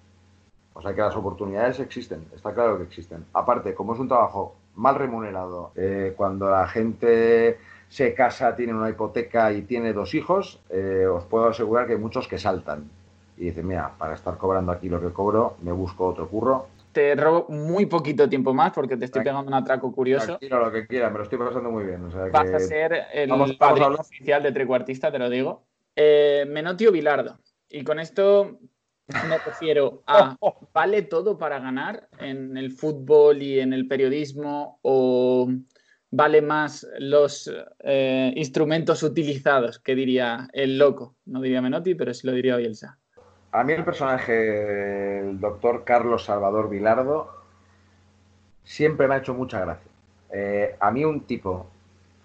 O 0.75 0.83
sea 0.83 0.95
que 0.95 1.01
las 1.01 1.15
oportunidades 1.17 1.79
existen, 1.79 2.27
está 2.35 2.53
claro 2.53 2.77
que 2.79 2.85
existen. 2.85 3.25
Aparte, 3.33 3.75
como 3.75 3.95
es 3.95 4.01
un 4.01 4.09
trabajo 4.09 4.57
mal 4.75 4.97
remunerado, 4.97 5.71
eh, 5.77 6.15
cuando 6.17 6.51
la 6.51 6.67
gente 6.67 7.59
se 7.89 8.13
casa, 8.13 8.57
tiene 8.57 8.75
una 8.75 8.91
hipoteca 8.91 9.53
y 9.53 9.63
tiene 9.63 9.93
dos 9.93 10.15
hijos, 10.15 10.61
eh, 10.71 11.07
os 11.07 11.25
puedo 11.25 11.47
asegurar 11.49 11.87
que 11.87 11.93
hay 11.93 11.99
muchos 11.99 12.27
que 12.27 12.39
saltan 12.39 12.91
y 13.37 13.47
dicen, 13.47 13.67
mira, 13.67 13.93
para 13.99 14.15
estar 14.15 14.37
cobrando 14.37 14.73
aquí 14.73 14.89
lo 14.89 15.01
que 15.01 15.13
cobro, 15.13 15.57
me 15.63 15.73
busco 15.73 16.07
otro 16.07 16.29
curro. 16.29 16.67
Te 16.95 17.15
robo 17.17 17.47
muy 17.53 17.87
poquito 17.87 18.29
tiempo 18.29 18.55
más 18.55 18.73
porque 18.73 18.97
te 18.97 19.05
estoy 19.07 19.23
pegando 19.25 19.49
un 19.49 19.55
atraco 19.55 19.93
curioso. 19.93 20.39
Lo 20.41 20.73
que 20.73 20.87
quiera, 20.87 21.11
me 21.11 21.19
lo 21.19 21.25
estoy 21.25 21.39
pasando 21.39 21.71
muy 21.71 21.85
bien. 21.85 22.05
O 22.05 22.11
sea 22.11 22.27
Vas 22.33 22.49
que- 22.49 22.57
a 22.57 22.61
ser 22.61 23.03
el 23.13 23.29
Vamos- 23.29 23.53
padrino 23.57 23.97
oficial 23.97 24.43
de 24.45 24.53
trecuartista, 24.53 25.11
te 25.11 25.19
lo 25.19 25.29
digo. 25.29 25.67
Eh, 25.97 26.47
Menotio 26.49 26.93
Bilardo. 26.93 27.39
Y 27.69 27.83
con 27.83 27.99
esto 27.99 28.61
me 29.29 29.39
refiero 29.39 30.03
a 30.07 30.37
¿vale 30.73 31.03
todo 31.03 31.37
para 31.37 31.59
ganar 31.59 32.09
en 32.21 32.57
el 32.57 32.71
fútbol 32.71 33.43
y 33.43 33.59
en 33.59 33.73
el 33.73 33.89
periodismo? 33.89 34.79
¿O 34.83 35.51
vale 36.11 36.43
más 36.43 36.87
los 37.01 37.51
eh, 37.81 38.33
instrumentos 38.37 39.03
utilizados? 39.03 39.81
Que 39.81 39.97
diría 39.97 40.49
el 40.53 40.79
loco. 40.79 41.17
No 41.27 41.41
diría 41.41 41.61
Menotti, 41.61 41.97
pero 41.97 42.15
sí 42.15 42.25
lo 42.27 42.33
diría 42.33 42.57
Bielsa. 42.57 42.99
A 43.55 43.63
mí 43.63 43.73
el 43.73 43.85
personaje 43.85 44.33
del 44.33 45.39
doctor 45.39 45.85
Carlos 45.85 46.25
Salvador 46.25 46.69
Vilardo 46.69 47.31
siempre 48.65 49.07
me 49.07 49.15
ha 49.15 49.19
hecho 49.19 49.33
mucha 49.33 49.61
gracia. 49.61 49.93
Eh, 50.33 50.75
a 50.81 50.91
mí 50.91 51.05
un 51.05 51.21
tipo 51.21 51.69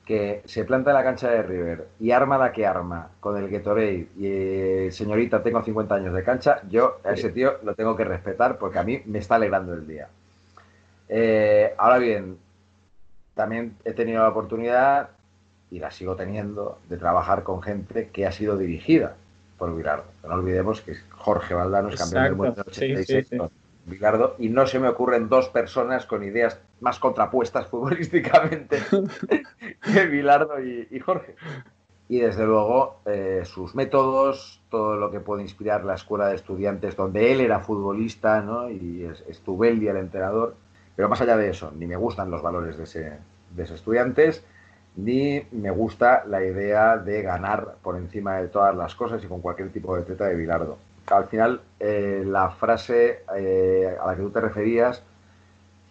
que 0.07 0.41
se 0.45 0.65
planta 0.65 0.89
en 0.89 0.95
la 0.95 1.03
cancha 1.03 1.29
de 1.29 1.43
River 1.43 1.87
y 1.99 2.09
arma 2.09 2.39
la 2.39 2.51
que 2.51 2.65
arma 2.65 3.11
con 3.19 3.37
el 3.37 3.47
Gatorade 3.47 4.07
y 4.17 4.25
eh, 4.25 4.89
señorita, 4.91 5.43
tengo 5.43 5.61
50 5.61 5.93
años 5.93 6.15
de 6.15 6.23
cancha, 6.23 6.63
yo 6.67 6.97
a 7.03 7.11
ese 7.11 7.29
tío 7.29 7.59
lo 7.61 7.75
tengo 7.75 7.95
que 7.95 8.05
respetar 8.05 8.57
porque 8.57 8.79
a 8.79 8.83
mí 8.83 9.03
me 9.05 9.19
está 9.19 9.35
alegrando 9.35 9.75
el 9.75 9.85
día. 9.85 10.09
Eh, 11.09 11.75
ahora 11.77 11.99
bien, 11.99 12.39
también 13.35 13.77
he 13.85 13.93
tenido 13.93 14.23
la 14.23 14.29
oportunidad, 14.29 15.11
y 15.69 15.77
la 15.77 15.91
sigo 15.91 16.15
teniendo, 16.15 16.79
de 16.89 16.97
trabajar 16.97 17.43
con 17.43 17.61
gente 17.61 18.09
que 18.09 18.25
ha 18.25 18.31
sido 18.31 18.57
dirigida 18.57 19.15
por 19.59 19.75
Vilardo. 19.75 20.05
No 20.27 20.33
olvidemos 20.33 20.81
que 20.81 20.95
Jorge 21.11 21.53
Valdano 21.53 21.89
es 21.89 21.99
campeón 21.99 22.23
del 22.23 22.35
mundo 22.35 22.53
en 22.53 22.59
Exacto, 22.59 22.73
sí, 22.73 22.85
86 22.85 23.27
sí, 23.27 23.29
sí. 23.29 23.37
con 23.37 23.51
Bilardo, 23.85 24.35
y 24.39 24.49
no 24.49 24.65
se 24.65 24.79
me 24.79 24.87
ocurren 24.87 25.29
dos 25.29 25.49
personas 25.49 26.05
con 26.05 26.23
ideas 26.23 26.59
más 26.79 26.97
contrapuestas 26.99 27.67
futbolísticamente 27.69 28.79
que 29.81 30.05
Bilardo 30.05 30.59
y, 30.63 30.87
y 30.89 30.99
Jorge. 30.99 31.35
Y 32.07 32.19
desde 32.19 32.43
luego 32.43 33.01
eh, 33.05 33.43
sus 33.45 33.75
métodos, 33.75 34.63
todo 34.71 34.95
lo 34.95 35.11
que 35.11 35.19
puede 35.19 35.43
inspirar 35.43 35.85
la 35.85 35.93
escuela 35.93 36.27
de 36.27 36.35
estudiantes 36.35 36.95
donde 36.95 37.31
él 37.31 37.39
era 37.39 37.59
futbolista 37.59 38.41
¿no? 38.41 38.67
y 38.67 39.03
es, 39.03 39.23
Estubeldi 39.27 39.87
el 39.87 39.97
entrenador. 39.97 40.55
Pero 40.95 41.07
más 41.07 41.21
allá 41.21 41.37
de 41.37 41.49
eso, 41.49 41.71
ni 41.77 41.85
me 41.85 41.95
gustan 41.95 42.31
los 42.31 42.41
valores 42.41 42.77
de 42.77 42.83
ese, 42.85 43.17
de 43.55 43.63
ese 43.63 43.75
estudiantes, 43.75 44.43
ni 45.03 45.41
me 45.51 45.71
gusta 45.71 46.23
la 46.25 46.43
idea 46.43 46.97
de 46.97 47.21
ganar 47.21 47.75
por 47.81 47.95
encima 47.95 48.37
de 48.37 48.47
todas 48.49 48.75
las 48.75 48.95
cosas 48.95 49.23
y 49.23 49.27
con 49.27 49.41
cualquier 49.41 49.71
tipo 49.71 49.95
de 49.95 50.03
treta 50.03 50.25
de 50.25 50.35
Bilardo. 50.35 50.77
Al 51.07 51.25
final, 51.27 51.61
eh, 51.79 52.23
la 52.25 52.49
frase 52.51 53.23
eh, 53.35 53.95
a 53.99 54.07
la 54.07 54.15
que 54.15 54.21
tú 54.21 54.29
te 54.29 54.41
referías, 54.41 55.01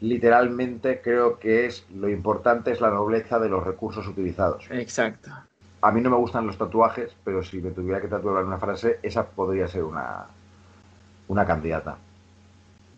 literalmente 0.00 1.00
creo 1.02 1.38
que 1.38 1.66
es 1.66 1.86
lo 1.94 2.08
importante 2.08 2.70
es 2.70 2.80
la 2.80 2.90
nobleza 2.90 3.38
de 3.38 3.48
los 3.48 3.64
recursos 3.64 4.06
utilizados. 4.06 4.66
Exacto. 4.70 5.30
A 5.80 5.92
mí 5.92 6.00
no 6.00 6.10
me 6.10 6.16
gustan 6.16 6.46
los 6.46 6.58
tatuajes, 6.58 7.14
pero 7.24 7.42
si 7.42 7.60
me 7.60 7.70
tuviera 7.70 8.00
que 8.00 8.08
tatuar 8.08 8.44
una 8.44 8.58
frase, 8.58 8.98
esa 9.02 9.24
podría 9.24 9.68
ser 9.68 9.84
una, 9.84 10.26
una 11.28 11.46
candidata. 11.46 11.96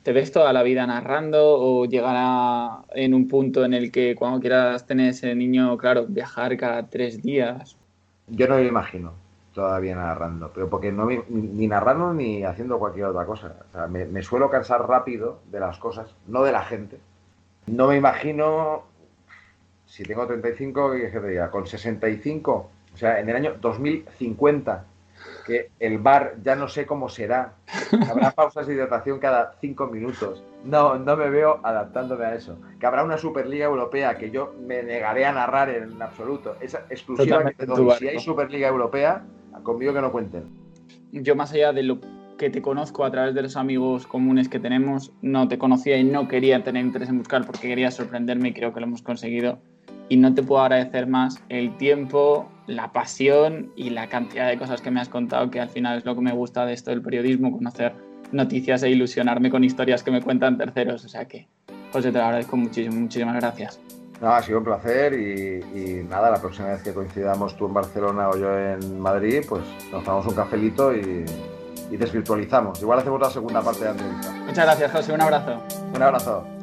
¿Te 0.03 0.12
ves 0.12 0.32
toda 0.32 0.53
la 0.53 0.62
vida 0.62 0.86
narrando 0.86 1.59
o 1.59 1.84
llegará 1.84 2.84
en 2.90 3.12
un 3.12 3.28
punto 3.28 3.64
en 3.64 3.74
el 3.74 3.92
que 3.92 4.14
cuando 4.14 4.40
quieras 4.40 4.86
tener 4.86 5.11
ese 5.11 5.34
niño, 5.34 5.76
claro, 5.76 6.07
viajar 6.09 6.57
cada 6.57 6.88
tres 6.88 7.22
días? 7.22 7.76
Yo 8.28 8.48
no 8.48 8.57
me 8.57 8.66
imagino 8.66 9.12
todavía 9.53 9.94
narrando, 9.94 10.51
pero 10.55 10.70
porque 10.70 10.92
no 10.92 11.07
ni 11.07 11.66
narrando 11.66 12.14
ni 12.14 12.44
haciendo 12.44 12.78
cualquier 12.78 13.07
otra 13.07 13.26
cosa. 13.26 13.57
O 13.68 13.72
sea, 13.72 13.86
me, 13.88 14.07
me 14.07 14.22
suelo 14.22 14.48
cansar 14.48 14.88
rápido 14.88 15.40
de 15.51 15.61
las 15.61 15.78
cosas, 15.78 16.14
no 16.26 16.44
de 16.44 16.53
la 16.53 16.62
gente. 16.62 16.98
No 17.66 17.88
me 17.88 17.96
imagino, 17.96 18.84
si 19.86 20.05
tengo 20.05 20.26
35, 20.26 20.92
¿qué 20.92 21.09
te 21.09 21.28
diga? 21.28 21.51
Con 21.51 21.66
65, 21.66 22.70
o 22.94 22.96
sea, 22.96 23.20
en 23.20 23.28
el 23.28 23.36
año 23.36 23.55
2050, 23.61 24.84
que 25.47 25.71
el 25.79 25.99
bar 25.99 26.37
ya 26.43 26.57
no 26.57 26.68
sé 26.68 26.87
cómo 26.87 27.09
será, 27.09 27.55
habrá 28.09 28.31
pausas 28.37 28.66
de 28.66 28.75
hidratación 28.75 29.18
cada 29.18 29.55
cinco 29.61 29.87
minutos. 29.87 30.43
No, 30.64 30.99
no 30.99 31.16
me 31.16 31.31
veo 31.31 31.61
adaptándome 31.62 32.25
a 32.25 32.35
eso. 32.35 32.59
Que 32.79 32.87
habrá 32.87 33.03
una 33.03 33.16
Superliga 33.16 33.66
Europea 33.66 34.16
que 34.18 34.31
yo 34.31 34.55
me 34.66 34.83
negaré 34.83 35.25
a 35.25 35.33
narrar 35.33 35.71
en 35.71 36.01
absoluto. 36.03 36.57
Es 36.61 36.77
doy. 37.66 37.95
Si 37.99 38.09
hay 38.09 38.18
Superliga 38.18 38.68
Europea, 38.68 39.25
conmigo 39.62 39.95
que 39.95 40.01
no 40.01 40.12
cuenten. 40.12 40.45
Yo 41.12 41.35
más 41.35 41.53
allá 41.53 41.73
de 41.73 41.83
lo 41.83 41.99
que 42.39 42.49
te 42.49 42.62
conozco 42.62 43.05
a 43.05 43.11
través 43.11 43.35
de 43.35 43.43
los 43.43 43.57
amigos 43.57 44.07
comunes 44.07 44.49
que 44.49 44.59
tenemos, 44.59 45.12
no 45.21 45.49
te 45.49 45.59
conocía 45.59 45.99
y 45.99 46.05
no 46.05 46.27
quería 46.27 46.64
tener 46.64 46.85
interés 46.85 47.11
en 47.11 47.18
buscar 47.18 47.45
porque 47.45 47.68
quería 47.68 47.91
sorprenderme 47.91 48.49
y 48.49 48.53
creo 48.55 48.73
que 48.73 48.81
lo 48.81 48.87
hemos 48.87 49.03
conseguido. 49.03 49.59
Y 50.09 50.16
no 50.16 50.35
te 50.35 50.43
puedo 50.43 50.62
agradecer 50.62 51.07
más 51.07 51.43
el 51.51 51.77
tiempo, 51.77 52.51
la 52.71 52.93
pasión 52.93 53.73
y 53.75 53.91
la 53.91 54.09
cantidad 54.09 54.49
de 54.49 54.57
cosas 54.57 54.81
que 54.81 54.91
me 54.91 55.01
has 55.01 55.09
contado, 55.09 55.51
que 55.51 55.61
al 55.61 55.68
final 55.68 55.99
es 55.99 56.05
lo 56.05 56.14
que 56.14 56.21
me 56.21 56.33
gusta 56.33 56.64
de 56.64 56.73
esto 56.73 56.91
del 56.91 57.03
periodismo, 57.03 57.51
conocer 57.51 57.95
noticias 58.33 58.83
e 58.85 58.91
ilusionarme 58.91 59.51
con 59.51 59.64
historias 59.64 60.03
que 60.05 60.12
me 60.12 60.23
cuentan 60.23 60.57
terceros. 60.57 61.05
O 61.05 61.09
sea 61.09 61.25
que, 61.27 61.49
José, 61.93 62.12
te 62.12 62.18
lo 62.18 62.25
agradezco 62.25 62.57
muchísimo, 62.57 63.01
muchísimas 63.01 63.35
gracias. 63.35 63.81
No, 64.21 64.29
ha 64.33 64.43
sido 64.43 64.59
un 64.59 64.64
placer 64.64 65.14
y, 65.14 65.79
y 65.79 66.05
nada, 66.09 66.31
la 66.31 66.41
próxima 66.41 66.68
vez 66.68 66.83
que 66.83 66.93
coincidamos 66.93 67.57
tú 67.57 67.66
en 67.66 67.75
Barcelona 67.75 68.29
o 68.29 68.37
yo 68.37 68.57
en 68.57 69.01
Madrid, 69.01 69.43
pues 69.49 69.62
nos 69.91 70.05
tomamos 70.05 70.27
un 70.27 70.35
cafelito 70.35 70.95
y, 70.95 71.25
y 71.91 71.97
desvirtualizamos. 71.97 72.81
Igual 72.83 73.01
hacemos 73.01 73.21
la 73.21 73.31
segunda 73.31 73.62
parte 73.62 73.81
de 73.81 73.87
la 73.87 73.91
entrevista. 73.93 74.33
Muchas 74.47 74.64
gracias, 74.64 74.93
José. 74.93 75.12
Un 75.12 75.23
abrazo. 75.23 75.62
Un 75.93 76.03
abrazo. 76.03 76.60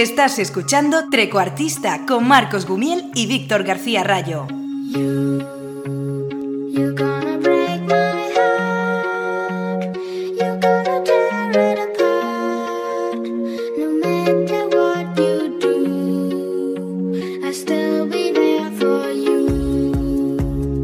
Estás 0.00 0.38
escuchando 0.38 1.10
Trecuartista 1.10 2.06
con 2.06 2.26
Marcos 2.26 2.64
Gumiel 2.64 3.10
y 3.14 3.26
Víctor 3.26 3.64
García 3.64 4.02
Rayo. 4.02 4.46
You're 6.72 6.94
gonna 6.94 7.36
break 7.36 7.82
my 7.82 8.32
heart. 8.34 9.94
You're 10.38 10.58
gonna 10.58 11.04
tear 11.04 11.50
it 11.50 11.78
apart. 11.78 13.14
No 13.76 13.92
matter 14.00 14.68
what 14.74 15.18
you 15.18 15.58
do, 15.60 15.76
I'll 17.44 17.52
still 17.52 18.08
be 18.08 18.32
there 18.32 18.70
for 18.78 19.12
you. 19.12 20.80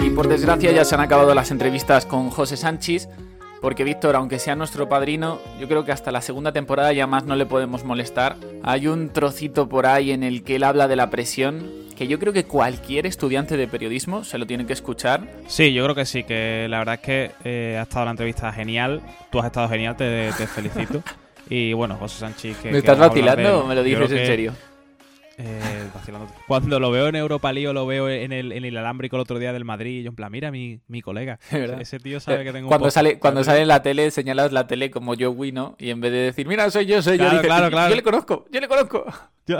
Y 0.00 0.10
por 0.10 0.28
desgracia 0.28 0.70
ya 0.70 0.84
se 0.84 0.94
han 0.94 1.00
acabado 1.00 1.34
las 1.34 1.50
entrevistas 1.50 2.06
con 2.06 2.30
José 2.30 2.56
Sánchez, 2.56 3.08
porque 3.60 3.82
Víctor, 3.82 4.14
aunque 4.14 4.38
sea 4.38 4.54
nuestro 4.54 4.88
padrino, 4.88 5.40
yo 5.58 5.66
creo 5.66 5.84
que 5.84 5.90
hasta 5.90 6.12
la 6.12 6.22
segunda 6.22 6.52
temporada 6.52 6.92
ya 6.92 7.08
más 7.08 7.24
no 7.24 7.34
le 7.34 7.46
podemos 7.46 7.82
molestar. 7.82 8.36
Hay 8.62 8.86
un 8.86 9.10
trocito 9.10 9.68
por 9.68 9.86
ahí 9.86 10.10
en 10.10 10.22
el 10.22 10.42
que 10.42 10.56
él 10.56 10.64
habla 10.64 10.88
de 10.88 10.96
la 10.96 11.10
presión, 11.10 11.66
que 11.96 12.06
yo 12.06 12.18
creo 12.18 12.32
que 12.32 12.44
cualquier 12.44 13.06
estudiante 13.06 13.56
de 13.56 13.66
periodismo 13.68 14.24
se 14.24 14.38
lo 14.38 14.46
tiene 14.46 14.66
que 14.66 14.72
escuchar. 14.72 15.22
Sí, 15.46 15.72
yo 15.72 15.82
creo 15.84 15.94
que 15.94 16.04
sí, 16.04 16.24
que 16.24 16.66
la 16.68 16.78
verdad 16.78 16.94
es 16.96 17.00
que 17.00 17.30
eh, 17.44 17.76
ha 17.78 17.82
estado 17.82 18.04
la 18.04 18.10
entrevista 18.12 18.52
genial. 18.52 19.00
Tú 19.30 19.38
has 19.38 19.46
estado 19.46 19.68
genial, 19.68 19.96
te, 19.96 20.30
te 20.36 20.46
felicito. 20.46 21.02
Y 21.50 21.72
bueno, 21.72 21.96
José 21.96 22.20
Sánchez. 22.20 22.58
Que, 22.58 22.70
¿Me 22.70 22.78
estás 22.78 22.96
vacilando 22.96 23.64
o 23.64 23.66
me 23.66 23.74
lo 23.74 23.82
dices 23.82 24.08
en 24.12 24.26
serio? 24.26 24.52
Eh. 25.42 25.88
Cuando 26.46 26.78
lo 26.78 26.90
veo 26.90 27.08
en 27.08 27.16
Europa 27.16 27.50
League 27.52 27.68
o 27.68 27.72
lo 27.72 27.86
veo 27.86 28.08
en 28.10 28.32
el, 28.32 28.52
en 28.52 28.64
el 28.64 28.76
alámbrico 28.76 29.16
el 29.16 29.22
otro 29.22 29.38
día 29.38 29.52
del 29.54 29.64
Madrid, 29.64 30.02
yo 30.04 30.10
en 30.10 30.16
plan, 30.16 30.30
mira 30.30 30.50
mi, 30.50 30.80
mi 30.86 31.00
colega. 31.00 31.38
¿Verdad? 31.50 31.80
Ese 31.80 31.98
tío 31.98 32.20
sabe 32.20 32.44
que 32.44 32.52
tengo 32.52 32.66
un 32.66 32.68
cuando 32.68 32.84
podcast. 32.84 32.94
sale 32.94 33.18
cuando 33.18 33.44
sale 33.44 33.62
en 33.62 33.68
la 33.68 33.82
tele 33.82 34.10
señalas 34.10 34.52
la 34.52 34.66
tele 34.66 34.90
como 34.90 35.14
yo 35.14 35.34
¿no? 35.52 35.76
y 35.78 35.90
en 35.90 36.00
vez 36.00 36.12
de 36.12 36.18
decir 36.18 36.46
mira 36.46 36.70
soy 36.70 36.84
yo 36.86 37.00
soy 37.00 37.16
Claro, 37.16 37.36
yo 37.36 37.42
claro, 37.42 37.70
claro. 37.70 37.88
yo 37.90 37.96
le 37.96 38.02
conozco 38.02 38.44
yo 38.50 38.60
le 38.60 38.68
conozco 38.68 39.04
Yo, 39.46 39.58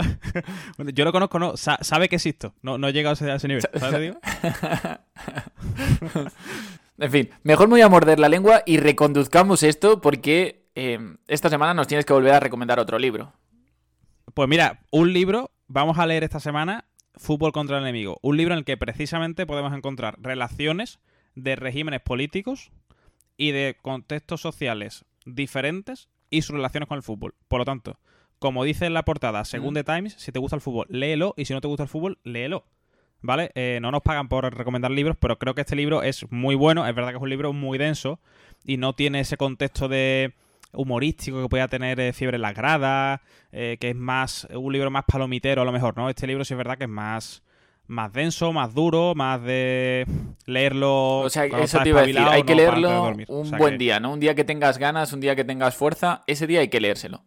bueno, 0.77 0.93
yo 0.93 1.05
lo 1.05 1.11
conozco, 1.11 1.39
no, 1.41 1.57
sa- 1.57 1.79
sabe 1.81 2.09
que 2.09 2.15
existo. 2.17 2.55
No, 2.63 2.79
no 2.79 2.87
he 2.89 2.93
llegado 2.93 3.11
a 3.11 3.15
ese, 3.15 3.31
a 3.31 3.35
ese 3.37 3.49
nivel. 3.49 3.63
¿Sabes 3.75 3.93
lo 3.93 3.99
que 3.99 4.05
digo? 4.05 4.21
en 6.99 7.11
fin 7.11 7.31
mejor 7.43 7.69
me 7.69 7.73
voy 7.73 7.81
a 7.81 7.89
morder 7.89 8.21
la 8.21 8.29
lengua 8.29 8.63
y 8.67 8.77
reconduzcamos 8.77 9.63
esto 9.63 10.01
porque 10.01 10.67
eh, 10.75 10.99
esta 11.27 11.49
semana 11.49 11.75
nos 11.75 11.87
tienes 11.89 12.05
que 12.05 12.13
volver 12.13 12.35
a 12.35 12.41
recomendar 12.41 12.79
otro 12.79 12.99
libro 12.99 13.33
Pues 14.35 14.49
mira, 14.49 14.81
un 14.91 15.13
libro, 15.13 15.51
vamos 15.71 15.99
a 15.99 16.07
leer 16.07 16.25
esta 16.25 16.41
semana, 16.41 16.85
Fútbol 17.15 17.53
contra 17.53 17.79
el 17.79 17.85
enemigo. 17.85 18.19
Un 18.23 18.37
libro 18.37 18.55
en 18.55 18.59
el 18.59 18.65
que 18.65 18.77
precisamente 18.77 19.47
podemos 19.47 19.73
encontrar 19.73 20.17
relaciones 20.21 21.01
de 21.35 21.57
regímenes 21.57 22.01
políticos 22.01 22.73
y 23.37 23.53
de 23.53 23.77
contextos 23.81 24.41
sociales 24.41 25.05
diferentes 25.25 26.09
y 26.29 26.43
sus 26.43 26.55
relaciones 26.55 26.89
con 26.89 26.97
el 26.97 27.03
fútbol. 27.03 27.35
Por 27.49 27.61
lo 27.61 27.65
tanto, 27.65 27.99
como 28.39 28.65
dice 28.65 28.87
en 28.87 28.95
la 28.95 29.05
portada, 29.05 29.45
según 29.45 29.73
Mm. 29.73 29.75
The 29.75 29.85
Times, 29.85 30.15
si 30.15 30.33
te 30.33 30.39
gusta 30.39 30.57
el 30.57 30.63
fútbol, 30.63 30.87
léelo 30.89 31.35
y 31.37 31.45
si 31.45 31.53
no 31.53 31.61
te 31.61 31.69
gusta 31.69 31.85
el 31.85 31.89
fútbol, 31.89 32.19
léelo. 32.25 32.65
¿Vale? 33.23 33.51
Eh, 33.55 33.81
no 33.83 33.91
nos 33.91 34.03
pagan 34.03 34.29
por 34.29 34.53
recomendar 34.57 34.91
libros, 34.91 35.17
pero 35.21 35.39
creo 35.39 35.55
que 35.55 35.61
este 35.61 35.77
libro 35.77 36.03
es 36.03 36.31
muy 36.31 36.55
bueno. 36.55 36.87
Es 36.87 36.95
verdad 36.95 37.11
que 37.11 37.17
es 37.17 37.23
un 37.23 37.29
libro 37.29 37.53
muy 37.53 37.77
denso 37.77 38.19
y 38.65 38.77
no 38.77 38.95
tiene 38.95 39.21
ese 39.21 39.37
contexto 39.37 39.89
de 39.89 40.33
humorístico 40.73 41.43
que 41.43 41.49
pueda 41.49 41.69
tener 41.69 41.99
eh, 42.01 42.13
Fiebre 42.13 42.37
en 42.37 42.43
las 42.43 42.55
gradas, 42.55 43.21
eh, 43.53 43.77
que 43.81 43.91
es 43.91 43.97
más 43.97 44.47
un 44.55 44.73
libro 44.73 44.91
más 44.91 45.05
palomitero 45.05 45.63
a 45.63 45.65
lo 45.65 45.73
mejor, 45.73 45.97
¿no? 45.97 46.09
Este 46.09 46.27
libro 46.27 46.45
sí 46.45 46.55
es 46.55 46.59
verdad 46.59 46.79
que 46.79 46.85
es 46.85 46.91
más 46.91 47.43
más 47.87 48.13
denso, 48.13 48.53
más 48.53 48.73
duro, 48.73 49.15
más 49.17 49.43
de 49.43 50.07
leerlo. 50.47 51.19
o 51.23 51.29
sea 51.31 51.45
eso 51.47 51.81
te 51.81 51.89
iba 51.89 51.99
a 51.99 52.03
decir 52.03 52.17
espabilado, 52.19 52.31
hay 52.31 52.43
que 52.45 52.53
no 52.55 52.57
leerlo 52.59 53.09
un 53.09 53.25
O 53.29 53.45
sea 53.45 53.59
buen 53.59 53.73
que- 53.75 53.79
día 53.79 53.99
no 53.99 54.13
un 54.13 54.21
día 54.21 54.35
que 54.37 54.45
tengas 54.45 54.79
ganas 54.79 55.13
un 55.13 55.21
día 55.21 55.35
que 55.35 55.43
tengas 55.45 55.75
fuerza 55.75 56.23
ese 56.29 56.47
día 56.47 56.61
hay 56.61 56.69
que 56.69 56.81
leérselo 56.81 57.25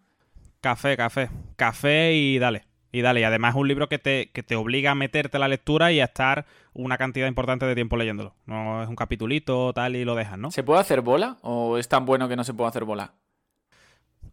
Café, 0.61 0.95
café. 0.95 1.29
Café 1.57 2.13
y 2.13 2.39
dale. 2.39 2.63
Y 2.93 3.01
dale. 3.01 3.19
Y 3.19 3.23
además 3.25 3.53
es 3.53 3.59
un 3.59 3.67
libro 3.67 3.89
que 3.89 3.99
te, 3.99 4.31
que 4.31 4.43
te 4.43 4.55
obliga 4.55 4.91
a 4.91 4.95
meterte 4.95 5.35
a 5.35 5.39
la 5.41 5.49
lectura 5.49 5.91
y 5.91 5.99
a 5.99 6.05
estar 6.05 6.45
una 6.71 6.97
cantidad 6.97 7.27
importante 7.27 7.65
de 7.65 7.75
tiempo 7.75 7.97
leyéndolo. 7.97 8.33
No 8.45 8.81
es 8.81 8.87
un 8.87 8.95
capitulito, 8.95 9.73
tal, 9.73 9.97
y 9.97 10.05
lo 10.05 10.15
dejas, 10.15 10.37
¿no? 10.39 10.51
¿Se 10.51 10.63
puede 10.63 10.79
hacer 10.79 11.01
bola 11.01 11.35
o 11.41 11.77
es 11.77 11.89
tan 11.89 12.05
bueno 12.05 12.29
que 12.29 12.37
no 12.37 12.45
se 12.45 12.53
puede 12.53 12.69
hacer 12.69 12.85
bola? 12.85 13.11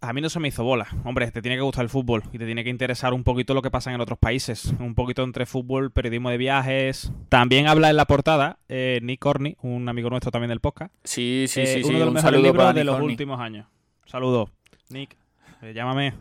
A 0.02 0.14
mí 0.14 0.22
no 0.22 0.30
se 0.30 0.40
me 0.40 0.48
hizo 0.48 0.64
bola. 0.64 0.86
Hombre, 1.04 1.30
te 1.30 1.42
tiene 1.42 1.56
que 1.56 1.60
gustar 1.62 1.82
el 1.84 1.90
fútbol 1.90 2.22
y 2.32 2.38
te 2.38 2.46
tiene 2.46 2.64
que 2.64 2.70
interesar 2.70 3.12
un 3.12 3.22
poquito 3.22 3.52
lo 3.52 3.60
que 3.60 3.70
pasa 3.70 3.92
en 3.92 4.00
otros 4.00 4.18
países. 4.18 4.72
Un 4.78 4.94
poquito 4.94 5.22
entre 5.22 5.44
fútbol, 5.44 5.90
periodismo 5.90 6.30
de 6.30 6.38
viajes. 6.38 7.12
También 7.28 7.66
habla 7.66 7.90
en 7.90 7.96
la 7.96 8.06
portada 8.06 8.58
eh, 8.70 9.00
Nick 9.02 9.20
Corney, 9.20 9.56
un 9.60 9.88
amigo 9.90 10.08
nuestro 10.08 10.30
también 10.30 10.48
del 10.48 10.60
podcast. 10.60 10.94
Sí, 11.04 11.44
sí, 11.48 11.60
Eh, 11.60 11.66
sí, 11.66 11.82
sí. 11.82 11.88
Uno 11.90 11.98
de 11.98 12.04
los 12.06 12.08
un 12.08 12.14
mejores 12.14 12.32
saludo 12.34 12.42
libros 12.52 12.74
de 12.74 12.80
Nick 12.80 12.86
los 12.92 13.00
últimos 13.02 13.40
años. 13.40 13.66
Saludos. 14.06 14.48
Nick, 14.88 15.18
eh, 15.60 15.72
llámame. 15.74 16.14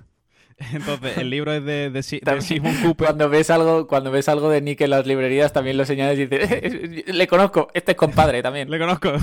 Entonces, 0.74 1.18
el 1.18 1.30
libro 1.30 1.54
es 1.54 1.64
de, 1.64 1.90
de, 1.90 2.04
Si- 2.04 2.18
de 2.18 2.26
También, 2.26 2.42
Simon 2.42 2.76
Cooper. 2.84 3.08
Cuando 3.08 3.30
ves 3.30 3.50
algo, 3.50 3.88
cuando 3.88 4.12
ves 4.12 4.28
algo 4.28 4.50
de 4.50 4.60
Nick 4.62 4.82
en 4.82 4.90
las 4.90 5.08
librerías, 5.08 5.54
también 5.54 5.78
lo 5.78 5.86
señalas 5.86 6.20
y 6.20 6.26
dices, 6.26 7.06
le 7.16 7.28
conozco, 7.28 7.70
este 7.74 7.94
es 7.94 7.98
compadre 7.98 8.44
también. 8.44 8.70
Le 8.70 8.78
conozco. 8.78 9.14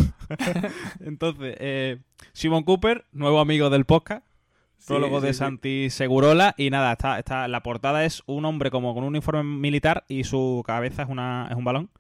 Entonces, 1.04 1.57
eh, 1.61 1.98
Simon 2.32 2.64
Cooper, 2.64 3.04
nuevo 3.12 3.38
amigo 3.40 3.68
del 3.68 3.84
podcast. 3.84 4.24
Prólogo 4.87 5.20
sí, 5.20 5.26
de 5.26 5.32
sí. 5.32 5.39
Santi 5.39 5.91
Segurola. 5.91 6.55
Y 6.57 6.70
nada, 6.70 6.93
está, 6.93 7.18
está, 7.18 7.49
la 7.49 7.62
portada 7.62 8.05
es 8.05 8.22
un 8.26 8.45
hombre 8.45 8.70
como 8.70 8.95
con 8.95 9.03
un 9.03 9.09
uniforme 9.11 9.43
militar 9.43 10.05
y 10.09 10.24
su 10.24 10.62
cabeza 10.66 11.03
es, 11.03 11.09
una, 11.09 11.49
es 11.51 11.57
un 11.57 11.64
balón. 11.64 11.91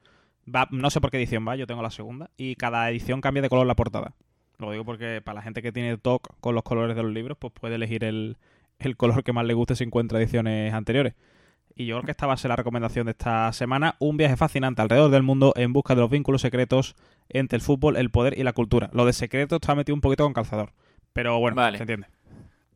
Va, 0.52 0.68
no 0.70 0.90
sé 0.90 1.00
por 1.00 1.10
qué 1.10 1.16
edición 1.16 1.46
va, 1.46 1.56
yo 1.56 1.66
tengo 1.66 1.82
la 1.82 1.90
segunda. 1.90 2.30
Y 2.36 2.54
cada 2.54 2.88
edición 2.90 3.20
cambia 3.20 3.42
de 3.42 3.48
color 3.48 3.66
la 3.66 3.74
portada. 3.74 4.12
Lo 4.58 4.70
digo 4.70 4.84
porque 4.84 5.20
para 5.22 5.36
la 5.36 5.42
gente 5.42 5.62
que 5.62 5.72
tiene 5.72 5.98
TOC 5.98 6.38
con 6.40 6.54
los 6.54 6.64
colores 6.64 6.96
de 6.96 7.02
los 7.02 7.12
libros, 7.12 7.36
pues 7.38 7.52
puede 7.52 7.74
elegir 7.74 8.04
el, 8.04 8.36
el 8.78 8.96
color 8.96 9.22
que 9.22 9.32
más 9.32 9.44
le 9.44 9.54
guste 9.54 9.76
si 9.76 9.84
encuentra 9.84 10.18
ediciones 10.18 10.72
anteriores. 10.72 11.14
Y 11.74 11.84
yo 11.84 11.96
creo 11.96 12.06
que 12.06 12.10
esta 12.12 12.26
va 12.26 12.32
a 12.32 12.36
ser 12.38 12.48
la 12.48 12.56
recomendación 12.56 13.04
de 13.04 13.10
esta 13.10 13.52
semana. 13.52 13.96
Un 13.98 14.16
viaje 14.16 14.36
fascinante 14.36 14.80
alrededor 14.80 15.10
del 15.10 15.22
mundo 15.22 15.52
en 15.56 15.74
busca 15.74 15.94
de 15.94 16.00
los 16.00 16.10
vínculos 16.10 16.40
secretos 16.40 16.96
entre 17.28 17.56
el 17.56 17.62
fútbol, 17.62 17.96
el 17.96 18.10
poder 18.10 18.38
y 18.38 18.44
la 18.44 18.54
cultura. 18.54 18.88
Lo 18.94 19.04
de 19.04 19.12
secreto 19.12 19.56
está 19.56 19.74
metido 19.74 19.94
un 19.94 20.00
poquito 20.00 20.24
con 20.24 20.32
calzador. 20.32 20.72
Pero 21.12 21.38
bueno, 21.38 21.56
Vale. 21.56 21.76
se 21.76 21.82
entiende. 21.82 22.06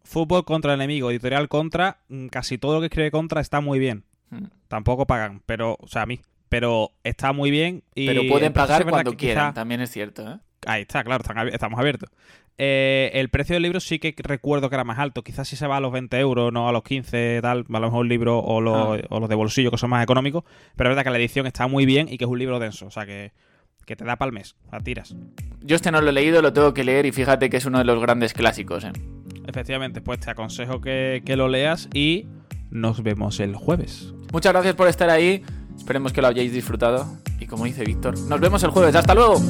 Fútbol 0.04 0.44
contra 0.44 0.74
el 0.74 0.80
enemigo, 0.80 1.10
editorial 1.10 1.48
contra. 1.48 1.98
mm, 2.08 2.26
Casi 2.28 2.58
todo 2.58 2.74
lo 2.74 2.80
que 2.80 2.86
escribe 2.86 3.10
contra 3.10 3.40
está 3.40 3.60
muy 3.60 3.78
bien. 3.78 4.04
Mm. 4.30 4.44
Tampoco 4.68 5.06
pagan, 5.06 5.42
pero, 5.46 5.76
o 5.80 5.88
sea, 5.88 6.02
a 6.02 6.06
mí. 6.06 6.20
Pero 6.48 6.90
está 7.04 7.32
muy 7.32 7.50
bien. 7.50 7.84
Y 7.94 8.06
Pero 8.06 8.22
pueden 8.28 8.52
pagar 8.52 8.84
cuando 8.88 9.14
quieran, 9.16 9.48
quizá- 9.50 9.54
también 9.54 9.80
es 9.80 9.90
cierto, 9.90 10.28
¿eh? 10.30 10.38
Ahí 10.66 10.82
está, 10.82 11.02
claro, 11.04 11.22
están 11.22 11.48
estamos 11.48 11.78
abiertos. 11.78 12.10
Eh, 12.58 13.10
el 13.14 13.30
precio 13.30 13.54
del 13.54 13.62
libro 13.62 13.80
sí 13.80 13.98
que 13.98 14.14
recuerdo 14.18 14.68
que 14.68 14.74
era 14.74 14.84
más 14.84 14.98
alto. 14.98 15.22
Quizás 15.22 15.48
si 15.48 15.56
se 15.56 15.66
va 15.66 15.78
a 15.78 15.80
los 15.80 15.90
20 15.92 16.18
euros, 16.18 16.52
no 16.52 16.68
a 16.68 16.72
los 16.72 16.82
15, 16.82 17.38
tal. 17.40 17.64
A 17.72 17.72
lo 17.78 17.86
mejor 17.86 18.04
el 18.04 18.10
libro 18.10 18.38
o 18.40 18.60
los, 18.60 19.00
Ah. 19.00 19.06
o 19.08 19.20
los 19.20 19.28
de 19.30 19.34
bolsillo, 19.34 19.70
que 19.70 19.78
son 19.78 19.88
más 19.90 20.02
económicos. 20.02 20.44
Pero 20.76 20.90
es 20.90 20.96
verdad 20.96 21.04
que 21.04 21.10
la 21.10 21.18
edición 21.18 21.46
está 21.46 21.66
muy 21.68 21.86
bien 21.86 22.08
y 22.12 22.18
que 22.18 22.24
es 22.24 22.30
un 22.30 22.38
libro 22.38 22.58
denso. 22.58 22.86
O 22.86 22.90
sea, 22.90 23.06
que, 23.06 23.32
que 23.86 23.96
te 23.96 24.04
da 24.04 24.16
para 24.16 24.28
el 24.28 24.34
mes. 24.34 24.56
A 24.70 24.80
tiras. 24.80 25.16
Yo 25.62 25.76
este 25.76 25.90
no 25.90 26.02
lo 26.02 26.10
he 26.10 26.12
leído, 26.12 26.42
lo 26.42 26.52
tengo 26.52 26.74
que 26.74 26.84
leer 26.84 27.06
y 27.06 27.12
fíjate 27.12 27.48
que 27.48 27.56
es 27.56 27.64
uno 27.64 27.78
de 27.78 27.84
los 27.84 27.98
grandes 28.02 28.34
clásicos, 28.34 28.84
¿eh? 28.84 28.92
Efectivamente, 29.50 30.00
pues 30.00 30.20
te 30.20 30.30
aconsejo 30.30 30.80
que, 30.80 31.22
que 31.26 31.34
lo 31.36 31.48
leas 31.48 31.88
y 31.92 32.28
nos 32.70 33.02
vemos 33.02 33.40
el 33.40 33.56
jueves. 33.56 34.14
Muchas 34.32 34.52
gracias 34.52 34.76
por 34.76 34.86
estar 34.86 35.10
ahí, 35.10 35.42
esperemos 35.76 36.12
que 36.12 36.22
lo 36.22 36.28
hayáis 36.28 36.52
disfrutado 36.52 37.18
y 37.40 37.46
como 37.46 37.64
dice 37.64 37.84
Víctor, 37.84 38.16
nos 38.16 38.38
vemos 38.38 38.62
el 38.62 38.70
jueves, 38.70 38.94
hasta 38.94 39.12
luego. 39.12 39.40